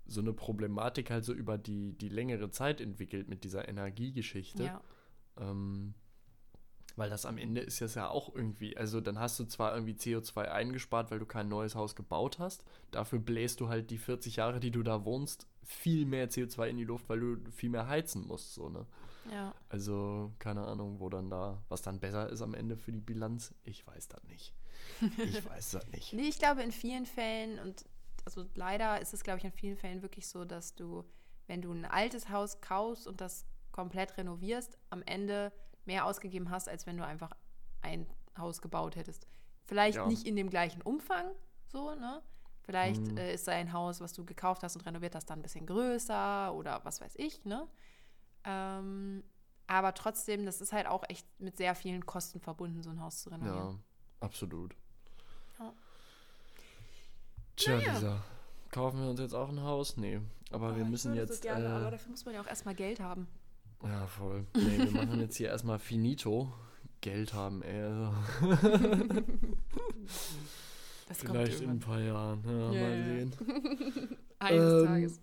so 0.05 0.21
eine 0.21 0.33
Problematik 0.33 1.11
halt 1.11 1.23
so 1.23 1.33
über 1.33 1.57
die, 1.57 1.93
die 1.93 2.09
längere 2.09 2.49
Zeit 2.49 2.81
entwickelt 2.81 3.29
mit 3.29 3.43
dieser 3.43 3.69
Energiegeschichte. 3.69 4.63
Ja. 4.65 4.81
Ähm, 5.37 5.93
weil 6.95 7.09
das 7.09 7.25
am 7.25 7.37
Ende 7.37 7.61
ist 7.61 7.81
das 7.81 7.95
ja 7.95 8.09
auch 8.09 8.33
irgendwie, 8.35 8.77
also 8.77 9.01
dann 9.01 9.19
hast 9.19 9.39
du 9.39 9.45
zwar 9.45 9.73
irgendwie 9.73 9.93
CO2 9.93 10.45
eingespart, 10.45 11.11
weil 11.11 11.19
du 11.19 11.25
kein 11.25 11.47
neues 11.47 11.75
Haus 11.75 11.95
gebaut 11.95 12.39
hast, 12.39 12.63
dafür 12.91 13.19
bläst 13.19 13.59
du 13.59 13.69
halt 13.69 13.89
die 13.89 13.97
40 13.97 14.37
Jahre, 14.37 14.59
die 14.59 14.71
du 14.71 14.83
da 14.83 15.03
wohnst, 15.05 15.47
viel 15.63 16.05
mehr 16.05 16.29
CO2 16.29 16.67
in 16.67 16.77
die 16.77 16.83
Luft, 16.83 17.09
weil 17.09 17.19
du 17.19 17.51
viel 17.51 17.69
mehr 17.69 17.87
heizen 17.87 18.27
musst, 18.27 18.53
so, 18.53 18.69
ne? 18.69 18.85
Ja. 19.31 19.53
Also, 19.69 20.33
keine 20.37 20.65
Ahnung, 20.65 20.99
wo 20.99 21.09
dann 21.09 21.29
da, 21.29 21.63
was 21.69 21.81
dann 21.81 21.99
besser 21.99 22.29
ist 22.29 22.41
am 22.41 22.53
Ende 22.53 22.75
für 22.75 22.91
die 22.91 22.99
Bilanz, 22.99 23.53
ich 23.63 23.87
weiß 23.87 24.09
das 24.09 24.23
nicht. 24.25 24.53
Ich 25.17 25.45
weiß 25.49 25.71
das 25.71 25.87
nicht. 25.87 26.13
nee, 26.13 26.27
ich 26.27 26.39
glaube 26.39 26.61
in 26.61 26.71
vielen 26.71 27.05
Fällen 27.05 27.59
und 27.59 27.85
also 28.25 28.45
leider 28.55 29.01
ist 29.01 29.13
es, 29.13 29.23
glaube 29.23 29.39
ich, 29.39 29.45
in 29.45 29.51
vielen 29.51 29.77
Fällen 29.77 30.01
wirklich 30.01 30.27
so, 30.27 30.45
dass 30.45 30.75
du, 30.75 31.03
wenn 31.47 31.61
du 31.61 31.71
ein 31.71 31.85
altes 31.85 32.29
Haus 32.29 32.61
kaufst 32.61 33.07
und 33.07 33.21
das 33.21 33.45
komplett 33.71 34.17
renovierst, 34.17 34.77
am 34.89 35.01
Ende 35.03 35.51
mehr 35.85 36.05
ausgegeben 36.05 36.49
hast, 36.49 36.69
als 36.69 36.85
wenn 36.85 36.97
du 36.97 37.05
einfach 37.05 37.31
ein 37.81 38.07
Haus 38.37 38.61
gebaut 38.61 38.95
hättest. 38.95 39.27
Vielleicht 39.65 39.97
ja. 39.97 40.07
nicht 40.07 40.25
in 40.25 40.35
dem 40.35 40.49
gleichen 40.49 40.81
Umfang, 40.81 41.31
so, 41.67 41.95
ne? 41.95 42.21
Vielleicht 42.63 43.05
hm. 43.07 43.17
äh, 43.17 43.33
ist 43.33 43.47
ein 43.49 43.73
Haus, 43.73 43.99
was 43.99 44.13
du 44.13 44.23
gekauft 44.23 44.63
hast 44.63 44.75
und 44.75 44.85
renoviert 44.85 45.15
hast, 45.15 45.29
dann 45.29 45.39
ein 45.39 45.41
bisschen 45.41 45.65
größer 45.65 46.53
oder 46.53 46.83
was 46.83 47.01
weiß 47.01 47.15
ich, 47.17 47.43
ne? 47.45 47.67
Ähm, 48.45 49.23
aber 49.67 49.93
trotzdem, 49.93 50.45
das 50.45 50.61
ist 50.61 50.73
halt 50.73 50.87
auch 50.87 51.03
echt 51.09 51.27
mit 51.39 51.57
sehr 51.57 51.75
vielen 51.75 52.05
Kosten 52.05 52.39
verbunden, 52.39 52.81
so 52.81 52.89
ein 52.89 53.01
Haus 53.01 53.21
zu 53.21 53.29
renovieren. 53.29 53.71
Ja, 53.71 53.79
absolut. 54.19 54.75
Ja. 55.59 55.73
Tja, 57.55 57.77
naja. 57.77 57.93
Lisa, 57.93 58.23
kaufen 58.71 59.01
wir 59.01 59.09
uns 59.09 59.19
jetzt 59.19 59.33
auch 59.33 59.49
ein 59.49 59.61
Haus? 59.61 59.97
Nee, 59.97 60.21
aber 60.51 60.71
oh, 60.71 60.75
wir 60.75 60.85
müssen 60.85 61.13
jetzt. 61.15 61.35
So 61.35 61.41
gerne, 61.41 61.65
äh, 61.65 61.69
aber 61.69 61.91
dafür 61.91 62.11
muss 62.11 62.25
man 62.25 62.35
ja 62.35 62.41
auch 62.41 62.47
erstmal 62.47 62.75
Geld 62.75 62.99
haben. 62.99 63.27
Ja, 63.83 64.07
voll. 64.07 64.45
Nee, 64.55 64.77
wir 64.77 64.91
machen 64.91 65.19
jetzt 65.19 65.35
hier 65.37 65.49
erstmal 65.49 65.79
finito. 65.79 66.53
Geld 67.01 67.33
haben, 67.33 67.61
ey. 67.63 67.83
Also. 67.83 68.13
Vielleicht 71.13 71.61
in 71.61 71.69
ein 71.69 71.79
paar 71.79 71.99
Jahren. 71.99 72.43
Ja, 72.45 72.71
yeah. 72.71 72.89
mal 72.89 73.03
sehen. 73.03 73.33
Eines 74.39 74.81
ähm, 74.81 74.85
Tages 74.85 75.21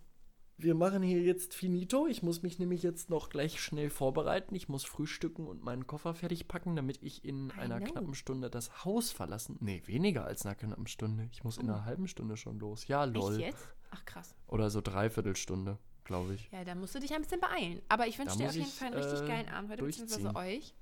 wir 0.63 0.75
machen 0.75 1.03
hier 1.03 1.21
jetzt 1.23 1.55
finito. 1.55 2.07
Ich 2.07 2.23
muss 2.23 2.43
mich 2.43 2.59
nämlich 2.59 2.83
jetzt 2.83 3.11
noch 3.11 3.31
gleich 3.31 3.61
schnell 3.61 3.91
vorbereiten. 3.91 4.55
Ich 4.55 4.69
muss 4.69 4.85
frühstücken 4.85 5.47
und 5.47 5.65
meinen 5.65 5.87
Koffer 5.87 6.15
fertig 6.15 6.49
packen, 6.49 6.77
damit 6.77 7.03
ich 7.03 7.25
in 7.25 7.49
I 7.51 7.61
einer 7.61 7.79
know. 7.79 7.91
knappen 7.91 8.15
Stunde 8.15 8.51
das 8.51 8.85
Haus 8.85 9.11
verlassen. 9.11 9.57
Nee, 9.61 9.83
weniger 9.87 10.25
als 10.25 10.45
einer 10.45 10.55
knappen 10.55 10.87
Stunde. 10.87 11.29
Ich 11.33 11.45
muss 11.45 11.59
oh. 11.59 11.63
in 11.63 11.71
einer 11.71 11.85
halben 11.85 12.09
Stunde 12.09 12.37
schon 12.37 12.59
los. 12.59 12.87
Ja, 12.89 13.05
lol. 13.05 13.35
Echt 13.35 13.41
jetzt? 13.41 13.69
Ach 13.91 14.05
krass. 14.05 14.35
Oder 14.47 14.71
so 14.71 14.81
dreiviertel 14.81 15.37
Stunde, 15.37 15.79
glaube 16.11 16.35
ich. 16.35 16.51
Ja, 16.51 16.65
da 16.65 16.75
musst 16.75 16.93
du 16.95 16.99
dich 16.99 17.15
ein 17.15 17.23
bisschen 17.23 17.41
beeilen. 17.41 17.81
Aber 17.89 18.09
ich 18.09 18.19
wünsche 18.19 18.37
dir 18.37 18.49
auf 18.49 18.55
jeden 18.55 18.67
ich, 18.67 18.75
Fall 18.75 18.89
einen 18.89 18.97
richtig 18.97 19.21
äh, 19.23 19.29
geilen 19.29 19.49
Abend 19.49 19.71
heute, 19.71 19.85
beziehungsweise 19.85 20.35
euch, 20.35 20.75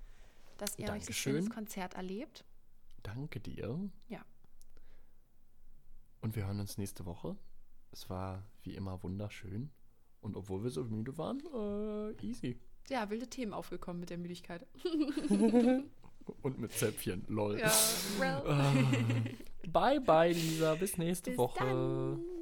dass 0.56 0.78
ihr 0.78 0.86
Dankeschön. 0.86 0.94
euch 0.94 1.08
ein 1.08 1.12
schönes 1.12 1.50
Konzert 1.50 1.94
erlebt. 1.94 2.44
Danke 3.02 3.38
dir. 3.38 3.78
Ja. 4.08 4.24
Und 6.22 6.34
wir 6.34 6.46
hören 6.46 6.60
uns 6.60 6.78
nächste 6.78 7.04
Woche. 7.04 7.36
Es 7.92 8.08
war 8.08 8.42
wie 8.62 8.74
immer 8.74 9.02
wunderschön. 9.02 9.70
Und 10.22 10.34
obwohl 10.34 10.64
wir 10.64 10.70
so 10.70 10.82
müde 10.84 11.18
waren, 11.18 11.42
äh, 11.54 12.26
easy. 12.26 12.58
Ja, 12.88 13.10
wilde 13.10 13.28
Themen 13.28 13.52
aufgekommen 13.52 14.00
mit 14.00 14.08
der 14.08 14.18
Müdigkeit. 14.18 14.66
Und 16.42 16.58
mit 16.58 16.72
Zäpfchen, 16.72 17.24
lol. 17.28 17.58
Ja, 17.58 17.72
well. 18.18 18.42
Bye, 19.68 20.00
bye, 20.00 20.32
Lisa. 20.32 20.74
Bis 20.74 20.96
nächste 20.96 21.30
Bis 21.30 21.38
Woche. 21.38 21.64
Dann. 21.64 22.37